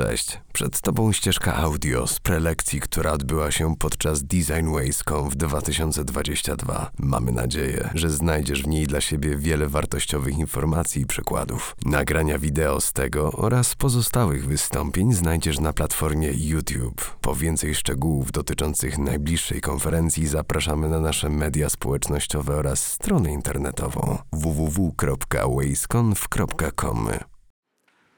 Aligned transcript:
Cześć, 0.00 0.40
przed 0.52 0.80
Tobą 0.80 1.12
ścieżka 1.12 1.56
audio 1.56 2.06
z 2.06 2.20
prelekcji, 2.20 2.80
która 2.80 3.12
odbyła 3.12 3.50
się 3.50 3.76
podczas 3.76 4.22
Design 4.22 4.72
Ways.com 4.72 5.30
w 5.30 5.36
2022. 5.36 6.90
Mamy 6.98 7.32
nadzieję, 7.32 7.90
że 7.94 8.10
znajdziesz 8.10 8.62
w 8.62 8.66
niej 8.66 8.86
dla 8.86 9.00
siebie 9.00 9.36
wiele 9.36 9.68
wartościowych 9.68 10.38
informacji 10.38 11.02
i 11.02 11.06
przykładów. 11.06 11.76
Nagrania 11.84 12.38
wideo 12.38 12.80
z 12.80 12.92
tego 12.92 13.32
oraz 13.32 13.74
pozostałych 13.74 14.46
wystąpień 14.46 15.12
znajdziesz 15.12 15.58
na 15.58 15.72
platformie 15.72 16.30
YouTube. 16.32 17.16
Po 17.20 17.34
więcej 17.34 17.74
szczegółów 17.74 18.32
dotyczących 18.32 18.98
najbliższej 18.98 19.60
konferencji 19.60 20.26
zapraszamy 20.26 20.88
na 20.88 21.00
nasze 21.00 21.28
media 21.28 21.68
społecznościowe 21.68 22.56
oraz 22.56 22.92
stronę 22.92 23.32
internetową 23.32 24.18
www.waysconf.com. 24.32 27.08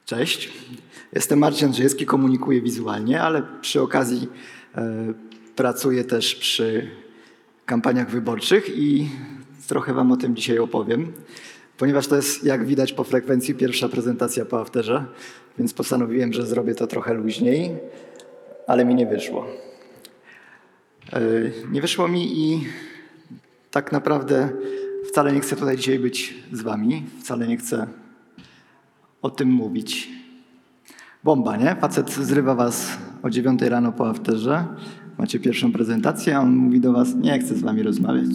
Cześć, 0.05 0.51
jestem 1.13 1.39
Marcin 1.39 1.65
Andrzejewski, 1.65 2.05
komunikuję 2.05 2.61
wizualnie, 2.61 3.21
ale 3.21 3.43
przy 3.61 3.81
okazji 3.81 4.27
e, 4.75 5.13
pracuję 5.55 6.03
też 6.03 6.35
przy 6.35 6.89
kampaniach 7.65 8.09
wyborczych 8.09 8.77
i 8.77 9.09
trochę 9.67 9.93
Wam 9.93 10.11
o 10.11 10.17
tym 10.17 10.35
dzisiaj 10.35 10.59
opowiem, 10.59 11.13
ponieważ 11.77 12.07
to 12.07 12.15
jest, 12.15 12.43
jak 12.43 12.65
widać 12.65 12.93
po 12.93 13.03
frekwencji, 13.03 13.55
pierwsza 13.55 13.89
prezentacja 13.89 14.45
po 14.45 14.61
afterze, 14.61 15.05
więc 15.57 15.73
postanowiłem, 15.73 16.33
że 16.33 16.45
zrobię 16.45 16.75
to 16.75 16.87
trochę 16.87 17.13
luźniej, 17.13 17.75
ale 18.67 18.85
mi 18.85 18.95
nie 18.95 19.05
wyszło. 19.05 19.45
E, 21.13 21.21
nie 21.71 21.81
wyszło 21.81 22.07
mi 22.07 22.39
i 22.39 22.67
tak 23.71 23.91
naprawdę 23.91 24.49
wcale 25.09 25.33
nie 25.33 25.39
chcę 25.39 25.55
tutaj 25.55 25.77
dzisiaj 25.77 25.99
być 25.99 26.33
z 26.51 26.61
Wami, 26.61 27.05
wcale 27.19 27.47
nie 27.47 27.57
chcę 27.57 28.02
o 29.23 29.29
tym 29.29 29.49
mówić. 29.49 30.09
Bomba, 31.23 31.57
nie? 31.57 31.75
Facet 31.75 32.11
zrywa 32.11 32.55
was 32.55 32.97
o 33.23 33.29
9 33.29 33.61
rano 33.61 33.91
po 33.91 34.09
afterze, 34.09 34.65
macie 35.17 35.39
pierwszą 35.39 35.71
prezentację, 35.71 36.37
a 36.37 36.39
on 36.39 36.55
mówi 36.55 36.79
do 36.79 36.93
was, 36.93 37.15
nie 37.15 37.39
chcę 37.39 37.55
z 37.55 37.61
wami 37.61 37.83
rozmawiać. 37.83 38.31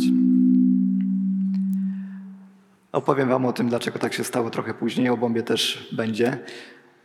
Opowiem 2.92 3.28
wam 3.28 3.46
o 3.46 3.52
tym, 3.52 3.68
dlaczego 3.68 3.98
tak 3.98 4.14
się 4.14 4.24
stało 4.24 4.50
trochę 4.50 4.74
później, 4.74 5.08
o 5.08 5.16
bombie 5.16 5.42
też 5.42 5.88
będzie. 5.92 6.38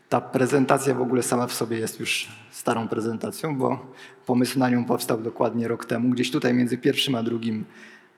Ta 0.09 0.21
prezentacja 0.21 0.95
w 0.95 1.01
ogóle 1.01 1.23
sama 1.23 1.47
w 1.47 1.53
sobie 1.53 1.77
jest 1.77 1.99
już 1.99 2.27
starą 2.51 2.87
prezentacją, 2.87 3.57
bo 3.57 3.93
pomysł 4.25 4.59
na 4.59 4.69
nią 4.69 4.85
powstał 4.85 5.21
dokładnie 5.21 5.67
rok 5.67 5.85
temu, 5.85 6.09
gdzieś 6.09 6.31
tutaj 6.31 6.53
między 6.53 6.77
pierwszym 6.77 7.15
a 7.15 7.23
drugim 7.23 7.65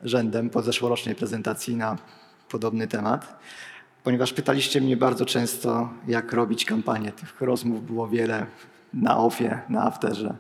rzędem 0.02 0.50
po 0.50 0.62
zeszłorocznej 0.62 1.16
prezentacji 1.16 1.76
na 1.76 1.98
podobny 2.50 2.88
temat 2.88 3.40
ponieważ 4.06 4.34
pytaliście 4.34 4.82
mnie 4.82 4.98
bardzo 4.98 5.26
często, 5.26 5.90
jak 6.08 6.34
robić 6.34 6.66
kampanię. 6.66 7.12
Tych 7.12 7.42
rozmów 7.42 7.86
było 7.86 8.08
wiele 8.08 8.46
na 8.94 9.18
ofie, 9.18 9.60
na 9.70 9.84
afterze. 9.84 10.36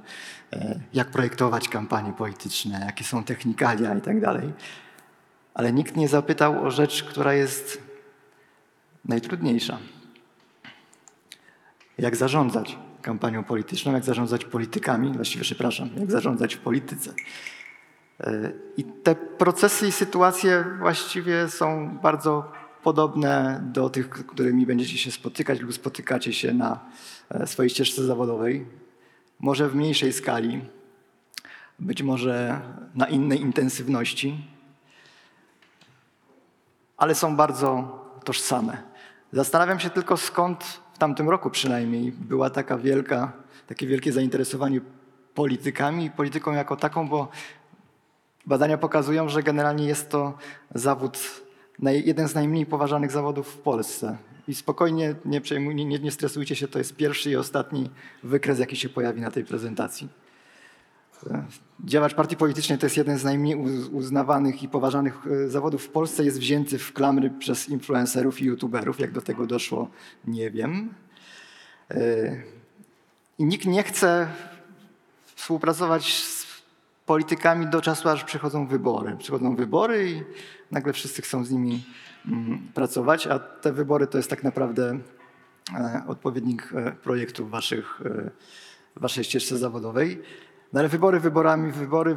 E, 0.53 0.79
jak 0.93 1.11
projektować 1.11 1.69
kampanie 1.69 2.13
polityczne, 2.13 2.83
jakie 2.85 3.03
są 3.03 3.23
technikalia 3.23 3.95
i 3.95 4.01
tak 4.01 4.21
dalej. 4.21 4.53
Ale 5.53 5.73
nikt 5.73 5.95
nie 5.95 6.07
zapytał 6.07 6.65
o 6.65 6.71
rzecz, 6.71 7.03
która 7.03 7.33
jest 7.33 7.81
najtrudniejsza. 9.05 9.77
Jak 11.97 12.15
zarządzać 12.15 12.77
kampanią 13.01 13.43
polityczną, 13.43 13.93
jak 13.93 14.03
zarządzać 14.03 14.45
politykami, 14.45 15.13
właściwie 15.13 15.43
przepraszam, 15.43 15.89
jak 15.97 16.11
zarządzać 16.11 16.55
w 16.55 16.59
polityce. 16.59 17.13
E, 18.19 18.51
I 18.77 18.83
te 18.83 19.15
procesy 19.15 19.87
i 19.87 19.91
sytuacje 19.91 20.65
właściwie 20.79 21.49
są 21.49 21.97
bardzo 22.03 22.64
podobne 22.85 23.61
do 23.73 23.89
tych, 23.89 24.09
którymi 24.09 24.65
będziecie 24.65 24.97
się 24.97 25.11
spotykać 25.11 25.59
lub 25.59 25.73
spotykacie 25.73 26.33
się 26.33 26.53
na 26.53 26.79
e, 27.29 27.47
swojej 27.47 27.69
ścieżce 27.69 28.03
zawodowej. 28.03 28.65
Może 29.39 29.69
w 29.69 29.75
mniejszej 29.75 30.13
skali, 30.13 30.61
być 31.79 32.03
może 32.03 32.61
na 32.95 33.07
innej 33.07 33.41
intensywności, 33.41 34.47
ale 36.97 37.15
są 37.15 37.35
bardzo 37.35 37.67
tożsame. 38.23 38.77
Zastanawiam 39.33 39.79
się 39.79 39.89
tylko 39.89 40.17
skąd 40.17 40.63
w 40.93 40.97
tamtym 40.97 41.29
roku 41.29 41.49
przynajmniej 41.49 42.11
była 42.11 42.49
taka 42.49 42.77
wielka, 42.77 43.31
takie 43.67 43.87
wielkie 43.87 44.11
zainteresowanie 44.11 44.81
politykami 45.33 46.05
i 46.05 46.11
polityką 46.11 46.53
jako 46.53 46.75
taką, 46.75 47.09
bo 47.09 47.27
badania 48.45 48.77
pokazują, 48.77 49.29
że 49.29 49.43
generalnie 49.43 49.85
jest 49.87 50.09
to 50.09 50.37
zawód 50.75 51.44
jeden 51.79 52.27
z 52.27 52.35
najmniej 52.35 52.65
poważanych 52.65 53.11
zawodów 53.11 53.47
w 53.47 53.57
Polsce. 53.57 54.17
I 54.47 54.55
spokojnie, 54.55 55.15
nie, 55.25 55.41
przejmuj, 55.41 55.75
nie, 55.75 55.99
nie 55.99 56.11
stresujcie 56.11 56.55
się, 56.55 56.67
to 56.67 56.79
jest 56.79 56.95
pierwszy 56.95 57.31
i 57.31 57.35
ostatni 57.35 57.89
wykres, 58.23 58.59
jaki 58.59 58.75
się 58.75 58.89
pojawi 58.89 59.21
na 59.21 59.31
tej 59.31 59.45
prezentacji. 59.45 60.09
Działacz 61.85 62.13
partii 62.13 62.37
politycznej 62.37 62.77
to 62.77 62.85
jest 62.85 62.97
jeden 62.97 63.17
z 63.17 63.23
najmniej 63.23 63.55
uznawanych 63.91 64.63
i 64.63 64.69
poważanych 64.69 65.27
e, 65.27 65.49
zawodów 65.49 65.83
w 65.83 65.89
Polsce. 65.89 66.25
Jest 66.25 66.39
wzięty 66.39 66.79
w 66.79 66.93
klamry 66.93 67.29
przez 67.39 67.69
influencerów 67.69 68.41
i 68.41 68.45
youtuberów. 68.45 68.99
Jak 68.99 69.11
do 69.11 69.21
tego 69.21 69.47
doszło, 69.47 69.89
nie 70.27 70.51
wiem. 70.51 70.93
E, 71.91 71.95
I 73.39 73.45
nikt 73.45 73.65
nie 73.65 73.83
chce 73.83 74.27
współpracować 75.35 76.13
politykami 77.05 77.67
do 77.67 77.81
czasu, 77.81 78.09
aż 78.09 78.23
przychodzą 78.23 78.67
wybory. 78.67 79.15
Przychodzą 79.17 79.55
wybory 79.55 80.11
i 80.11 80.23
nagle 80.71 80.93
wszyscy 80.93 81.21
chcą 81.21 81.43
z 81.43 81.51
nimi 81.51 81.83
mm, 82.27 82.67
pracować, 82.73 83.27
a 83.27 83.39
te 83.39 83.73
wybory 83.73 84.07
to 84.07 84.17
jest 84.17 84.29
tak 84.29 84.43
naprawdę 84.43 84.99
e, 85.73 86.03
odpowiednik 86.07 86.69
e, 86.75 86.91
projektów 86.91 87.49
waszych, 87.49 88.01
e, 88.05 88.29
waszej 88.95 89.23
ścieżce 89.23 89.57
zawodowej. 89.57 90.21
No 90.73 90.79
ale 90.79 90.89
wybory 90.89 91.19
wyborami, 91.19 91.71
wybory 91.71 92.15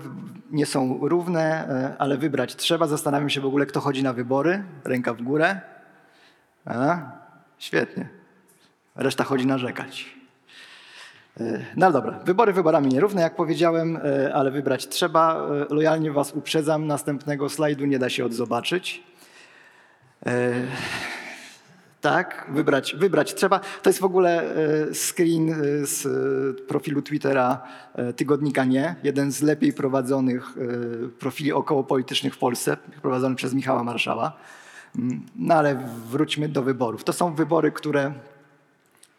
nie 0.51 0.67
są 0.67 0.99
równe, 1.03 1.69
ale 1.99 2.19
wybrać 2.19 2.57
trzeba. 2.57 2.87
Zastanawiam 2.87 3.31
się 3.31 3.41
w 3.41 3.47
ogóle, 3.47 3.67
kto 3.67 3.81
chodzi 3.81 4.03
na 4.03 4.13
wybory. 4.13 4.65
Ręka 4.85 5.15
w 5.15 5.23
górę. 5.23 5.61
A, 6.65 7.01
świetnie. 7.59 8.09
Reszta 8.97 9.25
chodzi 9.25 9.47
narzekać. 9.47 10.18
No 11.77 11.93
dobra, 11.93 12.19
wybory 12.25 12.53
wyborami 12.53 12.89
nierówne, 12.89 13.23
jak 13.23 13.37
powiedziałem, 13.37 13.97
e, 13.97 14.35
ale 14.35 14.51
wybrać 14.51 14.89
trzeba. 14.89 15.49
E, 15.71 15.75
lojalnie 15.75 16.13
Was 16.13 16.33
uprzedzam, 16.33 16.87
następnego 16.87 17.49
slajdu 17.49 17.87
nie 17.87 17.99
da 17.99 18.11
się 18.11 18.25
odzobaczyć. 18.25 19.03
E, 20.27 20.53
tak, 22.01 22.47
wybrać, 22.51 22.97
wybrać 22.97 23.35
trzeba. 23.35 23.59
To 23.59 23.91
jest 23.91 24.01
w 24.01 24.05
ogóle 24.05 24.55
screen 24.93 25.55
z 25.83 26.07
profilu 26.67 27.03
Twittera 27.03 27.63
tygodnika 28.17 28.65
Nie, 28.65 28.97
jeden 29.03 29.33
z 29.33 29.43
lepiej 29.43 29.73
prowadzonych 29.73 30.55
profili 31.19 31.53
okołopolitycznych 31.53 32.35
w 32.35 32.39
Polsce, 32.39 32.77
prowadzony 33.03 33.37
przez 33.37 33.55
Michała 33.55 33.85
Marszała. 33.85 34.33
Mm, 34.99 35.27
no 35.37 35.55
ale 35.55 35.89
wróćmy 36.11 36.49
do 36.49 36.63
wyborów. 36.63 37.05
To 37.05 37.13
są 37.13 37.35
wybory, 37.35 37.73
które 37.73 38.13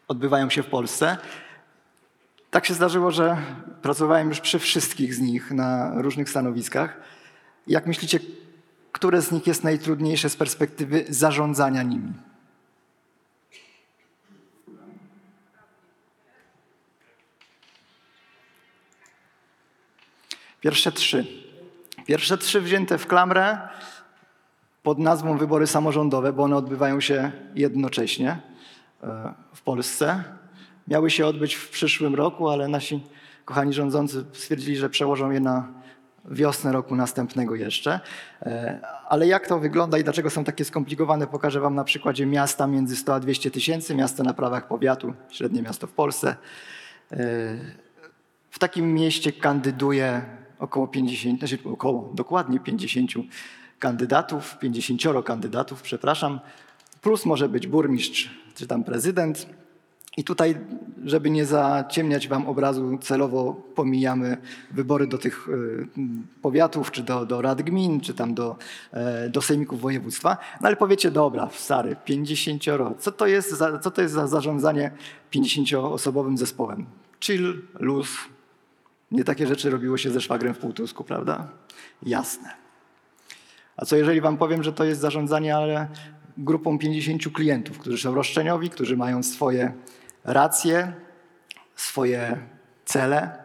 odbywają 0.08 0.50
się 0.50 0.62
w 0.62 0.66
Polsce. 0.66 1.16
Tak 2.50 2.66
się 2.66 2.74
zdarzyło, 2.74 3.10
że 3.10 3.36
pracowałem 3.82 4.28
już 4.28 4.40
przy 4.40 4.58
wszystkich 4.58 5.14
z 5.14 5.20
nich 5.20 5.50
na 5.50 6.02
różnych 6.02 6.30
stanowiskach. 6.30 7.00
Jak 7.66 7.86
myślicie, 7.86 8.18
które 8.92 9.22
z 9.22 9.32
nich 9.32 9.46
jest 9.46 9.64
najtrudniejsze 9.64 10.30
z 10.30 10.36
perspektywy 10.36 11.04
zarządzania 11.08 11.82
nimi? 11.82 12.12
Pierwsze 20.60 20.92
trzy. 20.92 21.26
Pierwsze 22.06 22.38
trzy 22.38 22.60
wzięte 22.60 22.98
w 22.98 23.06
klamrę 23.06 23.68
pod 24.82 24.98
nazwą 24.98 25.38
wybory 25.38 25.66
samorządowe, 25.66 26.32
bo 26.32 26.42
one 26.42 26.56
odbywają 26.56 27.00
się 27.00 27.32
jednocześnie 27.54 28.38
e, 29.02 29.34
w 29.54 29.62
Polsce 29.62 30.24
miały 30.90 31.10
się 31.10 31.26
odbyć 31.26 31.54
w 31.54 31.70
przyszłym 31.70 32.14
roku, 32.14 32.48
ale 32.48 32.68
nasi 32.68 33.00
kochani 33.44 33.72
rządzący 33.72 34.24
stwierdzili, 34.32 34.76
że 34.76 34.90
przełożą 34.90 35.30
je 35.30 35.40
na 35.40 35.68
wiosnę 36.24 36.72
roku 36.72 36.96
następnego 36.96 37.54
jeszcze. 37.54 38.00
E, 38.42 38.80
ale 39.08 39.26
jak 39.26 39.46
to 39.46 39.58
wygląda 39.58 39.98
i 39.98 40.04
dlaczego 40.04 40.30
są 40.30 40.44
takie 40.44 40.64
skomplikowane, 40.64 41.26
pokażę 41.26 41.60
Wam 41.60 41.74
na 41.74 41.84
przykładzie 41.84 42.26
miasta 42.26 42.66
między 42.66 42.96
100 42.96 43.14
a 43.14 43.20
200 43.20 43.50
tysięcy, 43.50 43.94
miasto 43.94 44.22
na 44.22 44.34
prawach 44.34 44.68
powiatu, 44.68 45.14
średnie 45.30 45.62
miasto 45.62 45.86
w 45.86 45.92
Polsce. 45.92 46.36
E, 47.12 47.16
w 48.50 48.58
takim 48.58 48.94
mieście 48.94 49.32
kandyduje 49.32 50.22
około 50.58 50.88
50, 50.88 51.38
znaczy 51.38 51.58
około, 51.64 52.12
dokładnie 52.14 52.60
50 52.60 53.10
kandydatów, 53.78 54.58
50 54.58 55.02
kandydatów, 55.24 55.82
przepraszam, 55.82 56.40
plus 57.02 57.26
może 57.26 57.48
być 57.48 57.66
burmistrz 57.66 58.30
czy 58.54 58.66
tam 58.66 58.84
prezydent. 58.84 59.59
I 60.16 60.24
tutaj, 60.24 60.56
żeby 61.04 61.30
nie 61.30 61.46
zaciemniać 61.46 62.28
Wam 62.28 62.46
obrazu, 62.46 62.98
celowo 62.98 63.54
pomijamy 63.74 64.36
wybory 64.70 65.06
do 65.06 65.18
tych 65.18 65.48
y, 65.48 65.86
powiatów, 66.42 66.90
czy 66.90 67.02
do, 67.02 67.26
do 67.26 67.42
rad 67.42 67.62
gmin, 67.62 68.00
czy 68.00 68.14
tam 68.14 68.34
do, 68.34 68.56
e, 68.92 69.28
do 69.28 69.42
sejmików 69.42 69.80
województwa. 69.80 70.36
No 70.60 70.66
ale 70.66 70.76
powiecie, 70.76 71.10
dobra, 71.10 71.50
stary, 71.52 71.96
50, 72.04 72.64
co 72.98 73.12
to 73.12 73.26
jest 73.26 73.50
za, 73.50 73.78
co 73.78 73.90
to 73.90 74.02
jest 74.02 74.14
za 74.14 74.26
zarządzanie 74.26 74.90
50-osobowym 75.34 76.36
zespołem? 76.36 76.86
Chill, 77.20 77.62
luz. 77.80 78.08
Nie 79.10 79.24
takie 79.24 79.46
rzeczy 79.46 79.70
robiło 79.70 79.96
się 79.96 80.10
ze 80.10 80.20
szwagrem 80.20 80.54
w 80.54 80.58
półtusku, 80.58 81.04
prawda? 81.04 81.48
Jasne. 82.02 82.48
A 83.76 83.84
co 83.84 83.96
jeżeli 83.96 84.20
wam 84.20 84.36
powiem, 84.36 84.62
że 84.62 84.72
to 84.72 84.84
jest 84.84 85.00
zarządzanie, 85.00 85.56
ale 85.56 85.88
grupą 86.38 86.78
50 86.78 87.22
klientów, 87.32 87.78
którzy 87.78 87.98
są 87.98 88.14
roszczeniowi, 88.14 88.70
którzy 88.70 88.96
mają 88.96 89.22
swoje 89.22 89.72
racje, 90.24 90.92
swoje 91.76 92.36
cele 92.84 93.38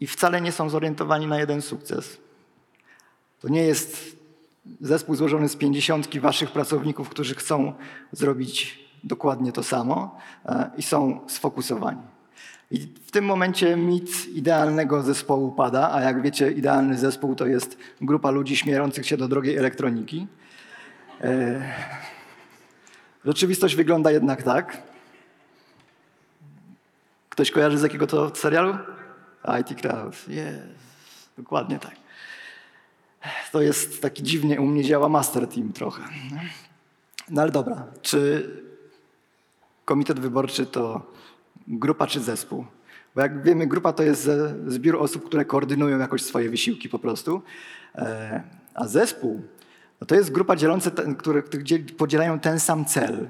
i 0.00 0.06
wcale 0.06 0.40
nie 0.40 0.52
są 0.52 0.70
zorientowani 0.70 1.26
na 1.26 1.38
jeden 1.38 1.62
sukces. 1.62 2.18
To 3.40 3.48
nie 3.48 3.62
jest 3.62 4.16
zespół 4.80 5.14
złożony 5.14 5.48
z 5.48 5.56
50 5.56 6.18
waszych 6.18 6.50
pracowników, 6.50 7.08
którzy 7.08 7.34
chcą 7.34 7.72
zrobić 8.12 8.86
dokładnie 9.04 9.52
to 9.52 9.62
samo 9.62 10.18
e, 10.46 10.70
i 10.76 10.82
są 10.82 11.20
sfokusowani. 11.28 12.00
I 12.70 12.78
w 12.78 13.10
tym 13.10 13.24
momencie 13.24 13.76
mit 13.76 14.28
idealnego 14.28 15.02
zespołu 15.02 15.52
pada, 15.52 15.92
a 15.92 16.00
jak 16.00 16.22
wiecie, 16.22 16.50
idealny 16.50 16.98
zespół 16.98 17.34
to 17.34 17.46
jest 17.46 17.78
grupa 18.00 18.30
ludzi 18.30 18.56
śmierzących 18.56 19.06
się 19.06 19.16
do 19.16 19.28
drogiej 19.28 19.56
elektroniki. 19.56 20.26
E, 21.20 21.62
Rzeczywistość 23.24 23.76
wygląda 23.76 24.10
jednak 24.10 24.42
tak. 24.42 24.82
Ktoś 27.36 27.50
kojarzy 27.50 27.78
z 27.78 27.82
jakiego 27.82 28.06
to 28.06 28.34
serialu? 28.34 28.76
IT 29.60 29.80
Crowd. 29.80 30.28
Jest. 30.28 30.58
Dokładnie 31.38 31.78
tak. 31.78 31.94
To 33.52 33.60
jest 33.62 34.02
taki 34.02 34.22
dziwnie, 34.22 34.60
u 34.60 34.66
mnie 34.66 34.84
działa 34.84 35.08
master 35.08 35.48
team 35.48 35.72
trochę. 35.72 36.02
No 37.30 37.42
ale 37.42 37.50
dobra, 37.50 37.86
czy 38.02 38.50
komitet 39.84 40.20
wyborczy 40.20 40.66
to 40.66 41.12
grupa 41.68 42.06
czy 42.06 42.20
zespół? 42.20 42.64
Bo 43.14 43.20
jak 43.22 43.42
wiemy, 43.42 43.66
grupa 43.66 43.92
to 43.92 44.02
jest 44.02 44.30
zbiór 44.66 44.96
osób, 44.96 45.24
które 45.26 45.44
koordynują 45.44 45.98
jakoś 45.98 46.22
swoje 46.22 46.50
wysiłki 46.50 46.88
po 46.88 46.98
prostu. 46.98 47.42
E, 47.94 48.42
A 48.74 48.86
zespół 48.86 49.42
no 50.00 50.06
to 50.06 50.14
jest 50.14 50.32
grupa 50.32 50.56
dzieląca, 50.56 50.90
które, 51.18 51.42
które 51.42 51.62
dziel- 51.62 51.94
podzielają 51.96 52.40
ten 52.40 52.60
sam 52.60 52.84
cel. 52.84 53.28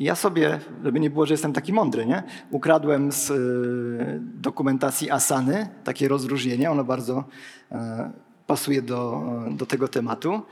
Ja 0.00 0.14
sobie, 0.14 0.60
żeby 0.84 1.00
nie 1.00 1.10
było, 1.10 1.26
że 1.26 1.34
jestem 1.34 1.52
taki 1.52 1.72
mądry, 1.72 2.06
nie? 2.06 2.22
ukradłem 2.50 3.12
z 3.12 3.30
y, 3.30 4.20
dokumentacji 4.20 5.10
Asany 5.10 5.68
takie 5.84 6.08
rozróżnienie. 6.08 6.70
Ono 6.70 6.84
bardzo 6.84 7.24
e, 7.72 8.12
pasuje 8.46 8.82
do, 8.82 9.22
do 9.50 9.66
tego 9.66 9.88
tematu. 9.88 10.42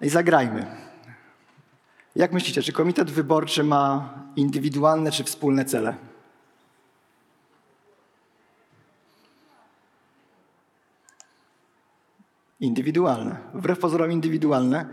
I 0.00 0.08
zagrajmy. 0.08 0.66
Jak 2.16 2.32
myślicie, 2.32 2.62
czy 2.62 2.72
komitet 2.72 3.10
wyborczy 3.10 3.64
ma 3.64 4.14
indywidualne 4.36 5.10
czy 5.10 5.24
wspólne 5.24 5.64
cele? 5.64 5.94
Indywidualne. 12.60 13.36
Wbrew 13.54 13.78
pozorom 13.78 14.12
indywidualne. 14.12 14.86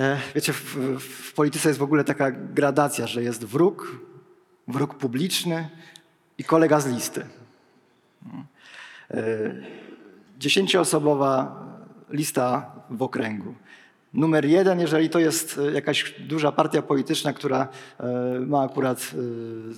E, 0.00 0.18
Wiecie, 0.34 0.52
w, 0.52 0.76
w 1.00 1.32
polityce 1.32 1.68
jest 1.68 1.78
w 1.78 1.82
ogóle 1.82 2.04
taka 2.04 2.30
gradacja, 2.30 3.06
że 3.06 3.22
jest 3.22 3.44
wróg, 3.44 4.00
wróg 4.68 4.94
publiczny 4.94 5.68
i 6.38 6.44
kolega 6.44 6.80
z 6.80 6.86
listy. 6.86 7.26
E, 9.10 9.20
Dziesięcioosobowa 10.38 11.64
lista 12.10 12.72
w 12.90 13.02
okręgu. 13.02 13.54
Numer 14.14 14.44
jeden, 14.44 14.80
jeżeli 14.80 15.10
to 15.10 15.18
jest 15.18 15.60
e, 15.68 15.72
jakaś 15.72 16.14
duża 16.28 16.52
partia 16.52 16.82
polityczna, 16.82 17.32
która 17.32 17.68
e, 18.00 18.40
ma 18.40 18.62
akurat 18.62 18.98
e, 18.98 19.16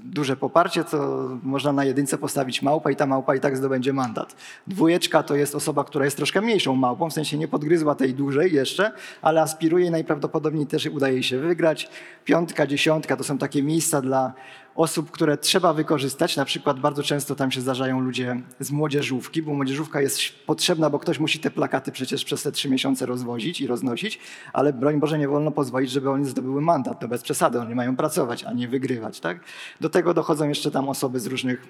duże 0.05 0.37
poparcie, 0.37 0.85
to 0.85 1.29
można 1.43 1.73
na 1.73 1.85
jedynce 1.85 2.19
postawić 2.19 2.63
małpę 2.63 2.93
i 2.93 2.97
ta 2.97 3.07
małpa 3.07 3.35
i 3.35 3.41
tak 3.41 3.57
zdobędzie 3.57 3.93
mandat. 3.93 4.37
Dwójeczka 4.67 5.23
to 5.23 5.37
jest 5.37 5.55
osoba, 5.55 5.85
która 5.85 6.05
jest 6.05 6.17
troszkę 6.17 6.41
mniejszą 6.41 6.77
małpą, 6.77 7.11
w 7.11 7.13
sensie 7.13 7.39
nie 7.39 7.49
podgryzła 7.49 7.95
tej 7.95 8.15
dużej 8.15 8.53
jeszcze, 8.53 8.93
ale 9.23 9.41
aspiruje 9.41 9.87
i 9.87 9.91
najprawdopodobniej 9.91 10.67
też 10.67 10.87
udaje 10.87 11.15
jej 11.15 11.23
się 11.23 11.39
wygrać. 11.39 11.89
Piątka, 12.25 12.67
dziesiątka 12.67 13.17
to 13.17 13.25
są 13.25 13.39
takie 13.39 13.63
miejsca 13.63 14.01
dla 14.01 14.33
osób, 14.75 15.11
które 15.11 15.37
trzeba 15.37 15.73
wykorzystać. 15.73 16.37
Na 16.37 16.45
przykład 16.45 16.81
bardzo 16.81 17.03
często 17.03 17.35
tam 17.35 17.51
się 17.51 17.61
zdarzają 17.61 18.01
ludzie 18.01 18.41
z 18.61 18.71
młodzieżówki, 18.71 19.43
bo 19.43 19.55
młodzieżówka 19.55 20.01
jest 20.01 20.19
potrzebna, 20.47 20.91
bo 20.91 20.99
ktoś 20.99 21.19
musi 21.19 21.39
te 21.39 21.51
plakaty 21.51 21.93
przecież 21.93 22.25
przez 22.25 22.43
te 22.43 22.53
trzy 22.53 22.71
miesiące 22.71 23.07
rozwozić 23.07 23.61
i 23.61 23.67
roznosić, 23.67 24.19
ale 24.53 24.73
broń 24.73 25.01
Boże 25.01 25.19
nie 25.19 25.29
wolno 25.29 25.51
pozwolić, 25.51 25.91
żeby 25.91 26.11
oni 26.11 26.25
zdobyły 26.25 26.61
mandat. 26.61 27.01
To 27.01 27.09
bez 27.09 27.23
przesady, 27.23 27.61
oni 27.61 27.75
mają 27.75 27.97
pracować, 27.97 28.45
a 28.45 28.53
nie 28.53 28.69
wygrywać. 28.69 29.21
Tak? 29.21 29.41
Do 29.81 29.91
tego 29.91 30.15
dochodzą 30.15 30.49
jeszcze 30.49 30.71
tam 30.71 30.89
osoby 30.89 31.21
z 31.21 31.27
różnych 31.27 31.67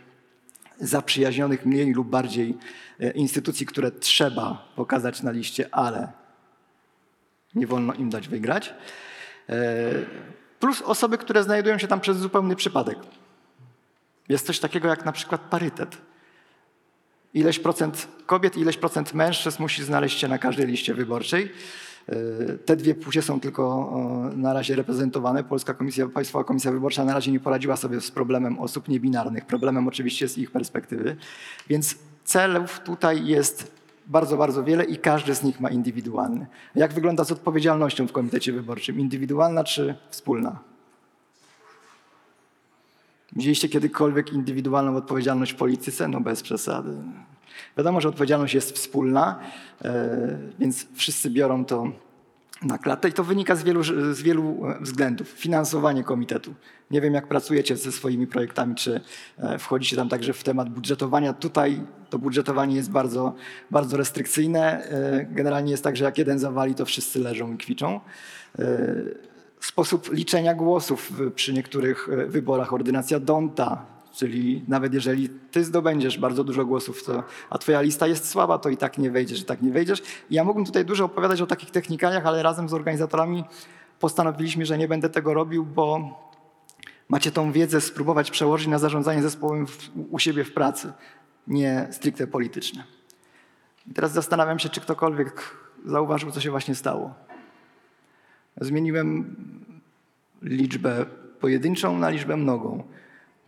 zaprzyjaźnionych 0.81 1.66
mniej 1.66 1.93
lub 1.93 2.08
bardziej 2.08 2.58
e, 3.00 3.10
instytucji, 3.10 3.66
które 3.66 3.90
trzeba 3.90 4.72
pokazać 4.76 5.22
na 5.22 5.31
liście, 5.31 5.69
ale 5.75 6.12
nie 7.55 7.66
wolno 7.66 7.94
im 7.94 8.10
dać 8.10 8.28
wygrać. 8.28 8.75
Plus 10.62 10.82
osoby, 10.82 11.18
które 11.18 11.42
znajdują 11.42 11.78
się 11.78 11.88
tam 11.88 12.00
przez 12.00 12.18
zupełny 12.18 12.56
przypadek. 12.56 12.98
Jest 14.28 14.46
coś 14.46 14.58
takiego 14.60 14.88
jak 14.88 15.04
na 15.04 15.12
przykład 15.12 15.40
parytet. 15.40 15.96
Ileś 17.34 17.58
procent 17.58 18.08
kobiet, 18.26 18.56
ileś 18.56 18.76
procent 18.76 19.14
mężczyzn 19.14 19.62
musi 19.62 19.84
znaleźć 19.84 20.18
się 20.18 20.28
na 20.28 20.38
każdej 20.38 20.66
liście 20.66 20.94
wyborczej. 20.94 21.52
E, 22.08 22.14
Te 22.58 22.76
dwie 22.76 22.94
płcie 22.94 23.22
są 23.22 23.40
tylko 23.40 23.90
na 24.36 24.52
razie 24.52 24.76
reprezentowane. 24.76 25.44
Polska 25.44 25.74
Komisja, 25.74 26.08
Państwowa 26.08 26.44
Komisja 26.44 26.72
Wyborcza 26.72 27.04
na 27.04 27.14
razie 27.14 27.32
nie 27.32 27.40
poradziła 27.40 27.76
sobie 27.76 28.00
z 28.00 28.10
problemem 28.10 28.58
osób 28.58 28.88
niebinarnych. 28.88 29.46
Problemem 29.46 29.88
oczywiście 29.88 30.28
z 30.28 30.38
ich 30.38 30.50
perspektywy. 30.50 31.16
Więc 31.68 31.96
celów 32.24 32.80
tutaj 32.80 33.26
jest 33.26 33.81
bardzo, 34.12 34.36
bardzo 34.36 34.64
wiele 34.64 34.84
i 34.84 34.96
każdy 34.98 35.34
z 35.34 35.42
nich 35.42 35.60
ma 35.60 35.70
indywidualny. 35.70 36.46
Jak 36.74 36.92
wygląda 36.92 37.24
z 37.24 37.32
odpowiedzialnością 37.32 38.06
w 38.06 38.12
komitecie 38.12 38.52
wyborczym? 38.52 39.00
Indywidualna 39.00 39.64
czy 39.64 39.94
wspólna? 40.10 40.58
Widzieliście 43.32 43.68
kiedykolwiek 43.68 44.32
indywidualną 44.32 44.96
odpowiedzialność 44.96 45.52
w 45.52 45.56
polityce? 45.56 46.08
No 46.08 46.20
bez 46.20 46.42
przesady. 46.42 46.90
Wiadomo, 47.76 48.00
że 48.00 48.08
odpowiedzialność 48.08 48.54
jest 48.54 48.72
wspólna, 48.72 49.38
e, 49.84 50.38
więc 50.58 50.86
wszyscy 50.94 51.30
biorą 51.30 51.64
to 51.64 51.92
na 52.64 52.78
klatę 52.78 53.08
i 53.08 53.12
to 53.12 53.24
wynika 53.24 53.56
z 53.56 53.62
wielu, 53.62 53.82
z 54.14 54.22
wielu 54.22 54.66
e, 54.66 54.78
względów. 54.80 55.28
Finansowanie 55.28 56.04
komitetu. 56.04 56.54
Nie 56.90 57.00
wiem, 57.00 57.14
jak 57.14 57.28
pracujecie 57.28 57.76
ze 57.76 57.92
swoimi 57.92 58.26
projektami, 58.26 58.74
czy 58.74 59.00
e, 59.38 59.58
wchodzicie 59.58 59.96
tam 59.96 60.08
także 60.08 60.32
w 60.32 60.44
temat 60.44 60.69
budżetowania. 60.69 61.32
Tutaj 61.32 61.82
to 62.10 62.19
budżetowanie 62.19 62.76
jest 62.76 62.90
bardzo, 62.90 63.34
bardzo 63.70 63.96
restrykcyjne. 63.96 64.84
E, 64.84 65.24
Generalnie 65.31 65.70
jest 65.70 65.84
tak, 65.84 65.96
że 65.96 66.04
jak 66.04 66.19
jeden 66.19 66.38
zawali, 66.38 66.74
to 66.74 66.84
wszyscy 66.84 67.19
leżą 67.19 67.52
i 67.52 67.56
kwiczą. 67.56 68.00
Sposób 69.60 70.12
liczenia 70.12 70.54
głosów 70.54 71.12
przy 71.34 71.52
niektórych 71.52 72.08
wyborach, 72.26 72.72
ordynacja 72.72 73.20
Donta, 73.20 73.86
czyli 74.12 74.64
nawet 74.69 74.94
jeżeli 74.94 75.28
ty 75.28 75.64
zdobędziesz 75.64 76.19
bardzo 76.19 76.44
dużo 76.44 76.64
głosów, 76.64 77.04
to, 77.04 77.24
a 77.50 77.58
twoja 77.58 77.81
lista 77.81 78.06
jest 78.06 78.28
słaba, 78.28 78.58
to 78.58 78.69
i 78.69 78.76
tak 78.76 78.98
nie 78.98 79.10
wejdziesz, 79.10 79.40
i 79.40 79.44
tak 79.44 79.62
nie 79.62 79.70
wejdziesz. 79.70 80.02
Ja 80.31 80.44
mógłbym 80.44 80.64
tutaj 80.64 80.84
dużo 80.84 81.04
opowiadać 81.04 81.40
o 81.40 81.46
takich 81.46 81.70
technikaliach, 81.70 82.26
ale 82.26 82.42
razem 82.42 82.69
z 82.69 82.74
organizatorami 82.74 83.44
postanowiliśmy, 84.00 84.66
że 84.66 84.78
nie 84.78 84.88
będę 84.88 85.08
tego 85.08 85.34
robił, 85.34 85.64
bo 85.64 86.19
macie 87.08 87.31
tą 87.31 87.52
wiedzę 87.52 87.81
spróbować 87.81 88.31
przełożyć 88.31 88.69
na 88.69 88.78
zarządzanie 88.78 89.22
zespołem 89.22 89.66
w, 89.66 89.90
u 90.10 90.19
siebie 90.19 90.44
w 90.44 90.52
pracy, 90.52 90.92
nie 91.46 91.88
stricte 91.90 92.26
polityczne. 92.26 92.84
I 93.86 93.94
teraz 93.94 94.12
zastanawiam 94.12 94.58
się, 94.58 94.69
czy 94.69 94.81
ktokolwiek 94.81 95.56
zauważył, 95.86 96.31
co 96.31 96.40
się 96.40 96.50
właśnie 96.50 96.74
stało. 96.74 97.14
Zmieniłem 98.60 99.36
liczbę 100.42 101.06
pojedynczą 101.40 101.98
na 101.98 102.10
liczbę 102.10 102.36
mnogą. 102.36 102.84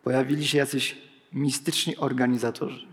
Pojawili 0.04 0.46
się 0.46 0.58
jacyś 0.58 0.98
mistyczni 1.32 1.96
organizatorzy. 1.96 2.86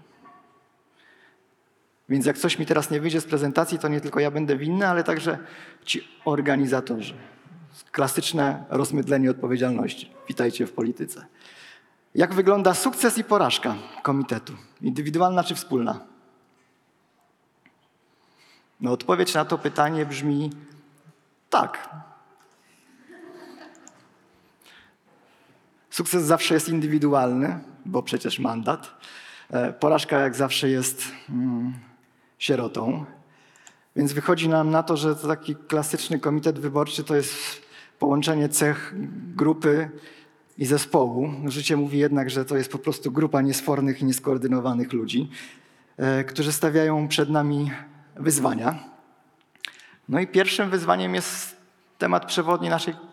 Więc 2.09 2.25
jak 2.25 2.37
coś 2.37 2.59
mi 2.59 2.65
teraz 2.65 2.91
nie 2.91 3.01
wyjdzie 3.01 3.21
z 3.21 3.25
prezentacji, 3.25 3.79
to 3.79 3.87
nie 3.87 4.01
tylko 4.01 4.19
ja 4.19 4.31
będę 4.31 4.57
winny, 4.57 4.87
ale 4.87 5.03
także 5.03 5.37
ci 5.85 6.07
organizatorzy. 6.25 7.13
Klasyczne 7.91 8.65
rozmydlenie 8.69 9.31
odpowiedzialności. 9.31 10.11
Witajcie 10.27 10.67
w 10.67 10.71
polityce. 10.71 11.25
Jak 12.15 12.33
wygląda 12.33 12.73
sukces 12.73 13.17
i 13.17 13.23
porażka 13.23 13.75
komitetu? 14.03 14.53
Indywidualna 14.81 15.43
czy 15.43 15.55
wspólna? 15.55 15.99
No, 18.81 18.91
odpowiedź 18.91 19.33
na 19.33 19.45
to 19.45 19.57
pytanie 19.57 20.05
brzmi 20.05 20.49
tak. 21.49 21.89
Sukces 26.01 26.23
zawsze 26.23 26.53
jest 26.53 26.69
indywidualny, 26.69 27.59
bo 27.85 28.03
przecież 28.03 28.39
mandat. 28.39 28.91
E, 29.49 29.73
Porażka 29.73 30.19
jak 30.19 30.35
zawsze 30.35 30.69
jest 30.69 31.03
mm, 31.29 31.73
sierotą. 32.39 33.05
Więc 33.95 34.13
wychodzi 34.13 34.49
nam 34.49 34.69
na 34.69 34.83
to, 34.83 34.97
że 34.97 35.15
to 35.15 35.27
taki 35.27 35.55
klasyczny 35.55 36.19
komitet 36.19 36.59
wyborczy 36.59 37.03
to 37.03 37.15
jest 37.15 37.61
połączenie 37.99 38.49
cech 38.49 38.93
grupy 39.35 39.89
i 40.57 40.65
zespołu. 40.65 41.29
Życie 41.45 41.77
mówi 41.77 41.97
jednak, 41.97 42.29
że 42.29 42.45
to 42.45 42.57
jest 42.57 42.71
po 42.71 42.79
prostu 42.79 43.11
grupa 43.11 43.41
niesfornych 43.41 44.01
i 44.01 44.05
nieskoordynowanych 44.05 44.93
ludzi, 44.93 45.29
e, 45.97 46.23
którzy 46.23 46.51
stawiają 46.51 47.07
przed 47.07 47.29
nami 47.29 47.71
wyzwania. 48.15 48.83
No 50.09 50.19
i 50.19 50.27
pierwszym 50.27 50.69
wyzwaniem 50.69 51.15
jest 51.15 51.57
temat 51.97 52.25
przewodni 52.25 52.69
naszej 52.69 53.10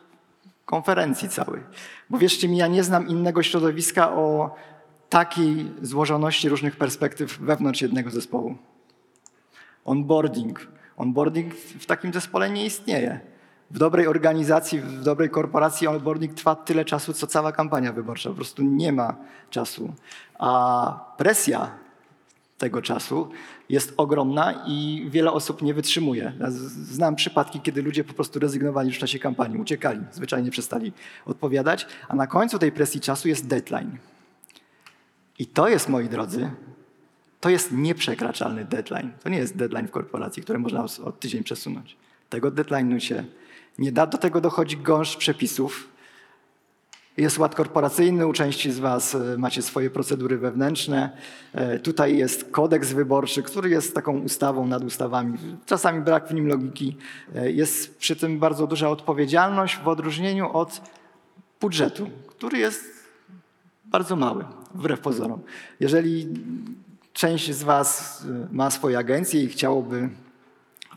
konferencji 0.68 1.28
całej. 1.28 1.62
Bo 2.10 2.18
wierzcie 2.18 2.48
mi, 2.48 2.56
ja 2.56 2.66
nie 2.66 2.84
znam 2.84 3.08
innego 3.08 3.42
środowiska 3.42 4.12
o 4.12 4.54
takiej 5.08 5.72
złożoności 5.82 6.48
różnych 6.48 6.76
perspektyw 6.76 7.38
wewnątrz 7.38 7.82
jednego 7.82 8.10
zespołu. 8.10 8.54
Onboarding. 9.84 10.66
Onboarding 10.96 11.54
w 11.54 11.86
takim 11.86 12.12
zespole 12.12 12.50
nie 12.50 12.66
istnieje. 12.66 13.20
W 13.70 13.78
dobrej 13.78 14.06
organizacji, 14.06 14.80
w 14.80 15.02
dobrej 15.02 15.30
korporacji 15.30 15.86
onboarding 15.86 16.34
trwa 16.34 16.54
tyle 16.54 16.84
czasu, 16.84 17.12
co 17.12 17.26
cała 17.26 17.52
kampania 17.52 17.92
wyborcza. 17.92 18.28
Po 18.30 18.36
prostu 18.36 18.62
nie 18.62 18.92
ma 18.92 19.16
czasu. 19.50 19.92
A 20.38 21.14
presja 21.16 21.70
tego 22.58 22.82
czasu 22.82 23.30
jest 23.68 23.94
ogromna 23.96 24.64
i 24.66 25.06
wiele 25.10 25.32
osób 25.32 25.62
nie 25.62 25.74
wytrzymuje. 25.74 26.32
Znam 26.92 27.16
przypadki, 27.16 27.60
kiedy 27.60 27.82
ludzie 27.82 28.04
po 28.04 28.12
prostu 28.12 28.38
rezygnowali 28.38 28.88
już 28.88 28.96
w 28.96 29.00
czasie 29.00 29.18
kampanii, 29.18 29.58
uciekali, 29.58 30.00
zwyczajnie 30.12 30.50
przestali 30.50 30.92
odpowiadać, 31.26 31.86
a 32.08 32.16
na 32.16 32.26
końcu 32.26 32.58
tej 32.58 32.72
presji 32.72 33.00
czasu 33.00 33.28
jest 33.28 33.46
deadline. 33.46 33.98
I 35.38 35.46
to 35.46 35.68
jest, 35.68 35.88
moi 35.88 36.08
drodzy, 36.08 36.50
to 37.40 37.50
jest 37.50 37.72
nieprzekraczalny 37.72 38.64
deadline. 38.64 39.12
To 39.22 39.28
nie 39.28 39.38
jest 39.38 39.56
deadline 39.56 39.88
w 39.88 39.90
korporacji, 39.90 40.42
który 40.42 40.58
można 40.58 40.84
o 41.04 41.12
tydzień 41.12 41.44
przesunąć. 41.44 41.96
Tego 42.28 42.50
deadline'u 42.50 42.98
się 42.98 43.24
nie 43.78 43.92
da. 43.92 44.06
Do 44.06 44.18
tego 44.18 44.40
dochodzi 44.40 44.76
gąszcz 44.76 45.16
przepisów. 45.16 45.88
Jest 47.18 47.38
ład 47.38 47.54
korporacyjny, 47.54 48.26
u 48.26 48.32
części 48.32 48.72
z 48.72 48.78
Was 48.78 49.14
e, 49.14 49.18
macie 49.38 49.62
swoje 49.62 49.90
procedury 49.90 50.38
wewnętrzne. 50.38 51.10
E, 51.52 51.78
Tutaj 51.78 52.16
jest 52.16 52.50
kodeks 52.50 52.92
wyborczy, 52.92 53.42
który 53.42 53.70
jest 53.70 53.94
taką 53.94 54.18
ustawą 54.18 54.66
nad 54.66 54.84
ustawami. 54.84 55.38
Czasami 55.66 56.00
brak 56.00 56.28
w 56.28 56.34
nim 56.34 56.46
logiki. 56.46 56.96
E, 57.34 57.50
Jest 57.52 57.98
przy 57.98 58.16
tym 58.16 58.38
bardzo 58.38 58.66
duża 58.66 58.88
odpowiedzialność 58.88 59.78
w 59.78 59.88
odróżnieniu 59.88 60.52
od 60.52 60.80
budżetu, 61.60 62.10
który 62.26 62.58
jest 62.58 62.84
bardzo 63.84 64.16
mały, 64.16 64.44
wbrew 64.74 65.00
pozorom. 65.00 65.40
Jeżeli 65.80 66.28
część 67.12 67.54
z 67.54 67.62
Was 67.62 68.22
ma 68.52 68.70
swoje 68.70 68.98
agencje 68.98 69.42
i 69.42 69.48
chciałoby 69.48 70.08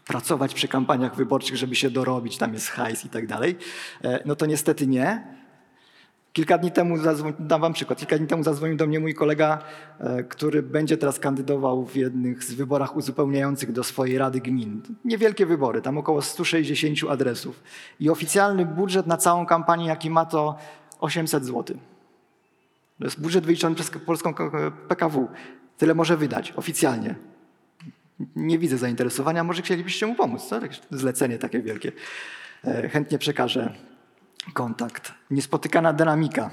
pracować 0.05 0.53
przy 0.53 0.67
kampaniach 0.67 1.15
wyborczych, 1.15 1.57
żeby 1.57 1.75
się 1.75 1.89
dorobić, 1.89 2.37
tam 2.37 2.53
jest 2.53 2.67
hajs 2.67 3.05
i 3.05 3.09
tak 3.09 3.27
dalej, 3.27 3.55
no 4.25 4.35
to 4.35 4.45
niestety 4.45 4.87
nie. 4.87 5.40
Kilka 6.33 6.57
dni 6.57 6.71
temu, 6.71 6.95
dam 7.39 7.61
wam 7.61 7.73
przykład, 7.73 7.99
kilka 7.99 8.17
dni 8.17 8.27
temu 8.27 8.43
zadzwonił 8.43 8.77
do 8.77 8.87
mnie 8.87 8.99
mój 8.99 9.13
kolega, 9.13 9.59
e, 9.99 10.23
który 10.23 10.63
będzie 10.63 10.97
teraz 10.97 11.19
kandydował 11.19 11.85
w 11.85 11.95
jednych 11.95 12.43
z 12.43 12.53
wyborach 12.53 12.95
uzupełniających 12.95 13.71
do 13.71 13.83
swojej 13.83 14.17
Rady 14.17 14.41
Gmin. 14.41 14.81
Niewielkie 15.05 15.45
wybory, 15.45 15.81
tam 15.81 15.97
około 15.97 16.21
160 16.21 16.97
adresów. 17.09 17.63
I 17.99 18.09
oficjalny 18.09 18.65
budżet 18.65 19.07
na 19.07 19.17
całą 19.17 19.45
kampanię, 19.45 19.87
jaki 19.87 20.09
ma, 20.09 20.25
to 20.25 20.57
800 20.99 21.45
zł. 21.45 21.77
To 22.99 23.05
jest 23.05 23.21
budżet 23.21 23.45
wyliczony 23.45 23.75
przez 23.75 23.89
polską 23.89 24.33
PKW. 24.87 25.27
Tyle 25.77 25.95
może 25.95 26.17
wydać 26.17 26.53
oficjalnie. 26.55 27.15
Nie 28.35 28.59
widzę 28.59 28.77
zainteresowania, 28.77 29.43
może 29.43 29.61
chcielibyście 29.61 30.05
mu 30.07 30.15
pomóc. 30.15 30.49
Zlecenie 30.91 31.37
takie 31.37 31.61
wielkie. 31.61 31.91
E, 32.65 32.89
Chętnie 32.89 33.17
przekażę 33.17 33.90
kontakt. 34.53 35.13
Niespotykana 35.31 35.93
dynamika 35.93 36.51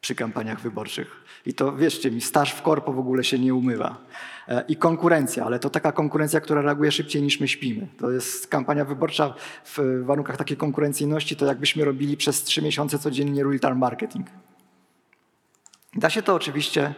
przy 0.00 0.14
kampaniach 0.14 0.60
wyborczych. 0.60 1.24
I 1.46 1.54
to 1.54 1.76
wierzcie 1.76 2.10
mi, 2.10 2.20
staż 2.20 2.52
w 2.52 2.62
korpo 2.62 2.92
w 2.92 2.98
ogóle 2.98 3.24
się 3.24 3.38
nie 3.38 3.54
umywa. 3.54 3.96
E, 4.48 4.64
I 4.68 4.76
konkurencja, 4.76 5.44
ale 5.44 5.58
to 5.58 5.70
taka 5.70 5.92
konkurencja, 5.92 6.40
która 6.40 6.62
reaguje 6.62 6.92
szybciej 6.92 7.22
niż 7.22 7.40
my 7.40 7.48
śpimy. 7.48 7.88
To 7.98 8.10
jest 8.10 8.48
kampania 8.48 8.84
wyborcza 8.84 9.34
w 9.64 10.02
warunkach 10.04 10.36
takiej 10.36 10.56
konkurencyjności, 10.56 11.36
to 11.36 11.46
jakbyśmy 11.46 11.84
robili 11.84 12.16
przez 12.16 12.44
trzy 12.44 12.62
miesiące 12.62 12.98
codziennie 12.98 13.44
real-time 13.44 13.74
marketing. 13.74 14.26
Da 15.94 16.10
się 16.10 16.22
to 16.22 16.34
oczywiście 16.34 16.94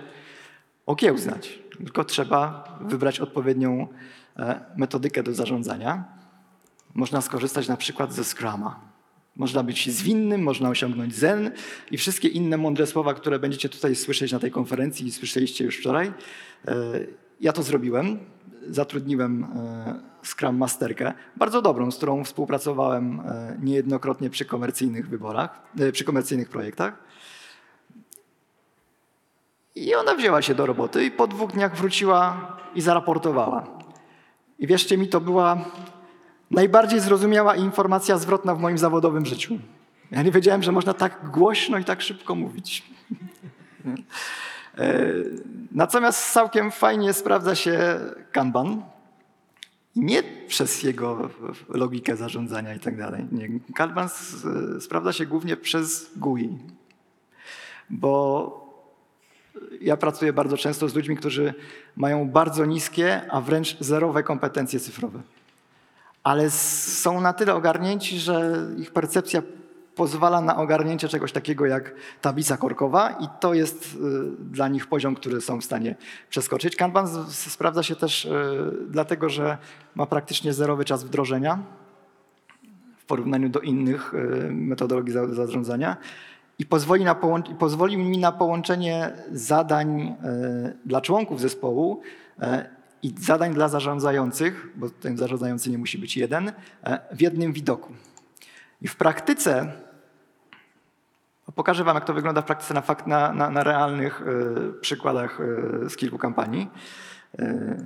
okiełznać, 0.87 1.59
tylko 1.77 2.05
trzeba 2.05 2.65
wybrać 2.81 3.21
odpowiednią 3.21 3.89
e, 4.37 4.61
metodykę 4.77 5.23
do 5.23 5.35
zarządzania. 5.35 6.05
Można 6.95 7.21
skorzystać 7.21 7.69
na 7.69 7.77
przykład 7.77 8.13
ze 8.13 8.25
Scrama. 8.25 8.88
Można 9.39 9.63
być 9.63 9.91
zwinnym, 9.91 10.43
można 10.43 10.69
osiągnąć 10.69 11.15
zen 11.15 11.51
i 11.91 11.99
wszystkie 11.99 12.29
inne 12.29 12.57
mądre 12.57 12.87
słowa, 12.87 13.15
które 13.15 13.39
będziecie 13.39 13.69
tutaj 13.69 13.97
słyszeć 13.97 14.33
na 14.33 14.39
tej 14.39 14.51
konferencji 14.51 15.07
i 15.07 15.13
słyszeliście 15.13 15.65
już 15.65 15.79
wczoraj. 15.79 16.13
E, 16.69 16.75
Ja 17.41 17.53
to 17.53 17.63
zrobiłem. 17.63 18.19
Zatrudniłem 18.71 19.45
e, 19.45 20.01
Scrum 20.23 20.57
Masterkę, 20.57 21.13
bardzo 21.37 21.63
dobrą, 21.63 21.91
z 21.91 21.97
którą 21.97 22.25
współpracowałem 22.25 23.21
e, 23.21 23.57
niejednokrotnie 23.63 24.31
przy 24.31 24.45
komercyjnych 24.45 25.09
wyborach, 25.09 25.63
przy 25.93 26.05
komercyjnych 26.05 26.49
projektach. 26.49 26.99
I 29.75 29.95
ona 29.95 30.15
wzięła 30.15 30.43
się 30.43 30.55
do 30.55 30.67
roboty 30.67 31.05
i 31.05 31.11
po 31.11 31.27
dwóch 31.27 31.53
dniach 31.53 31.77
wróciła 31.77 32.57
i 32.75 32.81
zaraportowała. 32.81 33.79
I 34.59 34.67
wierzcie 34.67 34.99
mi, 34.99 35.09
to 35.09 35.21
była 35.21 35.65
najbardziej 36.51 37.01
zrozumiała 37.01 37.57
informacja 37.57 38.19
zwrotna 38.19 38.55
w 38.55 38.61
moim 38.61 38.79
zawodowym 38.79 39.27
życiu. 39.27 39.59
Ja 40.11 40.23
nie 40.23 40.31
wiedziałem, 40.31 40.63
że 40.63 40.73
można 40.73 40.95
tak 40.95 41.31
głośno 41.31 41.79
i 41.79 41.85
tak 41.85 42.03
szybko 42.03 42.35
mówić. 42.35 42.83
E, 44.79 45.05
Natomiast 45.73 46.33
całkiem 46.33 46.71
fajnie 46.71 47.13
sprawdza 47.13 47.55
się 47.55 48.01
Kanban. 48.33 48.83
Nie 49.97 50.23
przez 50.49 50.83
jego 50.83 51.31
logikę 51.69 52.17
zarządzania 52.17 52.75
i 52.75 52.81
tak 52.81 52.97
dalej. 52.99 53.27
Kanban 53.75 54.07
s- 54.07 54.47
sprawdza 54.81 55.13
się 55.13 55.27
głównie 55.27 55.57
przez 55.57 56.11
GUI. 56.17 56.59
Bo 57.91 58.69
ja 59.81 59.97
pracuję 59.97 60.33
bardzo 60.33 60.57
często 60.57 60.89
z 60.89 60.95
ludźmi, 60.95 61.17
którzy 61.17 61.55
mają 61.97 62.29
bardzo 62.29 62.65
niskie, 62.65 63.23
a 63.31 63.41
wręcz 63.41 63.77
zerowe 63.81 64.23
kompetencje 64.23 64.81
cyfrowe. 64.81 65.21
Ale 66.23 66.51
są 66.51 67.21
na 67.21 67.33
tyle 67.33 67.55
ogarnięci, 67.55 68.19
że 68.19 68.57
ich 68.79 68.91
percepcja 68.91 69.43
pozwala 69.95 70.41
na 70.41 70.57
ogarnięcie 70.57 71.09
czegoś 71.09 71.33
takiego 71.33 71.67
jak 71.67 71.95
tablica 72.21 72.57
korkowa 72.57 73.11
i 73.11 73.29
to 73.41 73.55
jest 73.55 73.95
y, 73.95 73.99
dla 74.51 74.69
nich 74.69 74.87
poziom, 74.87 75.15
który 75.15 75.41
są 75.41 75.61
w 75.61 75.65
stanie 75.65 75.95
przeskoczyć. 76.31 76.77
Kanban 76.77 77.09
sprawdza 77.31 77.83
się 77.83 77.97
też 77.97 78.25
y, 78.25 78.31
dlatego, 78.89 79.29
że 79.29 79.59
ma 79.95 80.07
praktycznie 80.07 80.53
zerowy 80.53 80.85
czas 80.85 81.05
wdrożenia 81.05 81.59
w 82.99 83.05
porównaniu 83.05 83.49
do 83.49 83.61
innych 83.61 84.15
y, 84.15 84.49
metodologii 84.53 85.13
za- 85.13 85.35
zarządzania 85.35 85.97
i 86.59 86.67
pozwoli, 86.67 87.05
na 87.05 87.17
i 87.51 87.55
pozwoli 87.55 87.97
mi 87.97 88.19
na 88.19 88.33
połączenie 88.33 89.13
zadań 89.33 90.17
dla 90.85 91.01
członków 91.01 91.41
zespołu 91.41 92.03
i 93.03 93.15
zadań 93.21 93.55
dla 93.55 93.69
zarządzających, 93.69 94.69
bo 94.77 94.91
ten 94.91 95.17
zarządzający 95.17 95.71
nie 95.71 95.79
musi 95.79 95.99
być 95.99 96.17
jeden, 96.17 96.49
y, 96.49 96.53
w 97.13 97.21
jednym 97.21 97.53
widoku. 97.53 97.93
I 98.83 98.89
w 98.89 98.97
praktyce, 98.97 99.73
pokażę 101.55 101.85
Wam, 101.85 101.95
jak 101.95 102.05
to 102.05 102.15
wygląda 102.15 102.43
w 102.43 102.45
praktyce 102.45 102.75
na, 102.75 102.81
fakt, 102.81 103.07
na, 103.07 103.33
na, 103.33 103.51
na 103.51 103.65
realnych 103.65 104.23
y, 104.23 104.81
przykładach 104.81 105.41
y, 105.41 105.91
z 105.91 105.97
kilku 105.97 106.19
kampanii. 106.19 106.69
Y, 107.41 107.85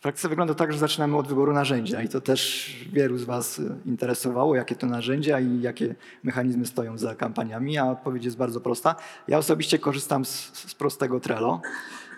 w 0.00 0.02
praktyce 0.02 0.28
wygląda 0.28 0.54
tak, 0.54 0.72
że 0.72 0.78
zaczynamy 0.78 1.16
od 1.16 1.28
wyboru 1.28 1.52
narzędzia 1.52 2.02
i 2.02 2.08
to 2.08 2.20
też 2.20 2.70
wielu 2.92 3.18
z 3.18 3.24
Was 3.24 3.60
interesowało, 3.86 4.56
jakie 4.56 4.74
to 4.74 4.86
narzędzia 4.86 5.40
i 5.40 5.60
jakie 5.60 5.94
mechanizmy 6.22 6.66
stoją 6.66 6.98
za 6.98 7.14
kampaniami, 7.14 7.78
a 7.78 7.90
odpowiedź 7.90 8.24
jest 8.24 8.36
bardzo 8.36 8.60
prosta. 8.60 8.94
Ja 9.28 9.38
osobiście 9.38 9.78
korzystam 9.78 10.24
z, 10.24 10.52
z 10.54 10.74
prostego 10.74 11.20
Trello 11.20 11.60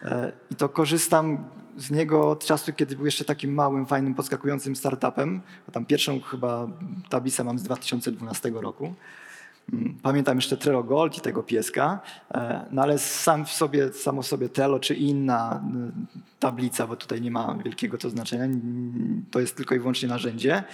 e, 0.02 0.32
i 0.50 0.54
to 0.54 0.68
korzystam 0.68 1.44
z 1.76 1.90
niego 1.90 2.30
od 2.30 2.44
czasu, 2.46 2.72
kiedy 2.72 2.96
był 2.96 3.04
jeszcze 3.04 3.24
takim 3.24 3.54
małym, 3.54 3.86
fajnym, 3.86 4.14
podskakującym 4.14 4.76
startupem. 4.76 5.40
Tam 5.72 5.84
pierwszą 5.86 6.20
chyba 6.20 6.68
tablicę 7.08 7.44
mam 7.44 7.58
z 7.58 7.62
2012 7.62 8.50
roku. 8.54 8.94
Mm, 9.72 9.98
Pamiętam 10.02 10.38
jeszcze 10.38 10.56
Trello 10.56 10.82
Gold 10.82 11.18
i 11.18 11.20
tego 11.20 11.42
pieska, 11.42 12.00
e, 12.34 12.66
no 12.70 12.82
ale 12.82 12.98
sam 12.98 13.44
w 13.44 13.52
sobie, 13.52 13.92
samo 13.92 14.22
w 14.22 14.26
sobie 14.26 14.48
Trello 14.48 14.80
czy 14.80 14.94
inna 14.94 15.62
y, 16.16 16.40
tablica, 16.40 16.86
bo 16.86 16.96
tutaj 16.96 17.20
nie 17.20 17.30
ma 17.30 17.58
wielkiego 17.64 17.98
to 17.98 18.10
znaczenia, 18.10 18.58
to 19.30 19.40
jest 19.40 19.56
tylko 19.56 19.74
i 19.74 19.78
wyłącznie 19.78 20.08
narzędzie. 20.08 20.64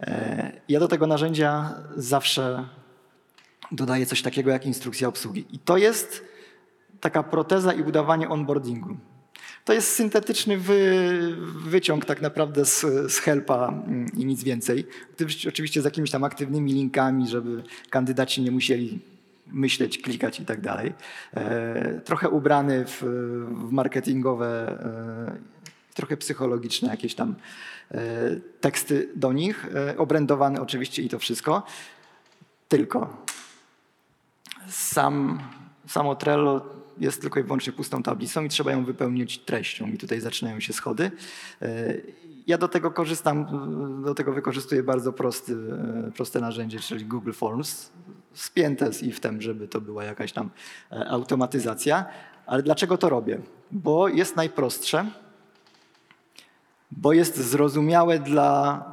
E, 0.00 0.52
Ja 0.68 0.80
do 0.80 0.88
tego 0.88 1.06
narzędzia 1.06 1.74
zawsze 1.96 2.68
dodaje 3.72 4.06
coś 4.06 4.22
takiego 4.22 4.50
jak 4.50 4.66
instrukcja 4.66 5.08
obsługi. 5.08 5.46
I 5.50 5.58
to 5.58 5.76
jest 5.76 6.24
taka 7.00 7.22
proteza 7.22 7.72
i 7.72 7.82
udawanie 7.82 8.28
onboardingu. 8.28 8.96
To 9.70 9.74
jest 9.74 9.94
syntetyczny 9.94 10.58
wy, 10.58 11.36
wyciąg 11.66 12.04
tak 12.04 12.22
naprawdę 12.22 12.64
z, 12.64 12.80
z 13.12 13.18
helpa 13.18 13.68
mm, 13.68 14.06
i 14.16 14.24
nic 14.24 14.42
więcej. 14.44 14.86
Oczywiście- 15.48 15.82
z 15.82 15.84
jakimiś 15.84 16.10
tam 16.10 16.24
aktywnymi 16.24 16.72
linkami, 16.72 17.28
żeby 17.28 17.62
kandydaci 17.90 18.42
nie 18.42 18.50
musieli 18.50 18.98
myśleć, 19.46 19.98
klikać 19.98 20.40
i 20.40 20.44
tak 20.44 20.60
dalej. 20.60 20.92
E, 21.34 22.00
trochę 22.04 22.28
ubrany 22.28 22.84
w, 22.84 23.02
w 23.68 23.72
marketingowe, 23.72 24.68
e, 24.68 25.94
trochę 25.94 26.16
psychologiczne 26.16 26.88
jakieś 26.88 27.14
tam 27.14 27.34
e, 27.90 28.00
teksty 28.60 29.08
do 29.16 29.32
nich, 29.32 29.66
obrędowane 29.96 30.60
oczywiście 30.60 31.02
i 31.02 31.08
to 31.08 31.18
wszystko. 31.18 31.62
Tylko 32.68 33.24
sam, 34.68 35.40
samo 35.86 36.14
Trello 36.14 36.79
jest 37.00 37.20
tylko 37.20 37.40
i 37.40 37.42
wyłącznie 37.42 37.72
pustą 37.72 38.02
tablicą 38.02 38.44
i 38.44 38.48
trzeba 38.48 38.72
ją 38.72 38.84
wypełnić 38.84 39.38
treścią. 39.38 39.86
I 39.86 39.98
tutaj 39.98 40.20
zaczynają 40.20 40.60
się 40.60 40.72
schody. 40.72 41.10
E, 41.62 41.94
Ja 42.46 42.58
do 42.58 42.68
tego 42.68 42.90
korzystam, 42.90 43.46
do 44.04 44.14
tego 44.14 44.32
wykorzystuję 44.32 44.82
bardzo 44.82 45.12
prosty, 45.12 45.56
e, 46.08 46.12
proste 46.12 46.40
narzędzie, 46.40 46.78
czyli 46.78 47.04
Google 47.04 47.32
Forms, 47.32 47.90
spięte 48.34 48.92
z 48.92 49.02
iftem, 49.02 49.42
żeby 49.42 49.68
to 49.68 49.80
była 49.80 50.04
jakaś 50.04 50.32
tam 50.32 50.50
e, 50.92 51.08
automatyzacja. 51.08 52.04
Ale 52.46 52.62
dlaczego 52.62 52.98
to 52.98 53.08
robię? 53.08 53.40
Bo 53.70 54.08
jest 54.08 54.36
najprostsze, 54.36 55.06
bo 56.90 57.12
jest 57.12 57.36
zrozumiałe 57.36 58.18
dla 58.18 58.84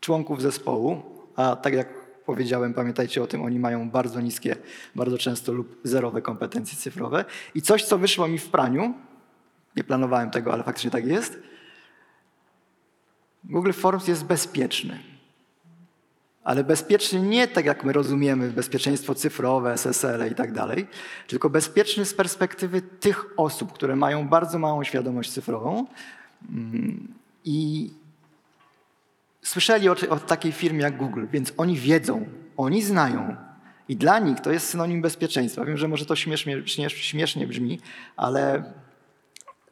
członków 0.00 0.42
zespołu, 0.42 1.02
a 1.36 1.56
tak 1.56 1.74
jak 1.74 1.88
powiedziałem, 2.28 2.74
pamiętajcie 2.74 3.22
o 3.22 3.26
tym, 3.26 3.42
oni 3.42 3.58
mają 3.58 3.90
bardzo 3.90 4.20
niskie, 4.20 4.56
bardzo 4.94 5.18
często 5.18 5.52
lub 5.52 5.80
zerowe 5.84 6.22
kompetencje 6.22 6.78
cyfrowe. 6.78 7.24
I 7.54 7.62
coś, 7.62 7.84
co 7.84 7.98
wyszło 7.98 8.28
mi 8.28 8.38
w 8.38 8.48
praniu, 8.48 8.94
nie 9.76 9.84
planowałem 9.84 10.30
tego, 10.30 10.52
ale 10.52 10.62
faktycznie 10.62 10.90
tak 10.90 11.06
jest, 11.06 11.38
Google 13.44 13.72
Forms 13.72 14.08
jest 14.08 14.24
bezpieczny. 14.24 14.98
Ale 16.44 16.64
bezpieczny 16.64 17.20
nie 17.20 17.48
tak, 17.48 17.64
jak 17.64 17.84
my 17.84 17.92
rozumiemy 17.92 18.50
bezpieczeństwo 18.50 19.14
cyfrowe, 19.14 19.72
SSL 19.72 20.32
i 20.32 20.34
tak 20.34 20.52
dalej, 20.52 20.86
tylko 21.26 21.50
bezpieczny 21.50 22.04
z 22.04 22.14
perspektywy 22.14 22.82
tych 22.82 23.26
osób, 23.36 23.72
które 23.72 23.96
mają 23.96 24.28
bardzo 24.28 24.58
małą 24.58 24.84
świadomość 24.84 25.30
cyfrową 25.30 25.86
mm, 26.48 27.14
i 27.44 27.90
słyszeli 29.48 29.88
o, 29.88 29.96
o 30.08 30.16
takiej 30.16 30.52
firmie 30.52 30.80
jak 30.80 30.96
Google, 30.96 31.26
więc 31.32 31.52
oni 31.56 31.78
wiedzą, 31.78 32.26
oni 32.56 32.82
znają. 32.82 33.36
I 33.88 33.96
dla 33.96 34.18
nich 34.18 34.40
to 34.40 34.52
jest 34.52 34.68
synonim 34.68 35.02
bezpieczeństwa. 35.02 35.64
Wiem, 35.64 35.76
że 35.76 35.88
może 35.88 36.06
to 36.06 36.16
śmiesznie, 36.16 36.62
śmiesz, 36.66 36.92
śmiesznie 36.92 37.46
brzmi, 37.46 37.80
ale 38.16 38.72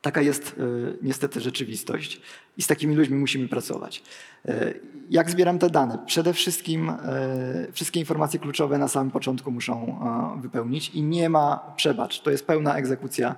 taka 0.01 0.21
jest 0.21 0.55
y, 0.59 0.99
niestety 1.03 1.41
rzeczywistość 1.41 2.21
i 2.57 2.63
z 2.63 2.67
takimi 2.67 2.95
ludźmi 2.95 3.17
musimy 3.17 3.49
pracować. 3.49 4.03
Y, 4.49 4.81
jak 5.11 5.31
zbieram 5.31 5.59
te 5.59 5.71
dane? 5.71 5.99
Przede 6.07 6.33
wszystkim 6.33 6.91
y, 6.91 7.73
wszystkie 7.73 8.01
informacje 8.01 8.41
kluczowe 8.41 8.79
na 8.79 8.89
samym 8.89 9.11
początku 9.11 9.51
muszą 9.51 10.01
wypełnić 10.41 10.91
i 10.91 11.03
nie 11.03 11.29
ma 11.29 11.73
przebacz. 11.77 12.21
To 12.21 12.31
jest 12.31 12.47
pełna 12.47 12.77
egzekucja 12.77 13.37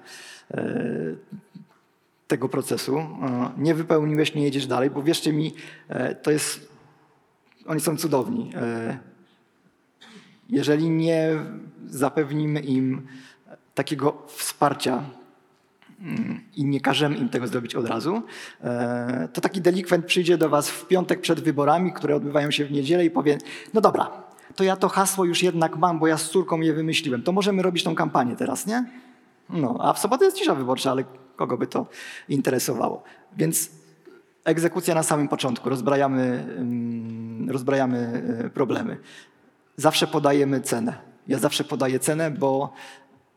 tego 2.29 2.49
procesu. 2.49 2.99
E, 2.99 3.51
Nie 3.59 3.75
wypełniłeś, 3.75 4.35
nie 4.35 4.43
jedziesz 4.43 4.67
dalej, 4.67 4.91
bo 4.91 5.03
wierzcie 5.03 5.33
mi, 5.33 5.55
e, 5.89 6.15
to 6.15 6.31
jest. 6.31 6.69
Oni 7.67 7.81
są 7.81 7.97
cudowni. 7.97 8.51
E, 8.55 8.99
Jeżeli 10.49 10.91
nie 10.91 11.31
zapewnimy 11.87 12.61
im 12.61 13.07
takiego 13.75 14.23
wsparcia 14.27 15.03
mm, 16.01 16.41
i 16.57 16.65
nie 16.65 16.81
każemy 16.81 17.17
im 17.17 17.29
tego 17.29 17.47
zrobić 17.47 17.75
od 17.75 17.87
razu, 17.87 18.23
to 19.33 19.41
taki 19.41 19.61
delikwent 19.61 20.07
przyjdzie 20.07 20.39
do 20.39 20.49
Was 20.49 20.71
w 20.71 20.87
piątek 20.87 21.21
przed 21.21 21.41
wyborami, 21.41 21.93
które 21.93 22.17
odbywają 22.17 22.51
się 22.51 22.65
w 22.65 22.73
niedzielę 22.73 23.05
i 23.05 23.11
powie: 23.11 23.39
No 23.75 23.81
dobra, 23.81 24.11
to 24.57 24.65
ja 24.65 24.77
to 24.77 24.89
hasło 24.89 25.25
już 25.25 25.43
jednak 25.43 25.77
mam, 25.77 25.99
bo 25.99 26.07
ja 26.07 26.19
z 26.19 26.31
córką 26.31 26.61
je 26.61 26.73
wymyśliłem. 26.73 27.23
To 27.23 27.33
możemy 27.33 27.63
robić 27.63 27.85
tą 27.85 27.95
kampanię 27.95 28.37
teraz, 28.37 28.67
nie? 28.67 28.85
No, 29.51 29.77
a 29.81 29.93
w 29.93 29.99
sobotę 29.99 30.25
jest 30.25 30.37
cisza 30.37 30.55
wyborcza, 30.55 30.91
ale 30.91 31.05
kogo 31.37 31.57
by 31.57 31.67
to 31.67 31.87
interesowało? 32.29 33.03
Więc 33.37 33.71
egzekucja 34.45 34.95
na 34.95 35.03
samym 35.03 35.29
początku, 35.29 35.69
rozbrajamy, 35.69 36.47
ym, 36.59 37.51
rozbrajamy 37.51 38.23
y, 38.47 38.51
problemy. 38.51 38.97
Zawsze 39.77 40.07
podajemy 40.07 40.61
cenę. 40.61 40.99
Ja 41.29 41.39
zawsze 41.39 41.65
podaję 41.65 41.99
cenę, 41.99 42.31
bo 42.31 42.73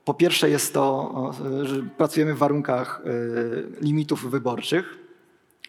po 0.06 0.14
pierwsze 0.14 0.50
jest 0.50 0.74
to, 0.74 0.84
o, 0.84 1.34
że 1.64 1.82
pracujemy 1.98 2.34
w 2.34 2.38
warunkach 2.38 3.02
y, 3.06 3.82
limitów 3.82 4.32
wyborczych. 4.32 4.98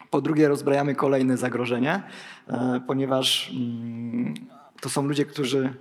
Po 0.09 0.21
drugie, 0.21 0.47
rozbrajamy 0.47 0.95
kolejne 0.95 1.37
zagrożenie, 1.37 2.03
e, 2.47 2.81
ponieważ 2.87 3.51
mm, 3.51 4.33
to 4.81 4.89
są 4.89 5.07
ludzie, 5.07 5.25
którzy 5.25 5.73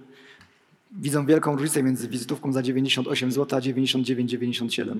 widzą 0.99 1.27
wielką 1.27 1.53
różnicę 1.53 1.83
między 1.83 2.09
wizytówką 2.09 2.53
za 2.53 2.63
98 2.63 3.33
zł 3.33 3.59
a 3.59 3.63
99,97. 3.63 4.97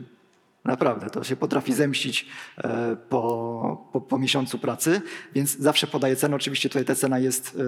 Naprawdę, 0.65 1.11
to 1.11 1.25
się 1.25 1.37
potrafi 1.37 1.73
zemścić 1.73 2.27
e, 2.59 2.97
po, 3.09 3.89
po, 3.93 4.01
po 4.01 4.19
miesiącu 4.19 4.59
pracy, 4.59 5.03
więc 5.35 5.59
zawsze 5.59 5.87
podaję 5.87 6.17
cenę. 6.17 6.37
Oczywiście 6.37 6.69
tutaj 6.69 6.85
ta 6.85 6.95
cena 6.95 7.19
jest 7.19 7.59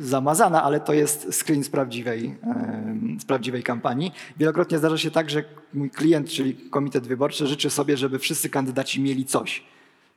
e, 0.00 0.04
zamazana, 0.04 0.62
ale 0.62 0.80
to 0.80 0.92
jest 0.92 1.42
screen 1.42 1.64
z 1.64 1.68
prawdziwej, 1.68 2.36
e, 2.42 2.96
z 3.20 3.24
prawdziwej 3.24 3.62
kampanii. 3.62 4.12
Wielokrotnie 4.36 4.78
zdarza 4.78 4.98
się 4.98 5.10
tak, 5.10 5.30
że 5.30 5.44
mój 5.74 5.90
klient, 5.90 6.28
czyli 6.28 6.54
komitet 6.54 7.06
wyborczy, 7.06 7.46
życzy 7.46 7.70
sobie, 7.70 7.96
żeby 7.96 8.18
wszyscy 8.18 8.50
kandydaci 8.50 9.00
mieli 9.00 9.24
coś. 9.24 9.73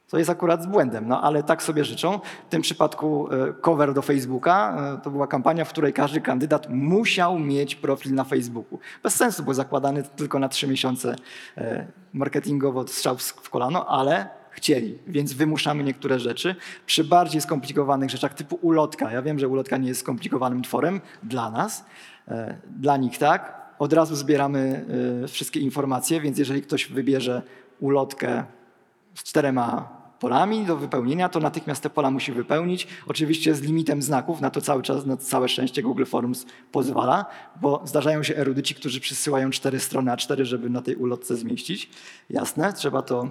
Co 0.07 0.17
jest 0.17 0.29
akurat 0.29 0.63
z 0.63 0.65
błędem, 0.65 1.07
no 1.07 1.21
ale 1.21 1.43
tak 1.43 1.63
sobie 1.63 1.85
życzą. 1.85 2.19
W 2.47 2.49
tym 2.49 2.61
przypadku 2.61 3.29
e, 3.31 3.53
cover 3.53 3.93
do 3.93 4.01
Facebooka 4.01 4.77
e, 4.97 5.01
to 5.01 5.11
była 5.11 5.27
kampania, 5.27 5.65
w 5.65 5.69
której 5.69 5.93
każdy 5.93 6.21
kandydat 6.21 6.69
musiał 6.69 7.39
mieć 7.39 7.75
profil 7.75 8.13
na 8.13 8.23
Facebooku. 8.23 8.79
Bez 9.03 9.15
sensu, 9.15 9.43
bo 9.43 9.53
zakładany 9.53 10.03
tylko 10.03 10.39
na 10.39 10.49
trzy 10.49 10.67
miesiące 10.67 11.15
e, 11.57 11.87
marketingowo 12.13 12.87
strzał 12.87 13.17
w 13.17 13.49
kolano, 13.49 13.87
ale 13.87 14.29
chcieli, 14.51 14.99
więc 15.07 15.33
wymuszamy 15.33 15.83
niektóre 15.83 16.19
rzeczy. 16.19 16.55
Przy 16.85 17.03
bardziej 17.03 17.41
skomplikowanych 17.41 18.09
rzeczach 18.09 18.33
typu 18.33 18.59
ulotka, 18.61 19.11
ja 19.11 19.21
wiem, 19.21 19.39
że 19.39 19.47
ulotka 19.47 19.77
nie 19.77 19.87
jest 19.87 19.99
skomplikowanym 19.99 20.61
tworem 20.61 21.01
dla 21.23 21.51
nas, 21.51 21.85
dla 22.79 22.97
nich 22.97 23.17
tak, 23.17 23.71
od 23.79 23.93
razu 23.93 24.15
zbieramy 24.15 24.85
wszystkie 25.27 25.59
informacje, 25.59 26.21
więc 26.21 26.37
jeżeli 26.37 26.61
ktoś 26.61 26.87
wybierze 26.87 27.41
ulotkę 27.79 28.43
z 29.13 29.23
czterema 29.23 29.96
polami 30.19 30.65
do 30.65 30.77
wypełnienia, 30.77 31.29
to 31.29 31.39
natychmiast 31.39 31.83
te 31.83 31.89
pola 31.89 32.11
musi 32.11 32.31
wypełnić. 32.31 32.87
Oczywiście 33.07 33.55
z 33.55 33.61
limitem 33.61 34.01
znaków, 34.01 34.41
na 34.41 34.49
to 34.49 34.61
cały 34.61 34.83
czas, 34.83 35.05
na 35.05 35.17
całe 35.17 35.49
szczęście 35.49 35.83
Google 35.83 36.05
Forms 36.05 36.45
pozwala, 36.71 37.25
bo 37.61 37.81
zdarzają 37.85 38.23
się 38.23 38.35
erudyci, 38.35 38.75
którzy 38.75 38.99
przysyłają 38.99 39.49
cztery 39.49 39.79
strony 39.79 40.11
A4, 40.11 40.43
żeby 40.43 40.69
na 40.69 40.81
tej 40.81 40.95
ulotce 40.95 41.35
zmieścić. 41.35 41.89
Jasne, 42.29 42.73
trzeba 42.73 43.01
to 43.01 43.29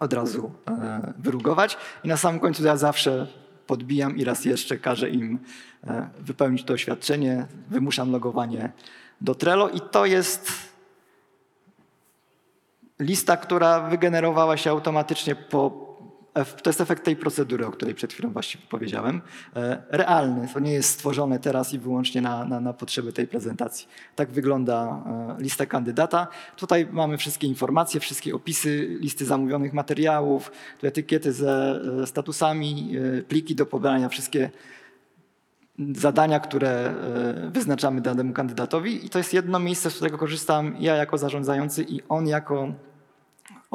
od 0.00 0.12
razu 0.12 0.52
e, 0.68 1.12
wyrugować. 1.18 1.76
I 2.04 2.08
na 2.08 2.16
samym 2.16 2.40
końcu 2.40 2.64
ja 2.64 2.76
zawsze 2.76 3.26
podbijam 3.66 4.16
i 4.16 4.24
raz 4.24 4.44
jeszcze 4.44 4.78
każę 4.78 5.10
im 5.10 5.38
e, 5.84 6.08
wypełnić 6.18 6.64
to 6.64 6.74
oświadczenie, 6.74 7.46
wymuszam 7.68 8.12
logowanie 8.12 8.72
do 9.20 9.34
Trello 9.34 9.68
i 9.68 9.80
to 9.80 10.06
jest 10.06 10.52
lista, 12.98 13.36
która 13.36 13.80
wygenerowała 13.80 14.56
się 14.56 14.70
automatycznie 14.70 15.34
po. 15.34 15.85
To 16.44 16.70
jest 16.70 16.80
efekt 16.80 17.04
tej 17.04 17.16
procedury, 17.16 17.66
o 17.66 17.70
której 17.70 17.94
przed 17.94 18.12
chwilą 18.12 18.30
właściwie 18.30 18.64
powiedziałem. 18.68 19.20
E, 19.56 19.82
Realny, 19.90 20.48
to 20.54 20.60
nie 20.60 20.72
jest 20.72 20.90
stworzone 20.90 21.38
teraz 21.38 21.72
i 21.72 21.78
wyłącznie 21.78 22.20
na, 22.20 22.44
na, 22.44 22.60
na 22.60 22.72
potrzeby 22.72 23.12
tej 23.12 23.26
prezentacji. 23.26 23.88
Tak 24.16 24.30
wygląda 24.30 25.02
e, 25.38 25.42
lista 25.42 25.66
kandydata. 25.66 26.28
Tutaj 26.56 26.88
mamy 26.92 27.18
wszystkie 27.18 27.46
informacje, 27.46 28.00
wszystkie 28.00 28.34
opisy, 28.34 28.96
listy 29.00 29.24
zamówionych 29.24 29.72
materiałów, 29.72 30.52
etykiety 30.82 31.32
ze 31.32 31.80
e, 32.02 32.06
statusami, 32.06 32.96
pliki 33.28 33.54
do 33.54 33.66
pobrania, 33.66 34.08
wszystkie 34.08 34.50
zadania, 35.94 36.40
które 36.40 36.94
wyznaczamy 37.52 38.00
danemu 38.00 38.32
kandydatowi 38.32 39.06
i 39.06 39.10
to 39.10 39.18
jest 39.18 39.34
jedno 39.34 39.58
miejsce, 39.58 39.90
z 39.90 39.94
którego 39.94 40.18
korzystam 40.18 40.76
ja 40.80 40.96
jako 40.96 41.18
zarządzający 41.18 41.82
i 41.88 42.00
on 42.08 42.26
jako 42.26 42.72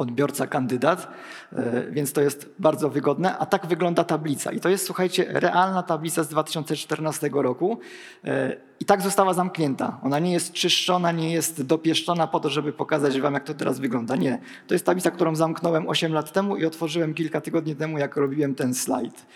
odbiorca 0.02 0.46
kandydat, 0.46 1.08
e, 1.52 1.90
więc 1.90 2.12
to 2.12 2.20
jest 2.20 2.54
bardzo 2.58 2.90
wygodne. 2.90 3.38
A 3.38 3.46
tak 3.46 3.66
wygląda 3.66 4.04
tablica. 4.04 4.52
I 4.52 4.60
to 4.60 4.68
jest, 4.68 4.86
słuchajcie, 4.86 5.24
realna 5.28 5.82
tablica 5.82 6.22
z 6.22 6.28
2014 6.28 7.30
roku 7.32 7.78
e, 8.24 8.56
i 8.80 8.84
tak 8.84 9.02
została 9.02 9.34
zamknięta. 9.34 10.00
Ona 10.02 10.18
nie 10.18 10.32
jest 10.32 10.52
czyszczona, 10.52 11.12
nie 11.12 11.32
jest 11.32 11.62
dopieszczona 11.62 12.26
po 12.26 12.40
to, 12.40 12.50
żeby 12.50 12.72
pokazać 12.72 13.20
wam, 13.20 13.34
jak 13.34 13.44
to 13.44 13.54
teraz 13.54 13.78
wygląda. 13.78 14.16
Nie. 14.16 14.38
To 14.66 14.74
jest 14.74 14.86
tablica, 14.86 15.10
którą 15.10 15.34
zamknąłem 15.34 15.88
8 15.88 16.12
lat 16.12 16.32
temu 16.32 16.56
i 16.56 16.64
otworzyłem 16.64 17.14
kilka 17.14 17.40
tygodni 17.40 17.76
temu, 17.76 17.98
jak 17.98 18.16
robiłem 18.16 18.54
ten 18.54 18.74
slajd. 18.74 19.26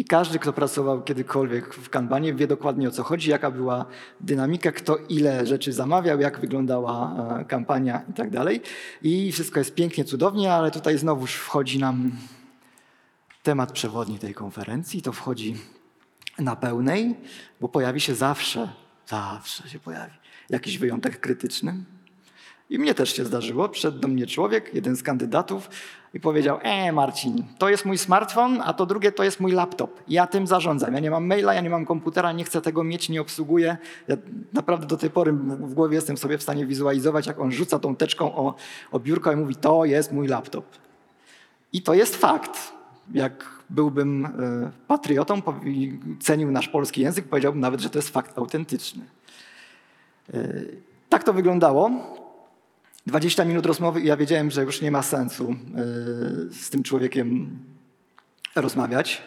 I 0.00 0.04
każdy, 0.04 0.38
kto 0.38 0.52
pracował 0.52 1.02
kiedykolwiek 1.02 1.74
w 1.74 1.90
Kanbanie, 1.90 2.34
wie 2.34 2.46
dokładnie 2.46 2.88
o 2.88 2.90
co 2.90 3.02
chodzi, 3.02 3.30
jaka 3.30 3.50
była 3.50 3.86
dynamika, 4.20 4.72
kto 4.72 4.96
ile 4.96 5.46
rzeczy 5.46 5.72
zamawiał, 5.72 6.20
jak 6.20 6.40
wyglądała 6.40 7.14
e, 7.40 7.44
kampania 7.44 8.02
i 8.10 8.12
tak 8.12 8.30
dalej. 8.30 8.60
I 9.02 9.32
wszystko 9.32 9.58
jest 9.58 9.74
pięknie, 9.74 10.04
cudownie, 10.04 10.54
ale 10.54 10.70
tutaj 10.70 10.98
znowuż 10.98 11.34
wchodzi 11.34 11.78
nam 11.78 12.12
temat 13.42 13.72
przewodni 13.72 14.18
tej 14.18 14.34
konferencji. 14.34 15.02
To 15.02 15.12
wchodzi 15.12 15.56
na 16.38 16.56
pełnej, 16.56 17.14
bo 17.60 17.68
pojawi 17.68 18.00
się 18.00 18.14
zawsze, 18.14 18.68
zawsze 19.06 19.68
się 19.68 19.78
pojawi 19.78 20.14
jakiś 20.50 20.78
wyjątek 20.78 21.20
krytyczny. 21.20 21.84
I 22.70 22.78
mnie 22.78 22.94
też 22.94 23.16
się 23.16 23.24
zdarzyło. 23.24 23.68
Przyszedł 23.68 23.98
do 23.98 24.08
mnie 24.08 24.26
człowiek, 24.26 24.74
jeden 24.74 24.96
z 24.96 25.02
kandydatów 25.02 25.70
i 26.14 26.20
powiedział, 26.20 26.58
e 26.62 26.92
Marcin, 26.92 27.44
to 27.58 27.68
jest 27.68 27.84
mój 27.84 27.98
smartfon, 27.98 28.62
a 28.64 28.72
to 28.72 28.86
drugie 28.86 29.12
to 29.12 29.24
jest 29.24 29.40
mój 29.40 29.52
laptop. 29.52 30.00
Ja 30.08 30.26
tym 30.26 30.46
zarządzam. 30.46 30.94
Ja 30.94 31.00
nie 31.00 31.10
mam 31.10 31.26
maila, 31.26 31.54
ja 31.54 31.60
nie 31.60 31.70
mam 31.70 31.86
komputera, 31.86 32.32
nie 32.32 32.44
chcę 32.44 32.60
tego 32.60 32.84
mieć, 32.84 33.08
nie 33.08 33.20
obsługuję. 33.20 33.76
Ja 34.08 34.16
naprawdę 34.52 34.86
do 34.86 34.96
tej 34.96 35.10
pory 35.10 35.32
w 35.32 35.74
głowie 35.74 35.94
jestem 35.94 36.16
sobie 36.16 36.38
w 36.38 36.42
stanie 36.42 36.66
wizualizować, 36.66 37.26
jak 37.26 37.40
on 37.40 37.52
rzuca 37.52 37.78
tą 37.78 37.96
teczką 37.96 38.36
o, 38.36 38.54
o 38.92 39.00
biurko 39.00 39.32
i 39.32 39.36
mówi, 39.36 39.56
to 39.56 39.84
jest 39.84 40.12
mój 40.12 40.28
laptop. 40.28 40.64
I 41.72 41.82
to 41.82 41.94
jest 41.94 42.16
fakt. 42.16 42.72
Jak 43.12 43.48
byłbym 43.70 44.26
e, 44.26 44.30
patriotą, 44.86 45.42
cenił 46.20 46.50
nasz 46.50 46.68
polski 46.68 47.00
język, 47.00 47.28
powiedziałbym 47.28 47.60
nawet, 47.60 47.80
że 47.80 47.90
to 47.90 47.98
jest 47.98 48.08
fakt 48.08 48.38
autentyczny. 48.38 49.04
E, 50.34 50.48
Tak 51.08 51.24
to 51.24 51.32
wyglądało. 51.32 51.90
20 53.06 53.44
minut 53.44 53.66
rozmowy 53.66 54.00
i 54.00 54.06
ja 54.06 54.16
wiedziałem, 54.16 54.50
że 54.50 54.62
już 54.62 54.80
nie 54.80 54.90
ma 54.90 55.02
sensu 55.02 55.50
e, 55.50 55.56
z 56.52 56.70
tym 56.70 56.82
człowiekiem 56.82 57.58
rozmawiać, 58.56 59.22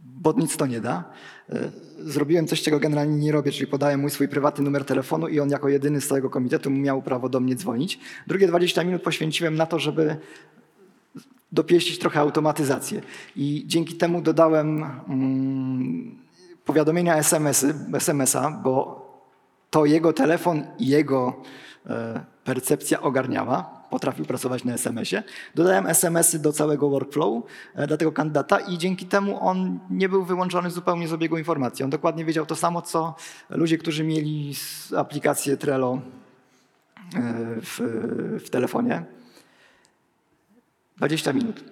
bo 0.00 0.34
nic 0.36 0.56
to 0.56 0.66
nie 0.66 0.80
da. 0.80 1.04
E, 1.48 1.70
Zrobiłem 2.04 2.46
coś, 2.46 2.62
czego 2.62 2.80
generalnie 2.80 3.16
nie 3.16 3.32
robię, 3.32 3.52
czyli 3.52 3.66
podałem 3.66 4.00
mój 4.00 4.10
swój 4.10 4.28
prywatny 4.28 4.64
numer 4.64 4.84
telefonu 4.84 5.28
i 5.28 5.40
on 5.40 5.50
jako 5.50 5.68
jedyny 5.68 6.00
z 6.00 6.08
całego 6.08 6.30
komitetu 6.30 6.70
miał 6.70 7.02
prawo 7.02 7.28
do 7.28 7.40
mnie 7.40 7.54
dzwonić. 7.54 7.98
Drugie 8.26 8.46
20 8.46 8.84
minut 8.84 9.02
poświęciłem 9.02 9.54
na 9.54 9.66
to, 9.66 9.78
żeby 9.78 10.16
dopieścić 11.52 11.98
trochę 11.98 12.20
automatyzację. 12.20 13.02
I 13.36 13.64
dzięki 13.66 13.94
temu 13.94 14.22
dodałem 14.22 14.84
mm, 15.08 16.18
powiadomienia 16.64 17.16
SMS-y, 17.16 17.74
SMS-a, 17.94 18.50
bo 18.50 19.02
to 19.70 19.84
jego 19.84 20.12
telefon 20.12 20.64
i 20.78 20.86
jego 20.86 21.42
percepcja 22.44 23.00
ogarniała. 23.00 23.82
Potrafił 23.90 24.24
pracować 24.24 24.64
na 24.64 24.74
SMS-ie. 24.74 25.22
Dodałem 25.54 25.86
SMS-y 25.86 26.38
do 26.38 26.52
całego 26.52 26.88
workflow 26.88 27.44
e, 27.74 27.86
dla 27.86 27.96
tego 27.96 28.12
kandydata 28.12 28.58
i 28.58 28.78
dzięki 28.78 29.06
temu 29.06 29.38
on 29.40 29.78
nie 29.90 30.08
był 30.08 30.24
wyłączony 30.24 30.70
zupełnie 30.70 31.08
z 31.08 31.12
obiegu 31.12 31.38
informacji. 31.38 31.84
On 31.84 31.90
dokładnie 31.90 32.24
wiedział 32.24 32.46
to 32.46 32.56
samo, 32.56 32.82
co 32.82 33.14
ludzie, 33.50 33.78
którzy 33.78 34.04
mieli 34.04 34.54
aplikację 34.96 35.56
Trello 35.56 35.92
e, 35.92 36.00
w, 37.62 37.80
w 38.44 38.50
telefonie. 38.50 39.04
20 40.96 41.32
minut. 41.32 41.64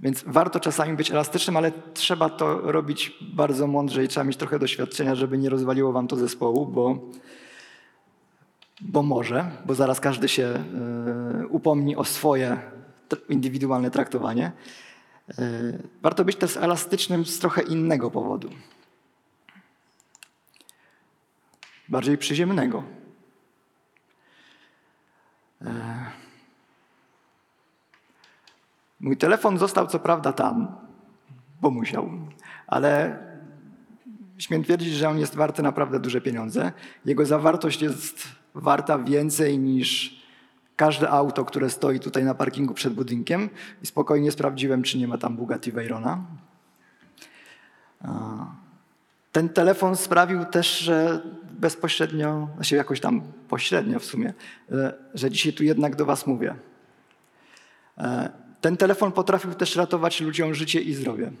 Więc 0.00 0.24
warto 0.26 0.60
czasami 0.60 0.96
być 0.96 1.10
elastycznym, 1.10 1.56
ale 1.56 1.72
trzeba 1.94 2.30
to 2.30 2.72
robić 2.72 3.18
bardzo 3.20 3.66
mądrze 3.66 4.04
i 4.04 4.08
trzeba 4.08 4.24
mieć 4.24 4.36
trochę 4.36 4.58
doświadczenia, 4.58 5.14
żeby 5.14 5.38
nie 5.38 5.50
rozwaliło 5.50 5.92
wam 5.92 6.08
to 6.08 6.16
zespołu, 6.16 6.66
bo, 6.66 6.98
bo 8.80 9.02
może, 9.02 9.50
bo 9.66 9.74
zaraz 9.74 10.00
każdy 10.00 10.28
się 10.28 10.44
e, 10.44 11.46
upomni 11.46 11.96
o 11.96 12.04
swoje 12.04 12.60
indywidualne 13.28 13.90
traktowanie. 13.90 14.52
E, 15.38 15.42
warto 16.02 16.24
być 16.24 16.36
też 16.36 16.56
elastycznym 16.56 17.24
z 17.24 17.38
trochę 17.38 17.62
innego 17.62 18.10
powodu. 18.10 18.50
Bardziej 21.88 22.18
przyziemnego. 22.18 22.82
Mój 29.00 29.16
telefon 29.16 29.58
został 29.58 29.86
co 29.86 29.98
prawda 29.98 30.32
tam, 30.32 30.76
bo 31.60 31.70
musiał, 31.70 32.10
ale 32.66 33.18
śmiem 34.38 34.64
twierdzić, 34.64 34.94
że 34.94 35.08
on 35.08 35.18
jest 35.18 35.34
warty 35.34 35.62
naprawdę 35.62 36.00
duże 36.00 36.20
pieniądze. 36.20 36.72
Jego 37.04 37.26
zawartość 37.26 37.82
jest 37.82 38.37
warta 38.54 38.98
więcej 38.98 39.58
niż 39.58 40.18
każde 40.76 41.10
auto, 41.10 41.44
które 41.44 41.70
stoi 41.70 42.00
tutaj 42.00 42.24
na 42.24 42.34
parkingu 42.34 42.74
przed 42.74 42.94
budynkiem. 42.94 43.50
I 43.82 43.86
spokojnie 43.86 44.32
sprawdziłem, 44.32 44.82
czy 44.82 44.98
nie 44.98 45.08
ma 45.08 45.18
tam 45.18 45.36
Bugatti 45.36 45.72
Veyrona. 45.72 46.24
Ten 49.32 49.48
telefon 49.48 49.96
sprawił 49.96 50.44
też, 50.44 50.78
że 50.78 51.22
bezpośrednio, 51.50 52.48
znaczy 52.54 52.76
jakoś 52.76 53.00
tam 53.00 53.22
pośrednio 53.48 53.98
w 53.98 54.04
sumie, 54.04 54.34
że 55.14 55.30
dzisiaj 55.30 55.52
tu 55.52 55.64
jednak 55.64 55.96
do 55.96 56.06
Was 56.06 56.26
mówię. 56.26 56.54
E, 57.98 58.30
Ten 58.60 58.76
telefon 58.76 59.12
potrafił 59.12 59.54
też 59.54 59.76
ratować 59.76 60.20
ludziom 60.20 60.54
życie 60.54 60.80
i 60.80 60.94
zdrowie, 60.94 61.32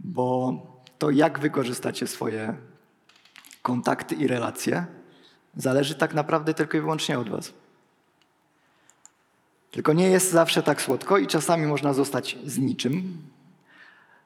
bo 0.00 0.56
to 0.98 1.10
jak 1.10 1.38
wykorzystacie 1.38 2.06
swoje 2.06 2.54
kontakty 3.62 4.14
i 4.14 4.26
relacje 4.26 4.86
zależy 5.56 5.94
tak 5.94 6.14
naprawdę 6.14 6.54
tylko 6.54 6.76
i 6.76 6.80
wyłącznie 6.80 7.18
od 7.18 7.28
Was. 7.28 7.52
Tylko 9.70 9.92
nie 9.92 10.10
jest 10.10 10.30
zawsze 10.30 10.62
tak 10.62 10.82
słodko 10.82 11.18
i 11.18 11.26
czasami 11.26 11.66
można 11.66 11.92
zostać 11.92 12.38
z 12.44 12.58
niczym. 12.58 13.18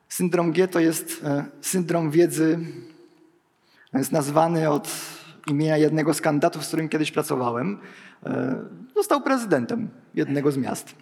Syndrom 0.09 0.53
G 0.53 0.69
to 0.69 0.81
jest 0.81 1.25
e, 1.25 1.45
syndrom 1.61 2.11
wiedzy, 2.11 2.59
jest 3.95 4.13
nazwany 4.13 4.71
od 4.71 4.89
imienia 5.47 5.77
jednego 5.77 6.15
z 6.15 6.21
kandydatów, 6.21 6.65
z 6.65 6.69
którym 6.69 6.89
kiedyś 6.89 7.13
pracowałem. 7.13 7.79
E, 8.27 8.57
Został 8.97 9.21
prezydentem 9.21 9.89
jednego 10.15 10.53
z 10.53 10.57
miast. 10.57 10.95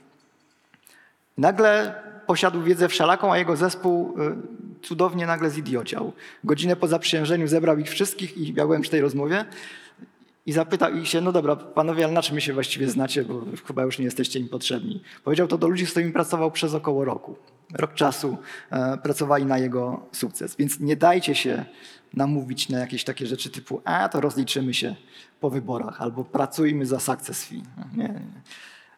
Nagle 1.38 2.02
posiadł 2.26 2.62
wiedzę 2.62 2.88
wszelaką, 2.88 3.32
a 3.32 3.38
jego 3.38 3.56
zespół 3.56 4.16
cudownie 4.82 5.26
nagle 5.26 5.50
zidiociał. 5.50 6.12
Godzinę 6.44 6.76
po 6.76 6.88
zaprzysiężeniu 6.88 7.48
zebrał 7.48 7.78
ich 7.78 7.90
wszystkich 7.90 8.38
i 8.38 8.54
ja 8.54 8.64
byłem 8.64 8.82
przy 8.82 8.90
tej 8.90 9.00
rozmowie 9.00 9.44
i 10.46 10.52
zapytał 10.52 10.94
ich 10.94 11.09
się, 11.09 11.20
no 11.20 11.33
dobra, 11.33 11.57
panowie, 11.57 12.04
ale 12.04 12.12
na 12.12 12.22
czym 12.22 12.40
się 12.40 12.52
właściwie 12.52 12.88
znacie, 12.88 13.24
bo 13.24 13.42
chyba 13.66 13.83
już 13.83 13.98
nie 13.98 14.04
jesteście 14.04 14.38
im 14.38 14.48
potrzebni. 14.48 15.02
Powiedział 15.24 15.48
to 15.48 15.59
do 15.59 15.68
ludzi, 15.68 15.87
z 15.87 15.90
którymi 15.90 16.12
pracował 16.12 16.50
przez 16.50 16.74
około 16.74 17.04
roku. 17.04 17.37
Rok 17.74 17.94
czasu 17.94 18.38
e, 18.70 18.98
pracowali 18.98 19.44
na 19.46 19.59
jego 19.59 20.07
sukces. 20.12 20.57
Więc 20.57 20.80
nie 20.80 20.96
dajcie 20.96 21.35
się 21.35 21.64
namówić 22.14 22.68
na 22.68 22.78
jakieś 22.78 23.04
takie 23.04 23.26
rzeczy 23.26 23.50
typu, 23.50 23.80
a 23.85 24.09
to 24.09 24.20
rozliczymy 24.20 24.74
się 24.74 24.94
po 25.40 25.50
wyborach, 25.50 26.02
albo 26.02 26.24
pracujmy 26.24 26.87
za 26.87 27.00
success 27.00 27.44
fee. 27.44 27.62
Nie, 27.96 28.04
nie. 28.04 28.20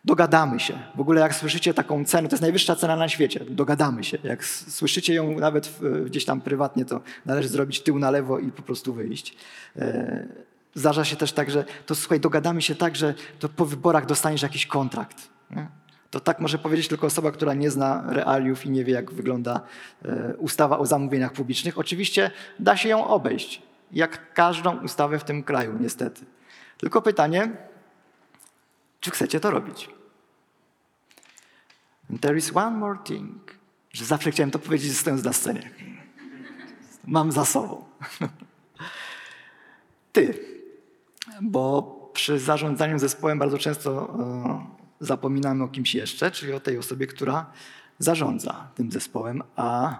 Dogadamy 0.04 0.60
się. 0.60 0.78
W 0.96 1.00
ogóle 1.00 1.20
jak 1.20 1.34
słyszycie 1.34 1.74
taką 1.74 2.04
cenę, 2.04 2.28
to 2.28 2.34
jest 2.34 2.42
najwyższa 2.42 2.76
cena 2.76 2.96
na 2.96 3.08
świecie. 3.08 3.44
Dogadamy 3.50 4.04
się. 4.04 4.18
Jak 4.24 4.44
słyszycie 4.44 5.14
ją 5.14 5.38
nawet 5.38 5.78
gdzieś 6.06 6.24
tam 6.24 6.40
prywatnie, 6.40 6.84
to 6.84 7.00
należy 7.26 7.48
zrobić 7.48 7.80
tył 7.80 7.98
na 7.98 8.10
lewo 8.10 8.38
i 8.38 8.52
po 8.52 8.62
prostu 8.62 8.94
wyjść. 8.94 9.36
Zdarza 10.76 11.04
się 11.04 11.16
też 11.16 11.32
tak, 11.32 11.50
że 11.50 11.64
to 11.86 11.94
słuchaj, 11.94 12.20
dogadamy 12.20 12.62
się 12.62 12.74
tak, 12.74 12.96
że 12.96 13.14
to 13.38 13.48
po 13.48 13.66
wyborach 13.66 14.06
dostaniesz 14.06 14.42
jakiś 14.42 14.66
kontrakt. 14.66 15.28
Nie? 15.50 15.68
To 16.10 16.20
tak 16.20 16.40
może 16.40 16.58
powiedzieć 16.58 16.88
tylko 16.88 17.06
osoba, 17.06 17.30
która 17.30 17.54
nie 17.54 17.70
zna 17.70 18.04
realiów 18.06 18.66
i 18.66 18.70
nie 18.70 18.84
wie, 18.84 18.92
jak 18.92 19.12
wygląda 19.12 19.60
e, 20.04 20.36
ustawa 20.36 20.78
o 20.78 20.86
zamówieniach 20.86 21.32
publicznych. 21.32 21.78
Oczywiście 21.78 22.30
da 22.58 22.76
się 22.76 22.88
ją 22.88 23.06
obejść, 23.06 23.62
jak 23.92 24.34
każdą 24.34 24.82
ustawę 24.82 25.18
w 25.18 25.24
tym 25.24 25.42
kraju, 25.42 25.76
niestety. 25.80 26.24
Tylko 26.78 27.02
pytanie, 27.02 27.50
czy 29.00 29.10
chcecie 29.10 29.40
to 29.40 29.50
robić? 29.50 29.90
And 32.10 32.20
there 32.20 32.36
is 32.36 32.56
one 32.56 32.76
more 32.76 32.98
thing, 33.04 33.54
że 33.92 34.04
zawsze 34.04 34.30
chciałem 34.30 34.50
to 34.50 34.58
powiedzieć 34.58 34.98
stojąc 34.98 35.24
na 35.24 35.32
scenie. 35.32 35.70
Mam 37.06 37.32
za 37.32 37.44
sobą. 37.44 37.84
Ty, 40.12 40.55
bo 41.42 41.82
przy 42.12 42.38
zarządzaniu 42.38 42.98
zespołem 42.98 43.38
bardzo 43.38 43.58
często 43.58 44.14
e, 44.20 44.66
zapominamy 45.00 45.64
o 45.64 45.68
kimś 45.68 45.94
jeszcze, 45.94 46.30
czyli 46.30 46.52
o 46.52 46.60
tej 46.60 46.78
osobie, 46.78 47.06
która 47.06 47.46
zarządza 47.98 48.68
tym 48.74 48.92
zespołem, 48.92 49.42
a 49.56 49.98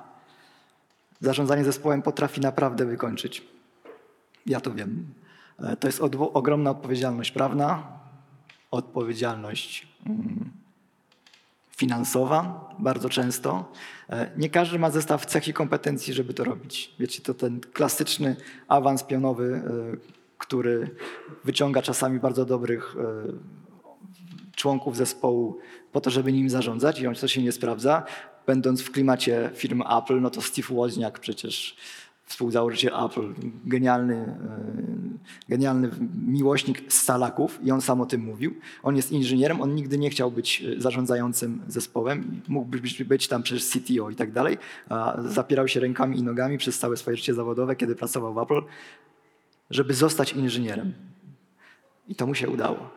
zarządzanie 1.21 1.65
zespołem 1.65 2.03
potrafi 2.03 2.41
naprawdę 2.41 2.87
wykończyć. 2.87 3.43
Ja 4.47 4.61
to 4.61 4.75
wiem. 4.75 5.07
E, 5.59 5.77
To 5.77 5.89
jest 5.89 6.01
ogromna 6.33 6.71
odpowiedzialność 6.71 7.31
prawna, 7.31 7.83
odpowiedzialność 8.71 9.89
mm, 10.07 10.51
finansowa 11.77 12.71
bardzo 12.79 13.09
często. 13.09 13.73
E, 14.11 14.31
Nie 14.37 14.51
każdy 14.51 14.79
ma 14.79 14.91
zestaw 14.91 15.27
cech 15.27 15.49
i 15.49 15.53
kompetencji, 15.53 16.15
żeby 16.15 16.35
to 16.35 16.45
robić. 16.45 16.95
Wiecie, 16.99 17.23
to 17.23 17.35
ten 17.35 17.61
klasyczny 17.61 18.37
awans 18.69 19.03
pionowy, 19.05 19.63
który 20.39 20.91
wyciąga 21.45 21.83
czasami 21.83 22.21
bardzo 22.21 22.45
dobrych 22.45 22.97
e, 22.99 23.33
członków 24.57 24.97
zespołu 24.97 25.59
po 25.93 26.01
to, 26.01 26.11
żeby 26.11 26.33
nim 26.33 26.51
zarządzać 26.51 27.01
i 27.01 27.07
on 27.07 27.15
to 27.15 27.29
się 27.29 27.43
nie 27.43 27.53
sprawdza. 27.53 28.03
będąc 28.47 28.83
w 28.83 28.91
klimacie 28.91 29.51
firmy 29.55 29.85
Apple, 29.99 30.21
no 30.21 30.31
to 30.31 30.43
Steve 30.43 30.75
Wozniak 30.75 31.19
przecież 31.19 31.77
współzałożyciel 32.27 32.93
Apple, 33.05 33.35
genialny, 33.65 34.15
e, 34.15 34.37
genialny 35.49 35.91
miłośnik 36.27 36.93
stalaków 36.93 37.59
i 37.65 37.71
on 37.71 37.81
sam 37.81 38.01
o 38.01 38.07
tym 38.07 38.21
mówił. 38.21 38.55
On 38.83 38.97
jest 38.97 39.13
inżynierem, 39.13 39.61
on 39.61 39.75
nigdy 39.75 39.99
nie 39.99 40.11
chciał 40.11 40.31
być 40.31 40.63
e, 40.63 40.81
zarządzającym 40.81 41.63
zespołem, 41.69 42.41
mógłby 42.49 42.81
być, 43.05 43.29
tam 43.29 43.43
przecież 43.43 43.67
CTO 43.69 44.11
i 44.11 44.15
tak 44.15 44.33
dalej, 44.33 44.59
zapierał 45.25 45.69
się 45.69 45.81
rękami 45.81 46.19
i 46.19 46.23
nogami 46.23 46.59
przez 46.59 46.79
całe 46.79 46.97
swoje 46.97 47.17
życie 47.17 47.35
zawodowe, 47.35 47.77
kiedy 47.77 47.95
pracował 47.95 48.35
w 48.35 48.39
Apple, 48.39 48.63
żeby 49.71 49.95
zostać 49.95 50.33
inżynierem. 50.33 50.95
I 52.09 52.15
to 52.15 52.27
mu 52.27 52.35
się 52.35 52.49
udało. 52.49 52.91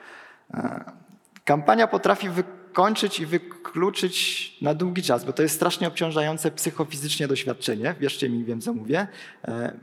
E, 0.53 0.91
Kampania 1.45 1.88
potrafi 1.88 2.29
wykończyć 2.29 3.19
i 3.19 3.25
wykluczyć 3.25 4.58
na 4.62 4.73
długi 4.73 5.03
czas, 5.03 5.25
bo 5.25 5.34
to 5.34 5.43
jest 5.43 5.55
strasznie 5.55 5.88
obciążające 5.88 6.51
psychofizycznie 6.51 7.27
doświadczenie. 7.27 7.95
Wierzcie 7.99 8.29
mi, 8.29 8.45
wiem 8.45 8.62
co 8.62 8.73
mówię. 8.73 9.08
E, 9.47 9.79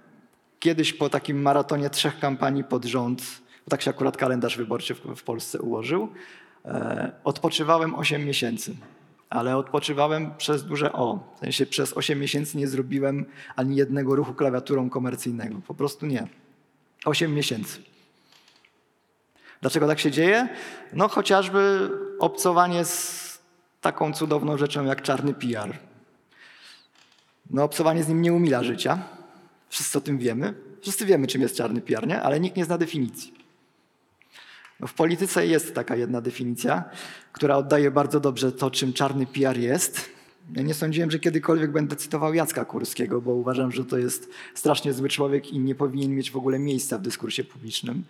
Kiedyś 0.58 0.92
po 0.92 1.08
takim 1.08 1.42
maratonie 1.42 1.90
trzech 1.90 2.18
kampanii 2.18 2.64
pod 2.64 2.84
rząd, 2.84 3.22
bo 3.64 3.70
tak 3.70 3.82
się 3.82 3.90
akurat 3.90 4.16
kalendarz 4.16 4.56
wyborczy 4.56 4.94
w, 4.94 5.22
Polsce 5.22 5.60
ułożył, 5.60 6.08
e, 6.64 7.12
odpoczywałem 7.24 7.94
8 7.94 8.24
miesięcy. 8.24 8.76
Ale 9.30 9.56
odpoczywałem 9.56 10.34
przez 10.38 10.64
duże 10.64 10.92
O. 10.92 11.34
W 11.36 11.38
sensie 11.38 11.66
przez 11.66 11.96
8 11.96 12.20
miesięcy 12.20 12.58
nie 12.58 12.68
zrobiłem 12.68 13.24
ani 13.56 13.76
jednego 13.76 14.16
ruchu 14.16 14.34
klawiaturą 14.34 14.90
komercyjnego. 14.90 15.60
Po 15.66 15.74
prostu 15.74 16.06
nie. 16.06 16.26
8 17.06 17.34
miesięcy. 17.34 17.82
Dlaczego 19.60 19.86
tak 19.86 20.00
się 20.00 20.10
dzieje? 20.10 20.48
No 20.92 21.08
chociażby 21.08 21.90
obcowanie 22.18 22.84
z 22.84 23.26
taką 23.80 24.12
cudowną 24.12 24.58
rzeczą 24.58 24.84
jak 24.84 25.02
czarny 25.02 25.34
PR. 25.34 25.78
No 27.50 27.64
obcowanie 27.64 28.04
z 28.04 28.08
nim 28.08 28.22
nie 28.22 28.32
umila 28.32 28.62
życia. 28.62 28.98
Wszyscy 29.68 29.98
o 29.98 30.00
tym 30.00 30.18
wiemy. 30.18 30.54
Wszyscy 30.82 31.06
wiemy, 31.06 31.26
czym 31.26 31.42
jest 31.42 31.56
czarny 31.56 31.80
PR, 31.80 32.06
nie? 32.06 32.22
ale 32.22 32.40
nikt 32.40 32.56
nie 32.56 32.64
zna 32.64 32.78
definicji. 32.78 33.34
No 34.80 34.86
w 34.86 34.94
polityce 34.94 35.46
jest 35.46 35.74
taka 35.74 35.96
jedna 35.96 36.20
definicja, 36.20 36.84
która 37.32 37.56
oddaje 37.56 37.90
bardzo 37.90 38.20
dobrze 38.20 38.52
to, 38.52 38.70
czym 38.70 38.92
czarny 38.92 39.26
PR 39.26 39.58
jest. 39.58 40.15
Ja 40.54 40.62
nie 40.62 40.74
sądziłem, 40.74 41.10
że 41.10 41.18
kiedykolwiek 41.18 41.72
będę 41.72 41.96
cytował 41.96 42.34
Jacka 42.34 42.64
Kurskiego, 42.64 43.20
bo 43.20 43.34
uważam, 43.34 43.72
że 43.72 43.84
to 43.84 43.98
jest 43.98 44.30
strasznie 44.54 44.92
zły 44.92 45.08
człowiek 45.08 45.52
i 45.52 45.58
nie 45.58 45.74
powinien 45.74 46.14
mieć 46.14 46.30
w 46.30 46.36
ogóle 46.36 46.58
miejsca 46.58 46.98
w 46.98 47.02
dyskursie 47.02 47.44
publicznym. 47.44 48.04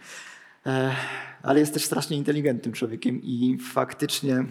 E, 0.66 0.96
ale 1.42 1.60
jest 1.60 1.74
też 1.74 1.84
strasznie 1.84 2.16
inteligentnym 2.16 2.72
człowiekiem 2.72 3.20
i 3.22 3.58
faktycznie 3.72 4.44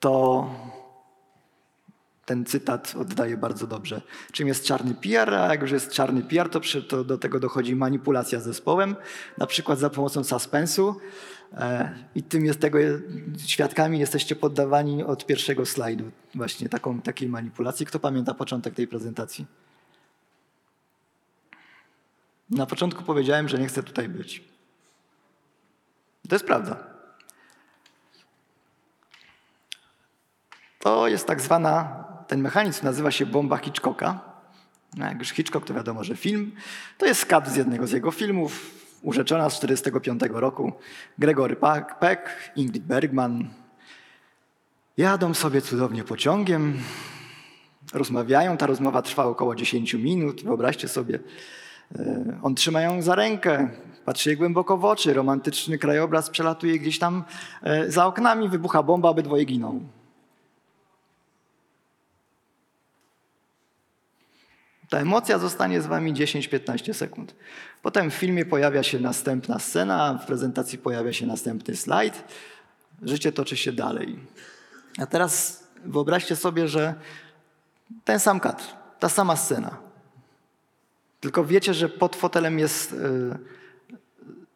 to 0.00 0.46
ten 2.24 2.44
cytat 2.44 2.94
oddaje 2.96 3.36
bardzo 3.36 3.66
dobrze. 3.66 4.02
Czym 4.32 4.48
jest 4.48 4.64
czarny 4.64 4.94
PR, 4.94 5.34
a 5.34 5.48
jak 5.48 5.62
już 5.62 5.70
jest 5.70 5.92
czarny 5.92 6.22
PR, 6.22 6.48
to, 6.48 6.60
przy, 6.60 6.82
to 6.82 7.04
do 7.04 7.18
tego 7.18 7.40
dochodzi 7.40 7.76
manipulacja 7.76 8.40
zespołem, 8.40 8.96
na 9.38 9.46
przykład 9.46 9.78
za 9.78 9.90
pomocą 9.90 10.24
suspensu. 10.24 10.96
E, 11.52 11.94
I 12.14 12.22
tym 12.22 12.44
jest 12.44 12.60
tego 12.60 12.78
świadkami 13.46 13.98
jesteście 13.98 14.36
poddawani 14.36 15.04
od 15.04 15.26
pierwszego 15.26 15.66
slajdu 15.66 16.10
właśnie 16.34 16.68
taką, 16.68 17.00
takiej 17.00 17.28
manipulacji. 17.28 17.86
Kto 17.86 17.98
pamięta 17.98 18.34
początek 18.34 18.74
tej 18.74 18.88
prezentacji? 18.88 19.46
Na 22.50 22.66
początku 22.66 23.04
powiedziałem, 23.04 23.48
że 23.48 23.58
nie 23.58 23.66
chcę 23.66 23.82
tutaj 23.82 24.08
być. 24.08 24.44
To 26.28 26.34
jest 26.34 26.44
prawda. 26.44 26.76
To 30.78 31.08
jest 31.08 31.26
tak 31.26 31.40
zwana, 31.40 32.04
ten 32.28 32.40
mechanizm 32.40 32.84
nazywa 32.84 33.10
się 33.10 33.26
bomba 33.26 33.56
Hitchcocka. 33.56 34.20
No 34.96 35.06
jak 35.06 35.18
już 35.18 35.28
Hitchcock 35.28 35.66
to 35.66 35.74
wiadomo, 35.74 36.04
że 36.04 36.16
film. 36.16 36.52
To 36.98 37.06
jest 37.06 37.26
kadr 37.26 37.50
z 37.50 37.56
jednego 37.56 37.86
z 37.86 37.92
jego 37.92 38.10
filmów, 38.10 38.70
urzeczona 39.02 39.50
z 39.50 39.60
1945 39.60 40.40
roku. 40.40 40.72
Gregory 41.18 41.56
Peck, 42.00 42.22
Ingrid 42.56 42.84
Bergman. 42.84 43.48
Jadą 44.96 45.34
sobie 45.34 45.60
cudownie 45.60 46.04
pociągiem, 46.04 46.78
rozmawiają. 47.92 48.56
Ta 48.56 48.66
rozmowa 48.66 49.02
trwa 49.02 49.24
około 49.24 49.54
10 49.54 49.94
minut. 49.94 50.44
Wyobraźcie 50.44 50.88
sobie, 50.88 51.18
E, 51.98 52.38
On 52.42 52.54
trzyma 52.54 52.80
ją 52.80 53.02
za 53.02 53.14
rękę, 53.14 53.68
patrzy 54.04 54.30
jej 54.30 54.36
głęboko 54.36 54.76
w 54.76 54.84
oczy, 54.84 55.14
romantyczny 55.14 55.78
krajobraz 55.78 56.30
przelatuje 56.30 56.78
gdzieś 56.78 56.98
tam 56.98 57.24
e, 57.62 57.90
za 57.90 58.06
oknami, 58.06 58.48
wybucha 58.48 58.82
bomba, 58.82 59.08
obydwoje 59.08 59.44
giną. 59.44 59.80
Ta 64.88 64.98
emocja 64.98 65.38
zostanie 65.38 65.80
z 65.80 65.86
wami 65.86 66.14
10-15 66.14 66.92
sekund. 66.94 67.34
Potem 67.82 68.10
w 68.10 68.14
filmie 68.14 68.44
pojawia 68.44 68.82
się 68.82 69.00
następna 69.00 69.58
scena, 69.58 70.18
w 70.22 70.26
prezentacji 70.26 70.78
pojawia 70.78 71.12
się 71.12 71.26
następny 71.26 71.76
slajd. 71.76 72.24
Życie 73.02 73.32
toczy 73.32 73.56
się 73.56 73.72
dalej. 73.72 74.18
A 74.98 75.06
teraz 75.06 75.64
wyobraźcie 75.84 76.36
sobie, 76.36 76.68
że 76.68 76.94
ten 78.04 78.20
sam 78.20 78.40
kadr, 78.40 78.64
ta 78.98 79.08
sama 79.08 79.36
scena, 79.36 79.76
tylko 81.20 81.44
wiecie, 81.44 81.74
że 81.74 81.88
pod 81.88 82.16
fotelem 82.16 82.58
jest 82.58 82.92
y, 82.92 82.96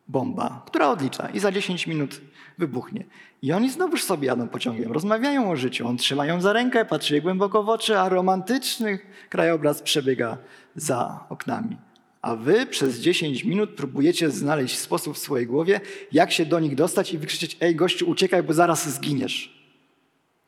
bomba, 0.08 0.62
która 0.66 0.88
odlicza 0.88 1.28
i 1.28 1.40
za 1.40 1.52
10 1.52 1.86
minut 1.86 2.20
wybuchnie. 2.58 3.04
I 3.42 3.52
oni 3.52 3.70
znowuż 3.70 4.04
sobie 4.04 4.26
jadą 4.26 4.48
pociągiem, 4.48 4.92
rozmawiają 4.92 5.50
o 5.50 5.56
życiu. 5.56 5.88
On 5.88 5.96
trzyma 5.96 6.26
ją 6.26 6.40
za 6.40 6.52
rękę, 6.52 6.84
patrzy 6.84 7.14
jej 7.14 7.22
głęboko 7.22 7.62
w 7.62 7.68
oczy, 7.68 7.98
a 7.98 8.08
romantyczny 8.08 8.98
krajobraz 9.30 9.82
przebiega 9.82 10.36
za 10.76 11.26
oknami. 11.28 11.76
A 12.24 12.36
wy 12.36 12.66
przez 12.66 13.00
10 13.00 13.44
minut 13.44 13.70
próbujecie 13.70 14.30
znaleźć 14.30 14.78
sposób 14.78 15.14
w 15.16 15.18
swojej 15.18 15.46
głowie, 15.46 15.80
jak 16.12 16.32
się 16.32 16.46
do 16.46 16.60
nich 16.60 16.74
dostać 16.74 17.12
i 17.12 17.18
wykrzyczeć: 17.18 17.56
Ej, 17.60 17.76
gościu, 17.76 18.10
uciekaj, 18.10 18.42
bo 18.42 18.52
zaraz 18.52 18.88
zginiesz. 18.88 19.66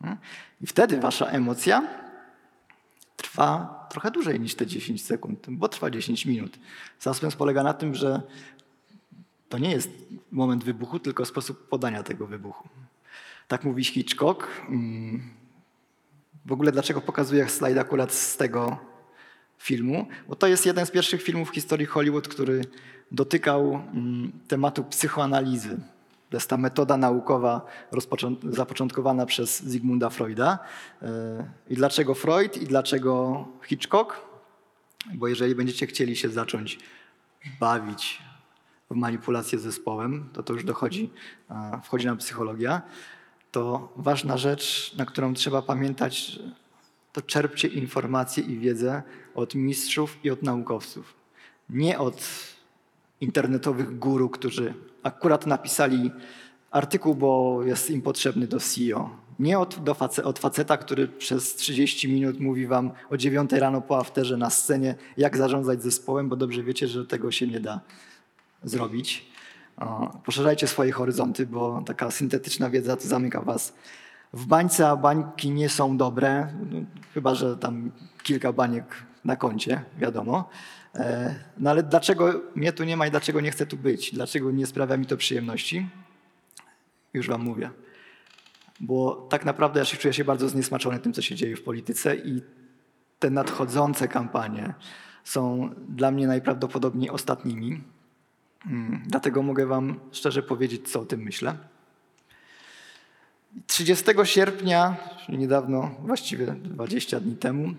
Hmm? 0.02 0.18
I 0.60 0.66
wtedy 0.66 1.00
wasza 1.00 1.26
emocja 1.26 1.88
trwa 3.16 3.86
trochę 3.90 4.10
dłużej 4.10 4.40
niż 4.40 4.54
te 4.54 4.66
10 4.66 5.04
sekund, 5.04 5.46
bo 5.48 5.68
trwa 5.68 5.90
10 5.90 6.26
minut. 6.26 6.58
Suspens 6.98 7.36
polega 7.36 7.62
na 7.62 7.74
tym, 7.74 7.94
że 7.94 8.22
to 9.48 9.58
nie 9.58 9.70
jest 9.70 9.90
moment 10.32 10.64
wybuchu, 10.64 10.98
tylko 10.98 11.24
sposób 11.24 11.68
podania 11.68 12.02
tego 12.02 12.26
wybuchu. 12.26 12.68
Tak 13.48 13.64
mówi 13.64 13.84
Hitchcock. 13.84 14.48
Mm. 14.68 15.22
W 16.46 16.52
ogóle 16.52 16.72
dlaczego 16.72 17.00
pokazuję 17.00 17.48
slajd 17.48 17.78
akurat 17.78 18.12
z 18.12 18.36
tego 18.36 18.78
filmu? 19.58 20.06
Bo 20.28 20.36
to 20.36 20.46
jest 20.46 20.66
jeden 20.66 20.86
z 20.86 20.90
pierwszych 20.90 21.22
filmów 21.22 21.50
w 21.50 21.54
historii 21.54 21.86
Hollywood, 21.86 22.28
który 22.28 22.64
dotykał 23.10 23.74
mm, 23.74 24.32
tematu 24.48 24.84
psychoanalizy. 24.84 25.80
To 26.30 26.36
jest 26.36 26.50
ta 26.50 26.56
metoda 26.56 26.96
naukowa 26.96 27.66
zapoczątkowana 28.42 29.26
przez 29.26 29.62
Zygmunda 29.62 30.10
Freuda. 30.10 30.58
E, 31.02 31.50
I 31.68 31.74
dlaczego 31.74 32.14
Freud 32.14 32.56
i 32.56 32.66
dlaczego 32.66 33.44
Hitchcock? 33.62 34.16
Bo 35.14 35.28
jeżeli 35.28 35.54
będziecie 35.54 35.86
chcieli 35.86 36.16
się 36.16 36.28
zacząć 36.28 36.78
bawić 37.60 38.22
w 38.90 38.94
manipulację 38.94 39.58
zespołem, 39.58 40.28
to 40.32 40.42
to 40.42 40.52
już 40.52 40.64
dochodzi, 40.64 41.10
wchodzi 41.82 42.06
nam 42.06 42.16
psychologia, 42.16 42.82
to 43.52 43.92
ważna 43.96 44.38
rzecz, 44.38 44.94
na 44.96 45.04
którą 45.04 45.34
trzeba 45.34 45.62
pamiętać, 45.62 46.38
to 47.16 47.22
czerpcie 47.22 47.68
informacje 47.68 48.44
i 48.44 48.58
wiedzę 48.58 49.02
od 49.34 49.54
mistrzów 49.54 50.18
i 50.24 50.30
od 50.30 50.42
naukowców. 50.42 51.14
Nie 51.70 51.98
od 51.98 52.28
internetowych 53.20 53.98
guru, 53.98 54.28
którzy 54.28 54.74
akurat 55.02 55.46
napisali 55.46 56.10
artykuł, 56.70 57.14
bo 57.14 57.60
jest 57.64 57.90
im 57.90 58.02
potrzebny 58.02 58.46
do 58.46 58.60
CEO. 58.60 59.10
Nie 59.38 59.58
od, 59.58 59.84
do 59.84 59.94
face, 59.94 60.24
od 60.24 60.38
faceta, 60.38 60.76
który 60.76 61.08
przez 61.08 61.54
30 61.54 62.08
minut 62.08 62.40
mówi 62.40 62.66
wam 62.66 62.90
o 63.10 63.16
9 63.16 63.52
rano 63.52 63.80
po 63.80 63.98
afterze 63.98 64.36
na 64.36 64.50
scenie, 64.50 64.94
jak 65.16 65.36
zarządzać 65.36 65.82
zespołem, 65.82 66.28
bo 66.28 66.36
dobrze 66.36 66.62
wiecie, 66.62 66.88
że 66.88 67.06
tego 67.06 67.32
się 67.32 67.46
nie 67.46 67.60
da 67.60 67.80
zrobić. 68.64 69.26
Poszerzajcie 70.24 70.66
swoje 70.66 70.92
horyzonty, 70.92 71.46
bo 71.46 71.82
taka 71.86 72.10
syntetyczna 72.10 72.70
wiedza 72.70 72.96
to 72.96 73.08
zamyka 73.08 73.40
was 73.40 73.72
w 74.32 74.46
bańce, 74.46 74.88
a 74.88 74.96
bańki 74.96 75.50
nie 75.50 75.68
są 75.68 75.96
dobre, 75.96 76.48
no, 76.70 76.78
chyba 77.14 77.34
że 77.34 77.56
tam 77.56 77.90
kilka 78.22 78.52
baniek 78.52 78.84
na 79.24 79.36
koncie, 79.36 79.82
wiadomo. 79.98 80.48
E, 80.94 81.34
no 81.58 81.70
ale 81.70 81.82
dlaczego 81.82 82.40
mnie 82.54 82.72
tu 82.72 82.84
nie 82.84 82.96
ma 82.96 83.06
i 83.06 83.10
dlaczego 83.10 83.40
nie 83.40 83.50
chcę 83.50 83.66
tu 83.66 83.76
być? 83.76 84.14
Dlaczego 84.14 84.50
nie 84.50 84.66
sprawia 84.66 84.96
mi 84.96 85.06
to 85.06 85.16
przyjemności? 85.16 85.88
Już 87.14 87.28
wam 87.28 87.42
mówię. 87.42 87.70
Bo 88.80 89.26
tak 89.30 89.44
naprawdę 89.44 89.80
ja 89.80 89.84
się 89.84 89.96
czuję 89.96 90.14
się 90.14 90.24
bardzo 90.24 90.48
zniesmaczony 90.48 90.98
tym, 90.98 91.12
co 91.12 91.22
się 91.22 91.34
dzieje 91.34 91.56
w 91.56 91.62
polityce 91.62 92.16
i 92.16 92.42
te 93.18 93.30
nadchodzące 93.30 94.08
kampanie 94.08 94.74
są 95.24 95.70
dla 95.88 96.10
mnie 96.10 96.26
najprawdopodobniej 96.26 97.10
ostatnimi. 97.10 97.80
Hmm, 98.62 99.02
dlatego 99.06 99.42
mogę 99.42 99.66
wam 99.66 100.00
szczerze 100.12 100.42
powiedzieć, 100.42 100.90
co 100.90 101.00
o 101.00 101.04
tym 101.04 101.22
myślę. 101.22 101.56
30 103.66 104.04
sierpnia, 104.24 104.96
czyli 105.26 105.38
niedawno, 105.38 105.94
właściwie 106.02 106.46
20 106.46 107.20
dni 107.20 107.36
temu, 107.36 107.74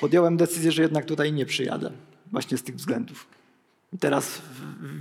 podjąłem 0.00 0.36
decyzję, 0.36 0.72
że 0.72 0.82
jednak 0.82 1.04
tutaj 1.04 1.32
nie 1.32 1.46
przyjadę. 1.46 1.90
Właśnie 2.32 2.58
z 2.58 2.62
tych 2.62 2.76
względów. 2.76 3.26
I 3.92 3.98
teraz 3.98 4.42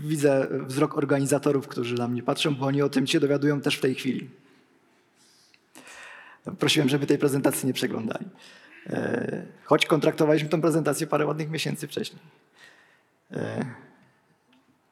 widzę 0.06 0.48
wzrok 0.52 0.98
organizatorów, 0.98 1.68
którzy 1.68 1.96
na 1.96 2.08
mnie 2.08 2.24
patrzą, 2.24 2.56
bo 2.56 2.66
oni 2.66 2.82
o 2.82 2.90
tym 2.90 3.08
się 3.08 3.20
dowiadują 3.20 3.62
też 3.62 3.76
w 3.76 3.82
tej 3.82 3.96
chwili. 3.96 4.30
Prosiłem, 6.60 6.90
żeby 6.90 7.08
tej 7.08 7.18
prezentacji 7.18 7.68
nie 7.68 7.74
przeglądali. 7.74 8.26
E, 8.90 9.46
Choć 9.64 9.86
kontraktowaliśmy 9.86 10.50
tę 10.50 10.62
prezentację 10.62 11.08
parę 11.08 11.26
ładnych 11.26 11.50
miesięcy 11.50 11.88
wcześniej. 11.88 12.22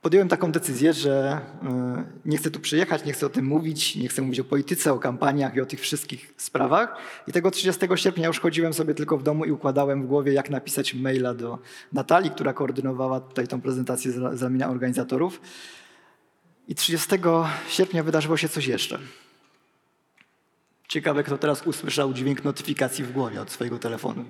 Podjąłem 0.05 0.29
taką 0.29 0.51
decyzję, 0.51 0.93
że 0.93 1.41
e, 1.63 2.03
nie 2.25 2.37
chcę 2.37 2.51
tu 2.51 2.59
przyjechać, 2.59 3.05
nie 3.05 3.13
chcę 3.13 3.25
o 3.25 3.29
tym 3.29 3.45
mówić, 3.45 3.95
nie 3.95 4.07
chcę 4.07 4.21
mówić 4.21 4.39
o 4.39 4.43
polityce, 4.43 4.93
o 4.93 4.99
kampaniach 4.99 5.55
i 5.55 5.61
o 5.61 5.65
tych 5.65 5.79
wszystkich 5.79 6.33
sprawach. 6.37 6.97
I 7.27 7.31
tego 7.31 7.51
30 7.51 7.87
sierpnia 7.95 8.27
już 8.27 8.39
chodziłem 8.39 8.73
sobie 8.73 8.93
tylko 8.93 9.17
w 9.17 9.23
domu 9.23 9.45
i 9.45 9.51
układałem 9.51 10.03
w 10.03 10.07
głowie, 10.07 10.33
jak 10.33 10.49
napisać 10.49 10.93
maila 10.93 11.33
do 11.33 11.59
Natalii, 11.93 12.31
która 12.31 12.53
koordynowała 12.53 13.19
tutaj 13.19 13.47
tą 13.47 13.61
prezentację 13.61 14.11
z 14.11 14.41
ramienia 14.41 14.69
organizatorów. 14.69 15.41
I 16.67 16.75
30 16.75 17.09
sierpnia 17.69 18.03
wydarzyło 18.03 18.37
się 18.37 18.49
coś 18.49 18.67
jeszcze. 18.67 18.99
Ciekawe, 20.87 21.23
kto 21.23 21.37
teraz 21.37 21.67
usłyszał 21.67 22.13
dźwięk 22.13 22.43
notyfikacji 22.43 23.03
w 23.03 23.11
głowie 23.11 23.41
od 23.41 23.51
swojego 23.51 23.79
telefonu. 23.79 24.25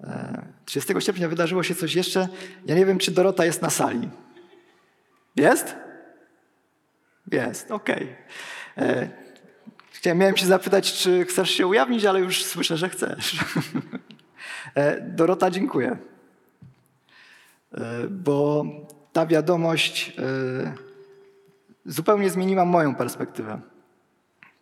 E, 0.00 0.46
30 0.80 0.94
sierpnia 1.00 1.28
wydarzyło 1.28 1.62
się 1.62 1.74
coś 1.74 1.94
jeszcze. 1.94 2.28
Ja 2.66 2.74
nie 2.74 2.86
wiem, 2.86 2.98
czy 2.98 3.10
Dorota 3.10 3.44
jest 3.44 3.62
na 3.62 3.70
sali. 3.70 4.08
Jest? 5.36 5.74
Jest, 7.32 7.70
okej. 7.70 8.16
E, 8.78 9.08
Chciałem, 9.90 10.18
miałem 10.18 10.36
się 10.36 10.46
zapytać, 10.46 10.92
czy 10.92 11.24
chcesz 11.24 11.50
się 11.50 11.66
ujawnić, 11.66 12.04
ale 12.04 12.20
już 12.20 12.44
słyszę, 12.44 12.76
że 12.76 12.88
chcesz. 12.88 13.36
E, 14.74 15.00
Dorota, 15.00 15.50
dziękuję. 15.50 15.96
E, 17.74 18.08
Bo 18.08 18.64
ta 19.12 19.26
wiadomość 19.26 20.12
e, 20.18 20.72
zupełnie 21.86 22.30
zmieniła 22.30 22.64
moją 22.64 22.94
perspektywę 22.94 23.60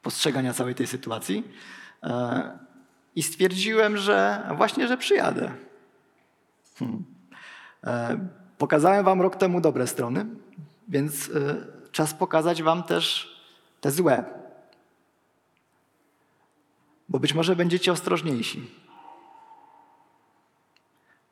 postrzegania 0.03 0.53
całej 0.53 0.75
tej 0.75 0.87
sytuacji. 0.87 1.44
E, 2.03 2.59
I 3.16 3.23
stwierdziłem, 3.23 3.96
że 3.96 4.42
właśnie, 4.57 4.88
że 4.88 4.96
przyjadę. 4.96 5.51
Hmm. 6.81 7.05
E, 7.85 8.19
Pokazałem 8.61 9.05
wam 9.05 9.21
rok 9.21 9.37
temu 9.37 9.61
dobre 9.61 9.87
strony, 9.87 10.27
więc 10.88 11.31
e, 11.31 11.57
czas 11.93 12.14
pokazać 12.14 12.62
wam 12.62 12.83
też 12.83 13.37
te 13.81 13.90
złe. 13.90 14.25
Bo 17.09 17.19
być 17.19 17.35
może 17.35 17.57
będziecie 17.57 17.93
ostrożniejsi. 17.93 18.71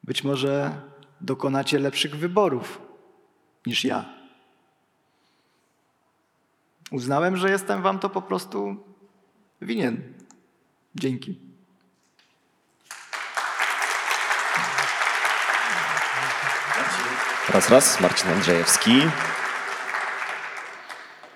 Być 0.04 0.24
może 0.24 0.80
dokonacie 1.20 1.78
lepszych 1.78 2.16
wyborów 2.16 2.82
niż 3.66 3.84
ja. 3.84 4.04
Uznałem, 6.90 7.36
że 7.36 7.50
jestem 7.50 7.82
wam 7.82 7.98
to 7.98 8.10
po 8.10 8.22
prostu 8.22 8.76
winien. 9.62 10.14
Dzięki. 10.94 11.47
Raz, 17.54 17.70
raz, 17.70 18.00
Marcin 18.00 18.28
Andrzejewski. 18.30 18.92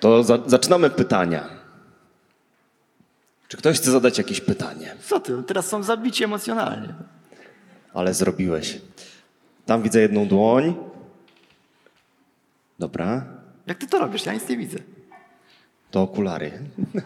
To 0.01 0.23
za, 0.25 0.39
zaczynamy 0.47 0.91
pytania. 0.91 1.49
Czy 3.49 3.57
ktoś 3.57 3.77
chce 3.77 3.91
zadać 3.91 4.19
jakieś 4.19 4.41
pytanie? 4.41 4.97
Co 5.03 5.21
ty? 5.21 5.43
Teraz 5.43 5.67
są 5.69 5.83
zabici 5.83 6.25
emocjonalnie. 6.25 6.95
Ale 7.95 8.15
zrobiłeś. 8.15 8.81
Tam 9.67 9.83
widzę 9.83 10.01
jedną 10.01 10.29
dłoń. 10.29 10.75
Dobra, 12.79 13.25
Jak 13.67 13.79
ty 13.79 13.87
to 13.87 13.99
robisz? 13.99 14.27
Ja 14.27 14.33
nic 14.33 14.49
nie 14.49 14.57
widzę. 14.57 14.79
to 15.91 16.03
okulary. 16.03 16.53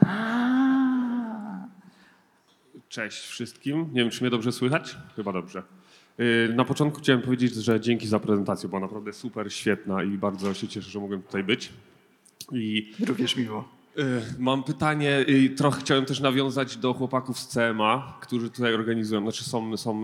Cześć 2.89 3.19
wszystkim. 3.27 3.89
Nie 3.93 4.01
wiem, 4.03 4.11
czy 4.11 4.23
mnie 4.25 4.31
dobrze 4.31 4.53
słychać? 4.53 4.97
Chyba 5.17 5.33
dobrze. 5.33 5.63
Yy, 6.19 6.55
Na 6.55 6.65
początku 6.65 7.01
chciałem 7.01 7.23
powiedzieć, 7.23 7.55
że 7.55 7.81
dzięki 7.81 8.09
za 8.09 8.19
prezentację, 8.21 8.69
była 8.69 8.81
naprawdę 8.81 9.13
super, 9.13 9.53
świetna 9.53 10.03
i 10.03 10.09
bardzo 10.19 10.55
się 10.55 10.69
cieszę, 10.69 10.91
że 10.91 11.01
mogłem 11.01 11.23
tutaj 11.23 11.45
być. 11.45 11.73
I 12.53 12.93
Również 13.07 13.37
miło. 13.37 13.69
yy, 13.97 14.05
mam 14.39 14.63
pytanie, 14.63 15.25
yy, 15.29 15.51
trochę 15.51 15.81
chciałem 15.81 16.05
też 16.05 16.21
nawiązać 16.21 16.77
do 16.77 16.95
chłopaków 16.95 17.39
z 17.39 17.49
CMA, 17.49 18.19
którzy 18.21 18.51
tutaj 18.51 18.75
organizują, 18.75 19.23
znaczy 19.23 19.45
są, 19.45 19.77
są 19.77 20.03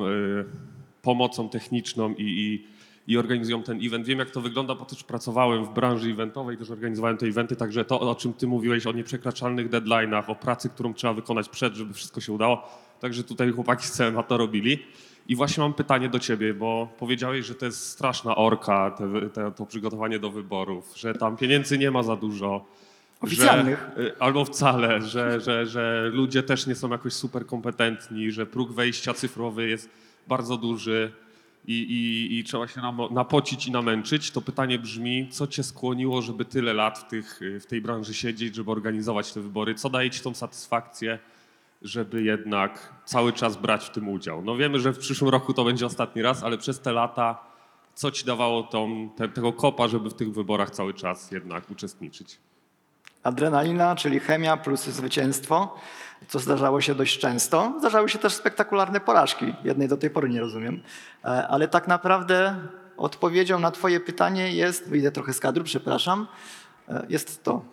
pomocą 1.02 1.48
techniczną 1.48 2.14
i, 2.14 2.22
i, 2.22 2.66
i 3.12 3.18
organizują 3.18 3.62
ten 3.62 3.78
event. 3.86 4.06
Wiem, 4.06 4.18
jak 4.18 4.30
to 4.30 4.40
wygląda, 4.40 4.74
bo 4.74 4.84
też 4.84 5.04
pracowałem 5.04 5.64
w 5.64 5.74
branży 5.74 6.10
eventowej, 6.10 6.56
też 6.56 6.70
organizowałem 6.70 7.16
te 7.16 7.26
eventy, 7.26 7.56
także 7.56 7.84
to, 7.84 8.00
o 8.00 8.14
czym 8.14 8.32
ty 8.32 8.46
mówiłeś, 8.46 8.86
o 8.86 8.92
nieprzekraczalnych 8.92 9.70
deadline'ach, 9.70 10.24
o 10.26 10.34
pracy, 10.34 10.68
którą 10.68 10.94
trzeba 10.94 11.14
wykonać 11.14 11.48
przed, 11.48 11.74
żeby 11.74 11.94
wszystko 11.94 12.20
się 12.20 12.32
udało, 12.32 12.68
także 13.00 13.24
tutaj 13.24 13.50
chłopaki 13.52 13.86
z 13.86 13.92
CMA 13.92 14.22
to 14.22 14.36
robili. 14.36 14.78
I 15.28 15.36
właśnie 15.36 15.62
mam 15.62 15.74
pytanie 15.74 16.08
do 16.08 16.18
ciebie, 16.18 16.54
bo 16.54 16.88
powiedziałeś, 16.98 17.46
że 17.46 17.54
to 17.54 17.66
jest 17.66 17.86
straszna 17.86 18.36
orka, 18.36 18.90
te, 18.90 19.28
te, 19.28 19.52
to 19.52 19.66
przygotowanie 19.66 20.18
do 20.18 20.30
wyborów, 20.30 20.92
że 20.96 21.14
tam 21.14 21.36
pieniędzy 21.36 21.78
nie 21.78 21.90
ma 21.90 22.02
za 22.02 22.16
dużo. 22.16 22.64
Oficjalnych. 23.20 23.90
Że, 23.96 24.02
y, 24.02 24.18
albo 24.18 24.44
wcale, 24.44 25.02
że, 25.02 25.40
że, 25.40 25.66
że 25.66 26.10
ludzie 26.12 26.42
też 26.42 26.66
nie 26.66 26.74
są 26.74 26.90
jakoś 26.90 27.12
super 27.12 27.46
kompetentni, 27.46 28.32
że 28.32 28.46
próg 28.46 28.72
wejścia 28.72 29.14
cyfrowy 29.14 29.68
jest 29.68 29.90
bardzo 30.28 30.56
duży 30.56 31.12
i, 31.66 31.72
i, 31.72 32.38
i 32.38 32.44
trzeba 32.44 32.68
się 32.68 32.80
napocić 33.10 33.66
i 33.66 33.70
namęczyć. 33.70 34.30
To 34.30 34.40
pytanie 34.40 34.78
brzmi, 34.78 35.28
co 35.30 35.46
cię 35.46 35.62
skłoniło, 35.62 36.22
żeby 36.22 36.44
tyle 36.44 36.74
lat 36.74 36.98
w, 36.98 37.08
tych, 37.08 37.40
w 37.60 37.66
tej 37.66 37.80
branży 37.80 38.14
siedzieć, 38.14 38.54
żeby 38.54 38.70
organizować 38.70 39.32
te 39.32 39.40
wybory? 39.40 39.74
Co 39.74 39.90
daje 39.90 40.10
ci 40.10 40.20
tą 40.20 40.34
satysfakcję, 40.34 41.18
żeby 41.82 42.22
jednak 42.22 42.92
cały 43.04 43.32
czas 43.32 43.56
brać 43.56 43.84
w 43.84 43.90
tym 43.90 44.08
udział? 44.08 44.42
No 44.42 44.56
wiemy, 44.56 44.80
że 44.80 44.92
w 44.92 44.98
przyszłym 44.98 45.30
roku 45.30 45.54
to 45.54 45.64
będzie 45.64 45.86
ostatni 45.86 46.22
raz, 46.22 46.42
ale 46.42 46.58
przez 46.58 46.80
te 46.80 46.92
lata 46.92 47.52
co 47.94 48.10
ci 48.10 48.24
dawało 48.24 48.62
tą, 48.62 49.10
te, 49.16 49.28
tego 49.28 49.52
kopa, 49.52 49.88
żeby 49.88 50.10
w 50.10 50.14
tych 50.14 50.32
wyborach 50.32 50.70
cały 50.70 50.94
czas 50.94 51.30
jednak 51.30 51.70
uczestniczyć? 51.70 52.38
Adrenalina, 53.22 53.96
czyli 53.96 54.20
chemia 54.20 54.56
plus 54.56 54.84
zwycięstwo, 54.84 55.76
co 56.28 56.38
zdarzało 56.38 56.80
się 56.80 56.94
dość 56.94 57.18
często. 57.18 57.74
Zdarzały 57.78 58.08
się 58.08 58.18
też 58.18 58.32
spektakularne 58.32 59.00
porażki. 59.00 59.54
Jednej 59.64 59.88
do 59.88 59.96
tej 59.96 60.10
pory 60.10 60.28
nie 60.28 60.40
rozumiem. 60.40 60.82
E, 61.24 61.48
Ale 61.48 61.68
tak 61.68 61.88
naprawdę 61.88 62.56
odpowiedzią 62.96 63.58
na 63.58 63.70
Twoje 63.70 64.00
pytanie 64.00 64.52
jest, 64.52 64.88
wyjdę 64.88 65.12
trochę 65.12 65.32
z 65.32 65.40
kadru, 65.40 65.64
przepraszam, 65.64 66.26
e, 66.88 67.06
jest 67.08 67.44
to. 67.44 67.64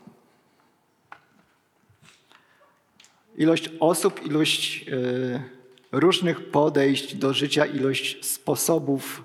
Ilość 3.40 3.70
osób, 3.80 4.26
ilość 4.26 4.86
e, 4.88 5.44
różnych 5.92 6.52
podejść 6.52 7.16
do 7.16 7.34
życia, 7.34 7.66
ilość 7.66 8.26
sposobów 8.26 9.24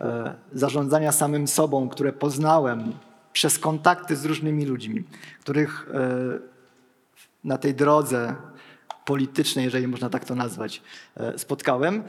e, 0.00 0.34
zarządzania 0.52 1.12
samym 1.12 1.48
sobą, 1.48 1.88
które 1.88 2.12
poznałem 2.12 2.92
przez 3.32 3.58
kontakty 3.58 4.16
z 4.16 4.24
różnymi 4.24 4.66
ludźmi, 4.66 5.04
których 5.40 5.88
e, 5.94 6.10
na 7.44 7.58
tej 7.58 7.74
drodze 7.74 8.34
politycznej, 9.04 9.64
jeżeli 9.64 9.86
można 9.86 10.10
tak 10.10 10.24
to 10.24 10.34
nazwać, 10.34 10.82
spotkałem, 11.36 12.02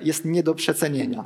jest 0.00 0.24
nie 0.24 0.42
do 0.42 0.54
przecenienia. 0.54 1.24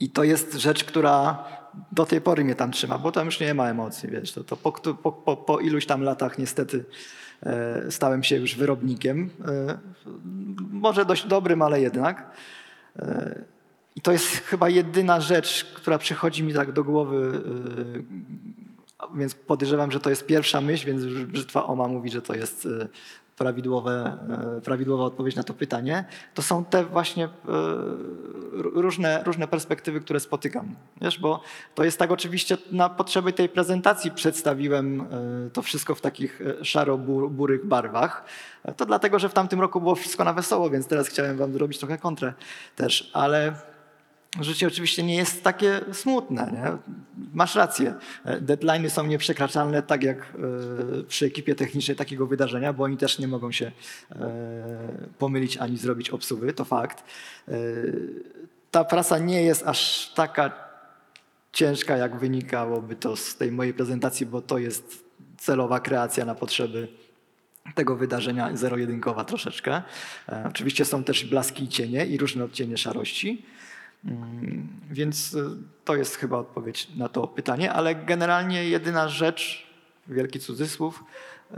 I 0.00 0.10
to 0.10 0.24
jest 0.24 0.54
rzecz, 0.54 0.84
która 0.84 1.44
do 1.92 2.06
tej 2.06 2.20
pory 2.20 2.44
mnie 2.44 2.54
tam 2.54 2.72
trzyma, 2.72 2.98
bo 2.98 3.12
tam 3.12 3.26
już 3.26 3.40
nie 3.40 3.54
ma 3.54 3.68
emocji, 3.68 4.08
wiesz, 4.08 4.32
to, 4.32 4.44
to 4.44 4.56
po, 4.56 4.72
po, 4.72 5.12
po, 5.12 5.36
po 5.36 5.60
iluś 5.60 5.86
tam 5.86 6.02
latach 6.02 6.38
niestety 6.38 6.84
stałem 7.90 8.22
się 8.22 8.36
już 8.36 8.56
wyrobnikiem, 8.56 9.30
e, 9.48 9.78
może 10.70 11.04
dość 11.04 11.26
dobrym, 11.26 11.62
ale 11.62 11.80
jednak. 11.80 12.30
E, 12.98 13.44
I 13.96 14.00
to 14.00 14.12
jest 14.12 14.26
chyba 14.26 14.68
jedyna 14.68 15.20
rzecz, 15.20 15.64
która 15.74 15.98
przychodzi 15.98 16.42
mi 16.42 16.54
tak 16.54 16.72
do 16.72 16.84
głowy, 16.84 17.42
e, 19.12 19.18
więc 19.18 19.34
podejrzewam, 19.34 19.92
że 19.92 20.00
to 20.00 20.10
jest 20.10 20.26
pierwsza 20.26 20.60
myśl, 20.60 20.86
więc 20.86 21.04
brzytwa 21.04 21.66
Oma 21.66 21.88
mówi, 21.88 22.10
że 22.10 22.22
to 22.22 22.34
jest 22.34 22.66
e, 22.66 22.88
prawidłowe, 23.36 24.18
e, 24.58 24.60
prawidłowa 24.60 25.04
odpowiedź 25.04 25.36
na 25.36 25.42
to 25.42 25.54
pytanie. 25.54 26.04
To 26.34 26.42
są 26.42 26.64
te 26.64 26.84
właśnie 26.84 27.24
e, 27.24 27.28
różne, 28.52 29.22
różne 29.24 29.48
perspektywy, 29.48 30.00
które 30.00 30.20
spotykam. 30.20 30.74
Wiesz, 31.00 31.18
bo 31.18 31.40
to 31.74 31.84
jest 31.84 31.98
tak 31.98 32.10
oczywiście 32.10 32.58
na 32.72 32.88
potrzeby 32.88 33.32
tej 33.32 33.48
prezentacji 33.48 34.10
przedstawiłem 34.10 35.00
e, 35.00 35.06
to 35.50 35.62
wszystko 35.62 35.94
w 35.94 36.00
takich 36.00 36.40
szaro-burych 36.62 37.66
barwach. 37.66 38.24
To 38.76 38.86
dlatego, 38.86 39.18
że 39.18 39.28
w 39.28 39.34
tamtym 39.34 39.60
roku 39.60 39.80
było 39.80 39.94
wszystko 39.94 40.24
na 40.24 40.32
wesoło, 40.32 40.70
więc 40.70 40.86
teraz 40.86 41.08
chciałem 41.08 41.36
wam 41.36 41.52
zrobić 41.52 41.78
trochę 41.78 41.98
kontrę 41.98 42.32
też, 42.76 43.10
ale 43.12 43.54
życie 44.40 44.66
oczywiście 44.66 45.02
nie 45.02 45.16
jest 45.16 45.42
takie 45.42 45.80
smutne. 45.92 46.52
Nie? 46.52 46.96
masz 47.36 47.54
rację. 47.54 47.94
E, 48.24 48.40
Deadlines 48.40 48.92
są 48.92 49.06
nieprzekraczalne, 49.06 49.82
tak 49.82 50.02
jak 50.02 50.18
e, 50.18 51.02
przy 51.02 51.26
ekipie 51.26 51.54
technicznej 51.54 51.96
takiego 51.96 52.26
wydarzenia, 52.26 52.72
bo 52.72 52.84
oni 52.84 52.96
też 52.96 53.18
nie 53.18 53.28
mogą 53.28 53.52
się 53.52 53.72
e, 54.12 54.28
pomylić 55.18 55.56
ani 55.56 55.76
zrobić 55.76 56.10
obsuwy, 56.10 56.52
to 56.52 56.64
fakt. 56.64 57.04
Ta 58.70 58.84
praca 58.84 59.18
nie 59.18 59.42
jest 59.42 59.66
aż 59.66 60.12
taka 60.14 60.52
ciężka, 61.52 61.96
jak 61.96 62.18
wynikałoby 62.18 62.96
to 62.96 63.16
z 63.16 63.36
tej 63.36 63.52
mojej 63.52 63.74
prezentacji, 63.74 64.26
bo 64.26 64.40
to 64.40 64.58
jest 64.58 65.04
celowa 65.38 65.80
kreacja 65.80 66.24
na 66.24 66.34
potrzeby 66.34 66.88
tego 67.74 67.96
wydarzenia 67.96 68.56
zero-jedynkowa 68.56 69.24
troszeczkę. 69.24 69.82
Oczywiście 70.48 70.84
są 70.84 71.04
też 71.04 71.24
blaski 71.24 71.64
i 71.64 71.68
cienie 71.68 72.06
i 72.06 72.18
różne 72.18 72.44
odcienie 72.44 72.76
szarości. 72.76 73.42
Mm, 74.06 74.68
Więc 74.90 75.34
e, 75.34 75.56
to 75.84 75.96
jest 75.96 76.16
chyba 76.16 76.38
odpowiedź 76.38 76.88
na 76.96 77.08
to 77.08 77.26
pytanie, 77.26 77.72
ale 77.72 77.94
generalnie 77.94 78.64
jedyna 78.64 79.08
rzecz, 79.08 79.66
wielki 80.08 80.40
cudzysłów, 80.40 81.04
e, 81.50 81.56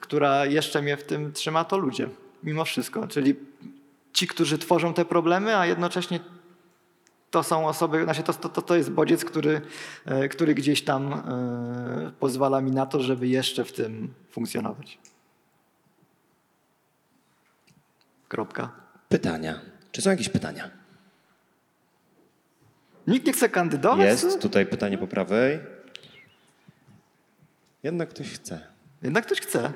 która 0.00 0.46
jeszcze 0.46 0.82
mnie 0.82 0.96
w 0.96 1.04
tym 1.04 1.32
trzyma, 1.32 1.64
to 1.64 1.78
ludzie, 1.78 2.08
mimo 2.42 2.64
wszystko. 2.64 3.06
Czyli 3.06 3.34
ci, 4.12 4.26
którzy 4.26 4.58
tworzą 4.58 4.94
te 4.94 5.04
problemy, 5.04 5.56
a 5.56 5.66
jednocześnie 5.66 6.20
to 7.30 7.42
są 7.42 7.66
osoby, 7.66 8.04
znaczy 8.04 8.22
to, 8.22 8.32
to, 8.32 8.62
to 8.62 8.76
jest 8.76 8.90
bodziec, 8.90 9.24
który, 9.24 9.60
e, 10.04 10.28
który 10.28 10.54
gdzieś 10.54 10.84
tam 10.84 11.22
pozwala 12.20 12.60
mi 12.60 12.70
na 12.70 12.86
to, 12.86 13.00
żeby 13.00 13.28
jeszcze 13.28 13.64
w 13.64 13.72
tym 13.72 14.14
funkcjonować. 14.30 14.98
Kropka. 18.28 18.70
Pytania. 19.08 19.60
Czy 19.92 20.02
są 20.02 20.10
jakieś 20.10 20.28
pytania? 20.28 20.81
Nikt 23.06 23.26
nie 23.26 23.32
chce 23.32 23.48
kandydować? 23.48 24.06
Jest 24.06 24.40
tutaj 24.40 24.66
pytanie 24.66 24.98
po 24.98 25.06
prawej. 25.06 25.58
Jednak 27.82 28.08
ktoś 28.08 28.32
chce. 28.32 28.60
Jednak 29.02 29.26
ktoś 29.26 29.40
chce. 29.40 29.72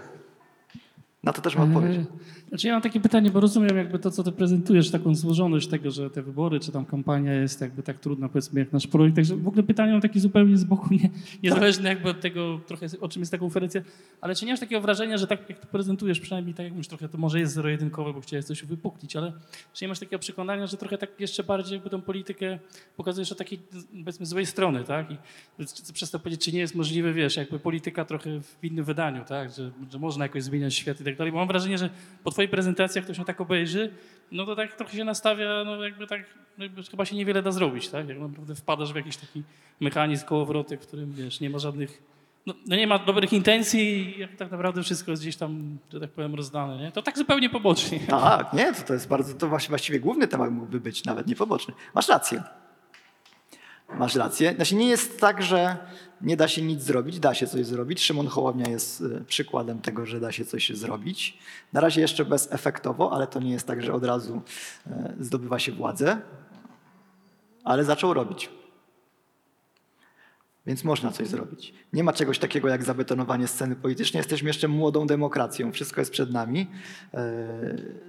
Na 1.27 1.33
to 1.33 1.43
też 1.43 1.57
mam 1.57 1.77
odpowiedź. 1.77 1.97
Eee, 1.97 2.07
Znaczy 2.49 2.67
ja 2.67 2.73
mam 2.73 2.83
takie 2.83 3.01
pytanie, 3.01 3.31
bo 3.31 3.41
rozumiem 3.41 3.77
jakby 3.77 3.99
to, 3.99 4.11
co 4.11 4.23
ty 4.23 4.33
prezentujesz, 4.33 4.91
taką 4.91 5.15
złożoność 5.15 5.69
tego, 5.69 5.91
że 5.91 6.11
te 6.11 6.23
wybory, 6.23 6.61
czy 6.61 6.73
tam 6.73 6.85
kampania 6.85 7.35
jest 7.35 7.61
jakby 7.61 7.83
tak 7.83 7.99
trudna, 8.01 8.29
powiedzmy, 8.29 8.61
jak 8.61 8.73
nasz 8.73 8.87
projekt. 8.87 9.17
Także 9.17 9.37
w 9.37 9.49
ogóle 9.49 9.63
pytanie 9.63 9.93
mam 9.93 10.01
takie 10.01 10.21
zupełnie 10.21 10.57
z 10.57 10.65
boku, 10.65 10.95
nie, 10.95 11.11
niezależne 11.43 11.89
jakby 11.89 12.11
od 12.11 12.21
tego, 12.21 12.61
trochę 12.67 12.87
o 13.01 13.09
czym 13.09 13.23
jest 13.23 13.33
ta 13.33 13.39
konferencja, 13.39 13.81
ale 14.21 14.35
czy 14.35 14.47
nie 14.47 14.53
masz 14.53 14.61
takiego 14.61 14.81
wrażenia, 14.81 15.17
że 15.19 15.27
tak 15.27 15.49
jak 15.49 15.59
to 15.59 15.67
prezentujesz, 15.67 16.21
przynajmniej 16.21 16.55
tak 16.55 16.65
jak 16.65 16.73
mówisz, 16.73 16.89
trochę 16.89 17.09
to 17.09 17.19
może 17.19 17.41
jest 17.41 17.55
zero-jedynkowe, 17.55 18.13
bo 18.13 18.21
chciałeś 18.21 18.45
coś 18.45 18.63
uwypuklić, 18.63 19.17
ale 19.17 19.33
czy 19.73 19.85
nie 19.85 19.89
masz 19.89 19.99
takiego 19.99 20.19
przekonania, 20.19 20.67
że 20.67 20.77
trochę 20.77 20.99
tak 20.99 21.21
jeszcze 21.21 21.45
bardziej 21.45 21.75
jakby 21.75 21.91
tą 21.91 22.03
politykę 22.03 22.59
pokazujesz 22.97 23.33
od 23.33 23.39
takiej, 23.39 23.59
powiedzmy, 24.05 24.27
złej 24.27 24.47
strony, 24.47 24.85
tak? 24.85 25.11
I 25.11 25.17
chcę 25.65 25.93
przez 25.93 26.11
to 26.11 26.19
powiedzieć, 26.19 26.45
czy 26.45 26.53
nie 26.53 26.61
jest 26.61 26.75
możliwe, 26.75 27.13
wiesz, 27.13 27.37
jakby 27.37 27.59
polityka 27.59 28.05
trochę 28.05 28.41
w 28.41 28.65
innym 28.65 28.85
wydaniu, 28.85 29.25
tak? 29.25 29.51
Że, 29.51 29.71
że 29.93 29.99
można 29.99 30.25
jakoś 30.25 30.43
zmieniać 30.43 30.75
świat 30.75 31.01
i 31.01 31.05
tak 31.05 31.16
dalej. 31.17 31.33
Bo 31.33 31.39
mam 31.39 31.49
wrażenie, 31.49 31.79
że 31.79 31.91
po 32.25 32.31
twojej 32.31 32.49
prezentacji, 32.49 32.99
jak 32.99 33.05
ktoś 33.05 33.19
ją 33.19 33.25
tak 33.25 33.41
obejrzy, 33.41 33.93
no 34.33 34.47
to 34.47 34.57
tak 34.57 34.75
trochę 34.77 34.97
się 34.97 35.05
nastawia, 35.05 35.63
no 35.65 35.85
jakby 35.85 36.07
tak, 36.07 36.21
jakby 36.59 36.83
chyba 36.83 37.05
się 37.05 37.17
niewiele 37.17 37.43
da 37.43 37.53
zrobić, 37.53 37.89
tak? 37.89 38.09
Jak 38.09 38.19
naprawdę 38.19 38.55
wpadasz 38.55 38.93
w 38.93 38.97
jakiś 38.97 39.17
taki 39.17 39.43
mechanizm 39.81 40.27
kołowroty, 40.27 40.77
w 40.77 40.81
którym, 40.81 41.13
wiesz, 41.13 41.41
nie 41.41 41.51
ma 41.51 41.59
żadnych, 41.59 42.03
no, 42.47 42.55
no 42.67 42.77
nie 42.77 42.87
ma 42.87 42.99
dobrych 42.99 43.33
intencji 43.33 44.15
jak 44.19 44.37
tak 44.37 44.51
naprawdę 44.51 44.83
wszystko 44.83 45.11
jest 45.11 45.23
gdzieś 45.23 45.37
tam, 45.37 45.79
że 45.93 46.01
tak 46.01 46.11
powiem, 46.11 46.35
rozdane, 46.35 46.77
nie? 46.83 46.93
To 46.93 47.03
tak 47.03 47.19
zupełnie 47.19 47.51
pobocznie. 47.51 48.01
Tak, 48.01 48.53
nie, 48.53 48.73
to, 48.73 48.83
to 48.83 48.93
jest 48.95 49.09
bardzo, 49.09 49.35
to 49.35 49.49
właści- 49.49 49.69
właściwie 49.69 50.01
główny 50.01 50.29
temat 50.29 50.51
mógłby 50.51 50.81
być, 50.81 51.05
nawet 51.05 51.27
nie 51.27 51.37
poboczny. 51.37 51.75
Masz 51.95 52.09
rację. 52.09 52.43
Masz 53.99 54.15
rację. 54.15 54.55
Znaczy 54.55 54.75
nie 54.75 54.89
jest 54.89 55.21
tak, 55.21 55.43
że 55.43 55.77
nie 56.21 56.37
da 56.37 56.49
się 56.49 56.63
nic 56.63 56.83
zrobić, 56.83 57.21
da 57.21 57.35
się 57.35 57.47
coś 57.47 57.67
zrobić. 57.67 58.01
Szymon 58.01 58.27
Hołownia 58.27 58.69
jest 58.69 59.01
y, 59.01 59.25
przykładem 59.27 59.81
tego, 59.81 60.07
że 60.07 60.21
da 60.21 60.33
się 60.33 60.45
coś 60.45 60.71
zrobić. 60.71 61.39
Na 61.73 61.81
razie 61.81 62.01
jeszcze 62.01 62.25
bezefektowo, 62.25 63.13
ale 63.13 63.27
to 63.27 63.41
nie 63.41 63.53
jest 63.53 63.67
tak, 63.67 63.83
że 63.83 63.93
od 63.93 64.05
razu 64.05 64.43
y, 64.87 64.91
zdobywa 65.21 65.59
się 65.59 65.73
władzę, 65.73 66.21
ale 67.65 67.85
zaczął 67.85 68.15
robić. 68.15 68.51
Więc 70.67 70.85
można 70.85 71.13
coś 71.13 71.29
zrobić. 71.29 71.75
Nie 71.93 72.05
ma 72.05 72.13
czegoś 72.13 72.39
takiego 72.39 72.69
jak 72.69 72.85
zabetonowanie 72.85 73.49
sceny 73.49 73.77
politycznej. 73.77 74.19
Jesteśmy 74.19 74.49
jeszcze 74.49 74.69
młodą 74.69 75.07
demokracją. 75.07 75.73
Wszystko 75.73 76.01
jest 76.01 76.11
przed 76.11 76.33
nami. 76.33 76.67
E, 77.15 78.07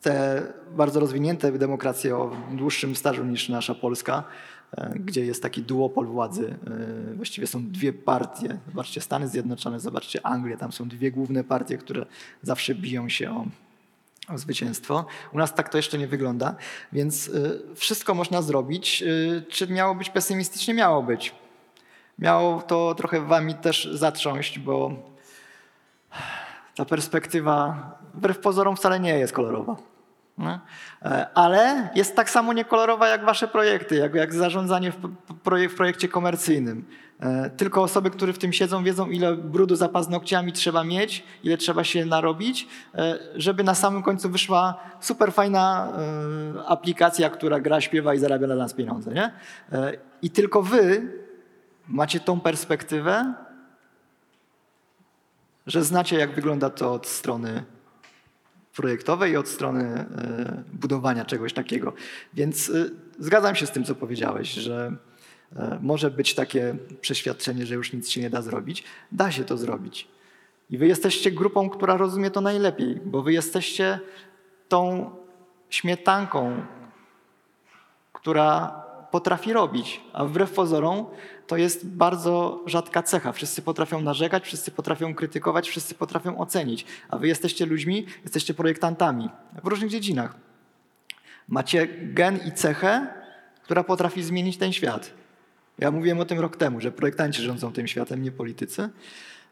Te 0.00 0.42
bardzo 0.76 1.00
rozwinięte 1.00 1.52
demokracje 1.52 2.16
o 2.16 2.36
dłuższym 2.52 2.96
stażu 2.96 3.24
niż 3.24 3.48
nasza 3.48 3.74
Polska, 3.74 4.24
gdzie 4.94 5.24
jest 5.26 5.42
taki 5.42 5.62
duopol 5.62 6.06
władzy. 6.06 6.56
e, 7.10 7.14
Właściwie 7.14 7.46
są 7.46 7.70
dwie 7.70 7.92
partie. 7.92 8.58
Zobaczcie 8.68 9.00
Stany 9.00 9.28
Zjednoczone, 9.28 9.80
zobaczcie 9.80 10.26
Anglię. 10.26 10.56
Tam 10.56 10.72
są 10.72 10.88
dwie 10.88 11.10
główne 11.10 11.44
partie, 11.44 11.78
które 11.78 12.06
zawsze 12.42 12.74
biją 12.74 13.08
się 13.08 13.30
o, 13.30 13.46
o 14.34 14.38
zwycięstwo. 14.38 15.06
U 15.32 15.38
nas 15.38 15.54
tak 15.54 15.68
to 15.68 15.76
jeszcze 15.78 15.98
nie 15.98 16.06
wygląda, 16.06 16.54
więc 16.92 17.28
y, 17.28 17.60
wszystko 17.74 18.14
można 18.14 18.42
zrobić. 18.42 19.04
Czy 19.48 19.66
miało 19.68 19.94
być 19.94 20.10
pesymistycznie? 20.10 20.74
Miało 20.74 21.02
być. 21.02 21.34
Miało 22.18 22.62
to 22.62 22.94
trochę 22.94 23.20
wami 23.20 23.54
też 23.54 23.88
zatrząść, 23.92 24.58
bo 24.58 24.92
ta 26.74 26.84
perspektywa 26.84 27.90
wbrew 28.14 28.38
pozorom 28.38 28.76
wcale 28.76 29.00
nie 29.00 29.18
jest 29.18 29.32
kolorowa. 29.32 29.76
Nie? 30.38 30.60
E, 31.02 31.26
Ale 31.34 31.88
jest 31.94 32.16
tak 32.16 32.30
samo 32.30 32.52
niekolorowa 32.52 33.08
jak 33.08 33.24
wasze 33.24 33.48
projekty, 33.48 33.96
jak, 33.96 34.14
jak 34.14 34.34
zarządzanie 34.34 34.92
w, 34.92 34.96
w 35.68 35.74
projekcie 35.76 36.08
komercyjnym. 36.08 36.84
E, 37.20 37.50
Tylko 37.50 37.82
osoby, 37.82 38.10
które 38.10 38.32
w 38.32 38.38
tym 38.38 38.52
siedzą, 38.52 38.84
wiedzą, 38.84 39.10
ile 39.10 39.36
brudu 39.36 39.76
za 39.76 39.88
paznokciami 39.88 40.52
trzeba 40.52 40.84
mieć, 40.84 41.24
ile 41.42 41.56
trzeba 41.56 41.84
się 41.84 42.06
narobić, 42.06 42.68
e, 42.94 43.18
żeby 43.36 43.64
na 43.64 43.74
samym 43.74 44.02
końcu 44.02 44.30
wyszła 44.30 44.80
super 45.00 45.32
fajna 45.32 45.92
aplikacja, 46.66 47.30
która 47.30 47.60
gra, 47.60 47.80
śpiewa 47.80 48.14
i 48.14 48.18
zarabia 48.18 48.46
dla 48.46 48.56
nas 48.56 48.74
pieniądze. 48.74 49.14
Nie? 49.14 49.32
I 50.22 50.30
tylko 50.30 50.62
wy 50.62 51.12
macie 51.88 52.20
tą 52.20 52.40
perspektywę, 52.40 53.34
że 55.66 55.84
znacie, 55.84 56.18
jak 56.18 56.34
wygląda 56.34 56.70
to 56.70 56.92
od 56.92 57.06
strony 57.06 57.64
projektowej 58.78 59.32
i 59.32 59.36
od 59.36 59.48
strony 59.48 59.84
e, 59.84 60.62
budowania 60.72 61.24
czegoś 61.24 61.52
takiego. 61.52 61.92
Więc 62.34 62.70
e, 62.70 62.90
zgadzam 63.18 63.54
się 63.54 63.66
z 63.66 63.70
tym, 63.70 63.84
co 63.84 63.94
powiedziałeś, 63.94 64.50
że 64.50 64.96
e, 65.56 65.78
może 65.82 66.10
być 66.10 66.34
takie 66.34 66.76
przeświadczenie, 67.00 67.66
że 67.66 67.74
już 67.74 67.92
nic 67.92 68.08
się 68.08 68.20
nie 68.20 68.30
da 68.30 68.42
zrobić. 68.42 68.84
Da 69.12 69.30
się 69.30 69.44
to 69.44 69.56
zrobić. 69.56 70.08
I 70.70 70.78
wy 70.78 70.86
jesteście 70.86 71.30
grupą, 71.30 71.70
która 71.70 71.96
rozumie 71.96 72.30
to 72.30 72.40
najlepiej, 72.40 73.00
bo 73.04 73.22
wy 73.22 73.32
jesteście 73.32 74.00
tą 74.68 75.10
śmietanką, 75.70 76.62
która 78.12 78.82
potrafi 79.18 79.52
robić, 79.52 80.00
a 80.12 80.24
wbrew 80.24 80.50
pozorom 80.52 81.06
to 81.46 81.56
jest 81.56 81.86
bardzo 81.86 82.62
rzadka 82.66 83.02
cecha. 83.02 83.32
Wszyscy 83.32 83.62
potrafią 83.62 84.00
narzekać, 84.00 84.44
wszyscy 84.44 84.70
potrafią 84.70 85.14
krytykować, 85.14 85.68
wszyscy 85.68 85.94
potrafią 85.94 86.38
ocenić, 86.38 86.86
a 87.08 87.18
wy 87.18 87.28
jesteście 87.28 87.66
ludźmi, 87.66 88.06
jesteście 88.22 88.54
projektantami 88.54 89.28
w 89.64 89.66
różnych 89.66 89.90
dziedzinach. 89.90 90.36
Macie 91.48 91.88
gen 92.02 92.38
i 92.46 92.52
cechę, 92.52 93.06
która 93.62 93.84
potrafi 93.84 94.22
zmienić 94.22 94.56
ten 94.56 94.72
świat. 94.72 95.10
Ja 95.78 95.90
mówiłem 95.90 96.20
o 96.20 96.24
tym 96.24 96.40
rok 96.40 96.56
temu, 96.56 96.80
że 96.80 96.92
projektanci 96.92 97.42
rządzą 97.42 97.72
tym 97.72 97.86
światem, 97.86 98.22
nie 98.22 98.32
politycy. 98.32 98.88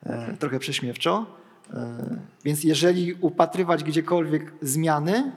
E, 0.06 0.36
trochę 0.38 0.58
prześmiewczo. 0.58 1.26
E, 1.74 1.96
więc 2.44 2.64
jeżeli 2.64 3.14
upatrywać 3.20 3.84
gdziekolwiek 3.84 4.52
zmiany, 4.62 5.32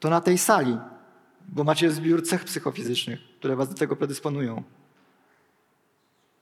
to 0.00 0.10
na 0.10 0.20
tej 0.20 0.38
sali, 0.38 0.78
bo 1.48 1.64
macie 1.64 1.90
zbiór 1.90 2.22
cech 2.22 2.44
psychofizycznych, 2.44 3.20
które 3.38 3.56
was 3.56 3.68
do 3.68 3.74
tego 3.74 3.96
predysponują. 3.96 4.62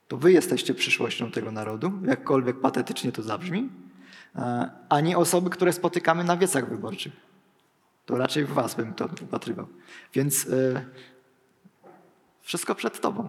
To 0.07 0.17
wy 0.17 0.31
jesteście 0.31 0.73
przyszłością 0.73 1.31
tego 1.31 1.51
narodu, 1.51 1.91
jakkolwiek 2.05 2.61
patetycznie 2.61 3.11
to 3.11 3.21
zabrzmi, 3.21 3.69
e, 4.35 4.69
a 4.89 5.01
nie 5.01 5.17
osoby, 5.17 5.49
które 5.49 5.73
spotykamy 5.73 6.23
na 6.23 6.37
wiecach 6.37 6.69
wyborczych. 6.69 7.13
To 8.05 8.17
raczej 8.17 8.45
w 8.45 8.49
was 8.49 8.75
bym 8.75 8.93
to 8.93 9.09
upatrywał. 9.23 9.67
Więc 10.13 10.47
e, 10.47 10.85
wszystko 12.41 12.75
przed 12.75 13.01
tobą. 13.01 13.27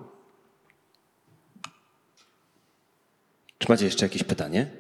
Czy 3.59 3.69
macie 3.69 3.85
jeszcze 3.85 4.07
jakieś 4.07 4.25
pytanie? 4.25 4.71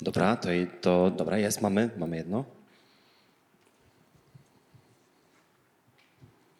Dobra, 0.00 0.36
to, 0.36 0.48
to 0.80 1.10
dobra, 1.10 1.38
jest, 1.38 1.62
mamy, 1.62 1.90
mamy 1.96 2.16
jedno. 2.16 2.57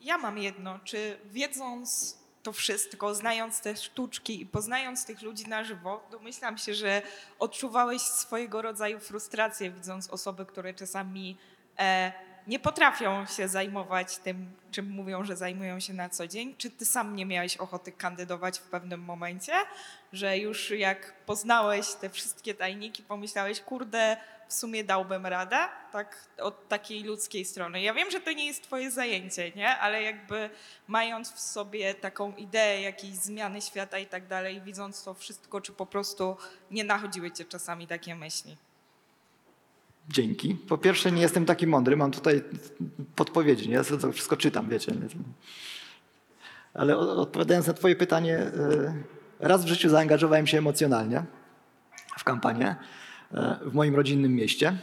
Ja 0.08 0.18
mam 0.18 0.38
jedno. 0.38 0.78
Czy 0.84 1.18
wiedząc 1.24 2.18
to 2.42 2.52
wszystko, 2.52 3.14
znając 3.14 3.60
te 3.60 3.76
sztuczki 3.76 4.40
i 4.40 4.46
poznając 4.46 5.04
tych 5.04 5.22
ludzi 5.22 5.48
na 5.48 5.64
żywo, 5.64 6.06
domyślam 6.10 6.58
się, 6.58 6.74
że 6.74 7.02
odczuwałeś 7.38 8.02
swojego 8.02 8.62
rodzaju 8.62 9.00
frustrację, 9.00 9.70
widząc 9.70 10.10
osoby, 10.10 10.46
które 10.46 10.74
czasami 10.74 11.36
e, 11.78 12.12
nie 12.46 12.58
potrafią 12.58 13.26
się 13.26 13.48
zajmować 13.48 14.18
tym, 14.18 14.52
czym 14.70 14.90
mówią, 14.90 15.24
że 15.24 15.36
zajmują 15.36 15.80
się 15.80 15.92
na 15.92 16.08
co 16.08 16.26
dzień. 16.26 16.54
Czy 16.58 16.70
ty 16.70 16.84
sam 16.84 17.16
nie 17.16 17.26
miałeś 17.26 17.56
ochoty 17.56 17.92
kandydować 17.92 18.58
w 18.58 18.62
pewnym 18.62 19.00
momencie, 19.00 19.52
że 20.12 20.38
już 20.38 20.70
jak 20.70 21.12
poznałeś 21.26 21.94
te 21.94 22.10
wszystkie 22.10 22.54
tajniki, 22.54 23.02
pomyślałeś, 23.02 23.60
kurde, 23.60 24.16
w 24.48 24.54
sumie 24.54 24.84
dałbym 24.84 25.26
radę, 25.26 25.58
tak 25.92 26.28
od 26.38 26.68
takiej 26.68 27.02
ludzkiej 27.02 27.44
strony. 27.44 27.82
Ja 27.82 27.94
wiem, 27.94 28.10
że 28.10 28.20
to 28.20 28.32
nie 28.32 28.46
jest 28.46 28.62
twoje 28.62 28.90
zajęcie, 28.90 29.52
nie? 29.56 29.76
Ale 29.76 30.02
jakby 30.02 30.50
mając 30.88 31.32
w 31.32 31.40
sobie 31.40 31.94
taką 31.94 32.36
ideę 32.36 32.80
jakiejś 32.80 33.14
zmiany 33.14 33.62
świata 33.62 33.98
i 33.98 34.06
tak 34.06 34.26
dalej, 34.26 34.60
widząc 34.60 35.04
to 35.04 35.14
wszystko, 35.14 35.60
czy 35.60 35.72
po 35.72 35.86
prostu 35.86 36.36
nie 36.70 36.84
nachodziły 36.84 37.30
cię 37.30 37.44
czasami 37.44 37.86
takie 37.86 38.14
myśli? 38.14 38.56
Dzięki. 40.08 40.54
Po 40.54 40.78
pierwsze, 40.78 41.12
nie 41.12 41.22
jestem 41.22 41.46
taki 41.46 41.66
mądry, 41.66 41.96
mam 41.96 42.10
tutaj 42.10 42.42
podpowiedzi, 43.16 43.68
nie? 43.68 43.74
Ja 43.74 43.84
to 43.84 44.12
wszystko 44.12 44.36
czytam, 44.36 44.68
wiecie. 44.68 44.92
Ale 46.74 46.96
odpowiadając 46.96 47.66
na 47.66 47.74
Twoje 47.74 47.96
pytanie, 47.96 48.38
y, 48.38 48.92
raz 49.40 49.64
w 49.64 49.68
życiu 49.68 49.88
zaangażowałem 49.88 50.46
się 50.46 50.58
emocjonalnie 50.58 51.22
w 52.18 52.24
kampanię 52.24 52.76
w 53.62 53.74
moim 53.74 53.94
rodzinnym 53.94 54.34
mieście. 54.34 54.76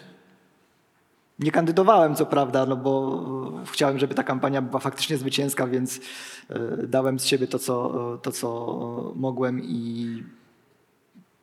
Nie 1.39 1.51
kandydowałem, 1.51 2.15
co 2.15 2.25
prawda, 2.25 2.65
no 2.65 2.75
bo 2.75 3.23
y, 3.63 3.71
chciałem, 3.71 3.99
żeby 3.99 4.15
ta 4.15 4.23
kampania 4.23 4.61
była 4.61 4.79
faktycznie 4.79 5.17
zwycięska, 5.17 5.67
więc 5.67 5.97
y, 5.97 6.87
dałem 6.87 7.19
z 7.19 7.25
siebie 7.25 7.47
to, 7.47 7.59
co, 7.59 8.17
to, 8.21 8.31
co 8.31 9.13
mogłem 9.15 9.61
i 9.63 10.23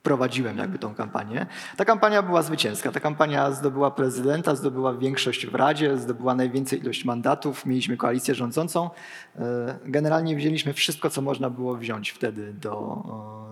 prowadziłem 0.02 0.58
jakby 0.58 0.78
tą 0.78 0.94
kampanię. 0.94 1.46
Ta 1.76 1.84
kampania 1.84 2.22
była 2.22 2.42
zwycięska. 2.42 2.92
Ta 2.92 3.00
kampania 3.00 3.50
zdobyła 3.50 3.90
prezydenta, 3.90 4.54
zdobyła 4.54 4.94
większość 4.94 5.46
w 5.46 5.54
Radzie, 5.54 5.98
zdobyła 5.98 6.34
najwięcej 6.34 6.80
ilość 6.80 7.04
mandatów, 7.04 7.66
mieliśmy 7.66 7.96
koalicję 7.96 8.34
rządzącą. 8.34 8.90
E, 9.38 9.78
Generalnie 9.84 10.36
wzięliśmy 10.36 10.72
wszystko, 10.72 11.10
co 11.10 11.22
można 11.22 11.50
było 11.50 11.76
wziąć 11.76 12.10
wtedy 12.10 12.52
do, 12.52 13.02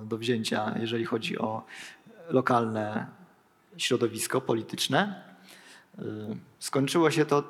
e, 0.03 0.07
do 0.07 0.18
wzięcia, 0.18 0.74
jeżeli 0.80 1.05
chodzi 1.05 1.38
o 1.38 1.62
lokalne 2.28 3.20
środowisko 3.83 4.41
polityczne. 4.41 5.22
E, 5.99 6.03
Skończyło 6.59 7.11
się 7.11 7.24
to 7.24 7.45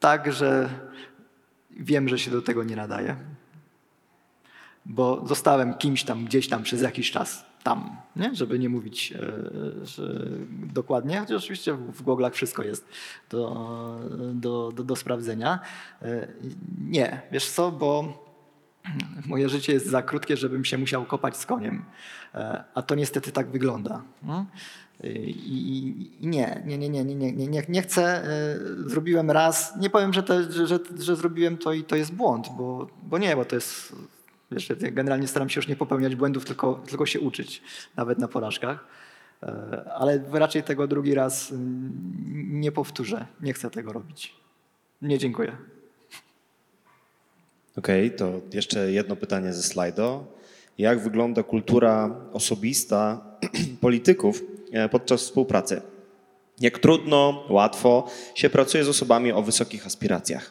tak, 0.00 0.32
że 0.32 0.68
wiem, 1.70 2.08
że 2.08 2.18
się 2.18 2.30
do 2.30 2.42
tego 2.42 2.64
nie 2.64 2.76
nadaje 2.76 3.16
bo 4.86 5.26
zostałem 5.26 5.74
kimś 5.74 6.04
tam 6.04 6.24
gdzieś 6.24 6.48
tam 6.48 6.62
przez 6.62 6.82
jakiś 6.82 7.10
czas 7.10 7.44
tam, 7.62 7.96
nie? 8.16 8.34
żeby 8.34 8.58
nie 8.58 8.68
mówić 8.68 9.12
e, 9.12 9.18
dokładnie, 10.72 11.20
chociaż 11.20 11.36
oczywiście 11.42 11.74
w, 11.74 11.92
w 11.92 12.04
Google'ach 12.04 12.30
wszystko 12.32 12.62
jest 12.62 12.88
do, 13.30 14.00
do, 14.34 14.72
do, 14.72 14.84
do 14.84 14.96
sprawdzenia. 14.96 15.58
E, 16.02 16.28
Nie, 16.88 17.22
wiesz 17.32 17.50
co, 17.50 17.72
bo 17.72 18.24
moje 19.26 19.48
życie 19.48 19.72
jest 19.72 19.86
za 19.86 20.02
krótkie, 20.02 20.36
żebym 20.36 20.64
się 20.64 20.78
musiał 20.78 21.04
kopać 21.04 21.36
z 21.36 21.46
koniem, 21.46 21.84
E, 22.34 22.64
a 22.74 22.82
to 22.82 22.94
niestety 22.94 23.32
tak 23.32 23.50
wygląda. 23.50 24.02
no. 24.22 24.46
I, 25.12 26.10
i, 26.20 26.26
nie, 26.26 26.62
nie, 26.66 26.78
nie, 26.78 26.88
nie, 26.88 27.04
nie, 27.04 27.32
nie, 27.32 27.46
nie, 27.46 27.62
nie, 27.68 27.82
chcę. 27.82 28.02
e, 28.02 28.58
Zrobiłem 28.86 29.30
raz, 29.30 29.76
nie 29.80 29.90
powiem, 29.90 30.12
że, 30.12 30.22
to, 30.22 30.52
że, 30.52 30.78
że, 30.98 31.16
zrobiłem 31.16 31.58
to 31.58 31.72
i 31.72 31.84
to 31.84 31.96
jest 31.96 32.12
błąd, 32.12 32.46
bo, 32.56 32.86
bo 33.02 33.18
nie, 33.18 33.36
bo 33.36 33.44
to 33.44 33.54
jest 33.54 33.94
Wiesz, 34.52 34.68
ja 34.68 34.90
generalnie 34.90 35.28
staram 35.28 35.48
się 35.48 35.58
już 35.58 35.68
nie 35.68 35.76
popełniać 35.76 36.16
błędów, 36.16 36.44
tylko, 36.44 36.82
tylko 36.88 37.06
się 37.06 37.20
uczyć, 37.20 37.62
nawet 37.96 38.18
na 38.18 38.28
porażkach. 38.28 38.86
E, 39.42 39.92
Ale 39.94 40.24
raczej 40.32 40.62
tego 40.62 40.86
drugi 40.86 41.14
raz 41.14 41.52
nie 42.34 42.72
powtórzę. 42.72 43.26
Nie 43.40 43.52
chcę 43.52 43.70
tego 43.70 43.92
robić. 43.92 44.34
Nie 45.02 45.18
dziękuję. 45.18 45.56
Okej, 47.76 48.10
to 48.16 48.40
jeszcze 48.52 48.92
jedno 48.92 49.16
pytanie 49.16 49.52
ze 49.52 49.62
slajdo. 49.62 50.26
Jak 50.78 51.00
wygląda 51.00 51.42
kultura 51.42 52.16
osobista 52.32 53.24
polityków 53.80 54.42
podczas 54.90 55.20
współpracy? 55.22 55.82
Jak 56.60 56.78
trudno, 56.78 57.44
łatwo 57.48 58.10
się 58.34 58.50
pracuje 58.50 58.84
z 58.84 58.88
osobami 58.88 59.32
o 59.32 59.42
wysokich 59.42 59.86
aspiracjach? 59.86 60.50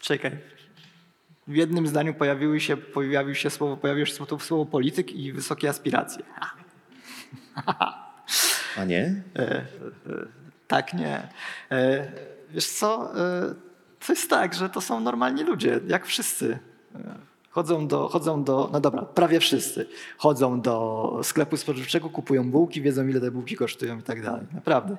Czekaj. 0.00 0.38
W 1.46 1.54
jednym 1.54 1.86
zdaniu 1.86 2.14
pojawiły 2.14 2.60
się, 2.60 2.76
pojawił 2.76 3.34
się 3.34 3.50
słowo, 3.50 3.76
pojawiło 3.76 4.06
się 4.06 4.14
słowo, 4.14 4.38
słowo 4.38 4.66
polityk 4.66 5.12
i 5.12 5.32
wysokie 5.32 5.68
aspiracje. 5.68 6.24
A 8.76 8.84
nie? 8.84 9.22
Tak, 10.68 10.94
nie. 10.94 11.28
E, 11.70 12.12
Wiesz 12.50 12.66
co, 12.66 13.12
e, 13.20 13.54
to 14.06 14.12
jest 14.12 14.30
tak, 14.30 14.54
że 14.54 14.70
to 14.70 14.80
są 14.80 15.00
normalni 15.00 15.42
ludzie, 15.42 15.80
jak 15.86 16.06
wszyscy. 16.06 16.58
E, 17.52 17.54
Chodzą 17.54 17.88
do, 17.88 18.08
chodzą 18.08 18.44
do, 18.44 18.70
no 18.72 18.80
dobra, 18.80 19.02
prawie 19.02 19.40
wszyscy. 19.40 19.86
Chodzą 20.18 20.60
do 20.60 21.20
sklepu 21.22 21.56
spożywczego, 21.56 22.10
kupują 22.10 22.50
bułki, 22.50 22.82
wiedzą 22.82 23.06
ile 23.06 23.20
te 23.20 23.30
bułki 23.30 23.56
kosztują 23.56 23.98
i 23.98 24.02
tak 24.02 24.22
dalej. 24.22 24.46
Naprawdę. 24.54 24.96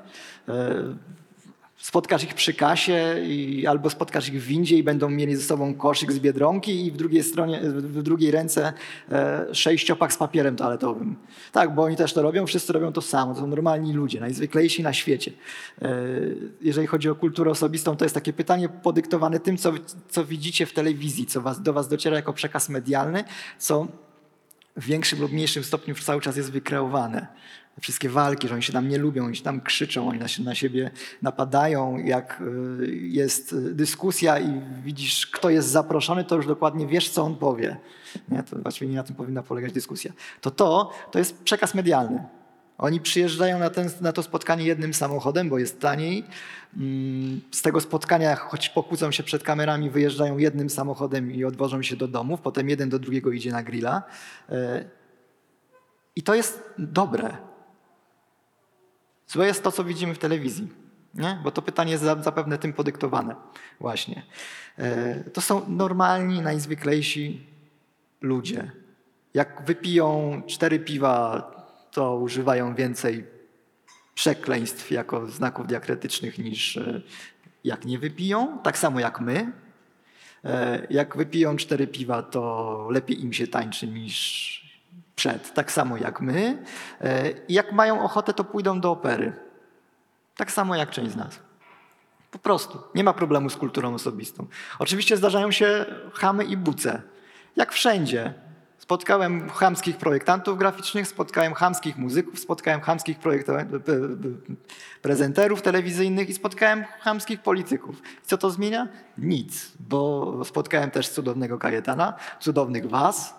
Spotkasz 1.84 2.24
ich 2.24 2.34
przy 2.34 2.54
kasie 2.54 3.16
i, 3.24 3.68
albo 3.68 3.90
spotkasz 3.90 4.30
ich 4.30 4.42
w 4.42 4.46
windzie 4.46 4.78
i 4.78 4.84
będą 4.84 5.10
mieli 5.10 5.36
ze 5.36 5.42
sobą 5.42 5.74
koszyk 5.74 6.12
z 6.12 6.20
Biedronki 6.20 6.86
i 6.86 6.92
w 6.92 6.98
drugiej, 6.98 7.24
stronie, 7.24 7.60
w 7.62 8.04
drugiej 8.04 8.32
ręce 8.32 8.74
e, 9.12 9.46
sześciopak 9.56 10.14
z 10.14 10.18
papierem 10.18 10.56
toaletowym. 10.56 11.16
Tak, 11.52 11.76
bo 11.76 11.84
oni 11.84 11.96
też 11.96 12.14
to 12.14 12.22
robią, 12.22 12.46
wszyscy 12.46 12.74
robią 12.74 12.94
to 12.94 13.02
samo. 13.02 13.34
To 13.34 13.40
są 13.40 13.48
normalni 13.48 13.94
ludzie, 13.94 14.20
najzwyklejsi 14.20 14.84
na 14.84 14.94
świecie. 14.94 15.32
E, 15.82 15.96
jeżeli 16.62 16.88
chodzi 16.88 17.10
o 17.10 17.16
kulturę 17.16 17.52
osobistą, 17.52 17.98
to 17.98 18.06
jest 18.06 18.16
takie 18.16 18.34
pytanie 18.34 18.70
podyktowane 18.70 19.40
tym, 19.40 19.58
co, 19.58 19.74
co 20.10 20.26
widzicie 20.26 20.66
w 20.66 20.74
telewizji, 20.74 21.26
co 21.26 21.42
was, 21.42 21.62
do 21.62 21.74
was 21.74 21.88
dociera 21.88 22.16
jako 22.16 22.34
przekaz 22.34 22.70
medialny, 22.70 23.24
co 23.58 23.88
w 24.78 24.86
większym 24.86 25.22
lub 25.22 25.32
mniejszym 25.32 25.64
stopniu 25.64 25.96
cały 25.96 26.22
czas 26.22 26.38
jest 26.38 26.52
wykreowane. 26.52 27.28
Wszystkie 27.82 28.10
walki, 28.10 28.48
że 28.48 28.54
oni 28.54 28.64
się 28.64 28.74
tam 28.74 28.90
nie 28.90 28.98
lubią, 28.98 29.26
oni 29.26 29.36
się 29.36 29.44
tam 29.44 29.62
krzyczą, 29.62 30.10
oni 30.10 30.20
na, 30.20 30.26
na 30.44 30.56
siebie 30.56 30.92
napadają. 31.22 31.98
Jak 31.98 32.42
y, 32.82 32.88
jest 32.96 33.56
dyskusja 33.74 34.40
i 34.40 34.62
widzisz, 34.84 35.28
kto 35.28 35.50
jest 35.50 35.68
zaproszony, 35.68 36.24
to 36.24 36.36
już 36.36 36.48
dokładnie 36.48 36.88
wiesz, 36.88 37.10
co 37.10 37.24
on 37.24 37.36
powie. 37.36 37.78
Nie? 38.30 38.44
To 38.44 38.60
właściwie 38.60 38.92
nie 38.92 38.98
na 38.98 39.04
tym 39.04 39.16
powinna 39.16 39.44
polegać 39.44 39.74
dyskusja. 39.74 40.14
To 40.42 40.52
to, 40.52 40.92
to 41.12 41.20
jest 41.20 41.44
przekaz 41.44 41.76
medialny. 41.76 42.24
Oni 42.78 43.02
przyjeżdżają 43.02 43.60
na, 43.60 43.70
ten, 43.70 43.90
na 44.02 44.12
to 44.12 44.24
spotkanie 44.24 44.66
jednym 44.66 44.94
samochodem, 44.94 45.50
bo 45.50 45.60
jest 45.60 45.80
taniej. 45.80 46.24
Mm, 46.78 47.42
Z 47.52 47.62
tego 47.62 47.82
spotkania, 47.82 48.36
choć 48.36 48.70
pokłócą 48.70 49.12
się 49.12 49.24
przed 49.24 49.44
kamerami, 49.44 49.90
wyjeżdżają 49.90 50.38
jednym 50.38 50.70
samochodem 50.70 51.32
i 51.32 51.46
odwożą 51.46 51.84
się 51.84 51.96
do 51.96 52.08
domów. 52.08 52.42
Potem 52.42 52.70
jeden 52.70 52.90
do 52.90 53.00
drugiego 53.00 53.32
idzie 53.32 53.52
na 53.52 53.64
grilla. 53.64 54.04
E, 54.50 54.86
I 56.16 56.24
to 56.24 56.36
jest 56.36 56.70
dobre. 56.78 57.38
Złe 59.28 59.48
jest 59.48 59.64
to, 59.64 59.72
co 59.72 59.84
widzimy 59.84 60.16
w 60.16 60.20
telewizji. 60.20 60.68
Nie? 61.14 61.40
Bo 61.44 61.52
to 61.52 61.62
pytanie 61.62 61.92
jest 61.92 62.04
za- 62.04 62.22
zapewne 62.24 62.58
tym 62.58 62.74
podyktowane. 62.74 63.36
Właśnie. 63.80 64.24
E, 64.78 65.24
To 65.30 65.42
są 65.42 65.70
normalni, 65.70 66.42
najzwyklejsi 66.42 67.48
ludzie. 68.22 68.72
Jak 69.34 69.64
wypiją 69.66 70.42
cztery 70.48 70.80
piwa, 70.80 71.42
to 71.92 72.16
używają 72.18 72.76
więcej 72.76 73.26
przekleństw 74.16 74.92
jako 74.92 75.28
znaków 75.28 75.68
diakrytycznych 75.68 76.40
niż 76.40 76.78
e, 76.78 77.02
jak 77.64 77.86
nie 77.86 78.00
wypiją. 78.00 78.58
Tak 78.64 78.78
samo 78.78 79.00
jak 79.00 79.22
my. 79.22 79.52
E, 80.46 80.88
Jak 80.90 81.18
wypiją 81.18 81.56
cztery 81.58 81.88
piwa, 81.88 82.24
to 82.24 82.88
lepiej 82.92 83.22
im 83.24 83.34
się 83.34 83.48
tańczy 83.48 83.88
niż 83.88 84.63
przed. 85.16 85.54
Tak 85.54 85.72
samo 85.72 85.98
jak 85.98 86.22
my. 86.22 86.64
E, 87.02 87.24
jak 87.50 87.72
mają 87.72 88.04
ochotę, 88.04 88.34
to 88.34 88.44
pójdą 88.44 88.82
do 88.82 88.92
opery. 88.92 89.34
Tak 90.36 90.52
samo 90.52 90.76
jak 90.76 90.92
część 90.92 91.12
z 91.12 91.16
nas. 91.16 91.40
Po 92.32 92.40
prostu. 92.40 92.80
Nie 92.96 93.04
ma 93.04 93.14
problemu 93.14 93.50
z 93.50 93.56
kulturą 93.58 93.94
osobistą. 93.94 94.48
Oczywiście 94.80 95.18
zdarzają 95.18 95.52
się 95.52 95.86
chamy 96.14 96.44
i 96.44 96.58
buce. 96.58 97.02
Jak 97.56 97.74
wszędzie. 97.74 98.34
Spotkałem 98.78 99.50
chamskich 99.50 99.98
projektantów 99.98 100.58
graficznych, 100.58 101.08
spotkałem 101.08 101.54
chamskich 101.54 101.98
muzyków, 101.98 102.40
spotkałem 102.40 102.82
chamskich 102.82 103.20
p- 103.20 103.44
p- 103.44 103.94
prezenterów 105.02 105.62
telewizyjnych 105.62 106.30
i 106.30 106.34
spotkałem 106.34 106.86
chamskich 107.00 107.42
polityków. 107.42 108.02
Co 108.24 108.38
to 108.38 108.50
zmienia? 108.50 108.88
Nic, 109.18 109.72
bo 109.80 110.42
spotkałem 110.46 110.92
też 110.92 111.10
cudownego 111.10 111.58
Kajetana, 111.58 112.14
cudownych 112.40 112.90
was, 112.90 113.36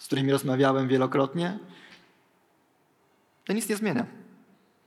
z 0.00 0.06
którymi 0.06 0.32
rozmawiałem 0.32 0.88
wielokrotnie. 0.88 1.58
To 3.44 3.52
nic 3.52 3.68
nie 3.68 3.76
zmienia. 3.76 4.06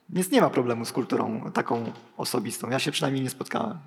Więc 0.09 0.31
nie 0.31 0.41
ma 0.41 0.49
problemu 0.49 0.85
z 0.85 0.91
kulturą 0.91 1.51
taką 1.51 1.91
osobistą. 2.17 2.69
Ja 2.69 2.79
się 2.79 2.91
przynajmniej 2.91 3.23
nie 3.23 3.29
spotkałem. 3.29 3.77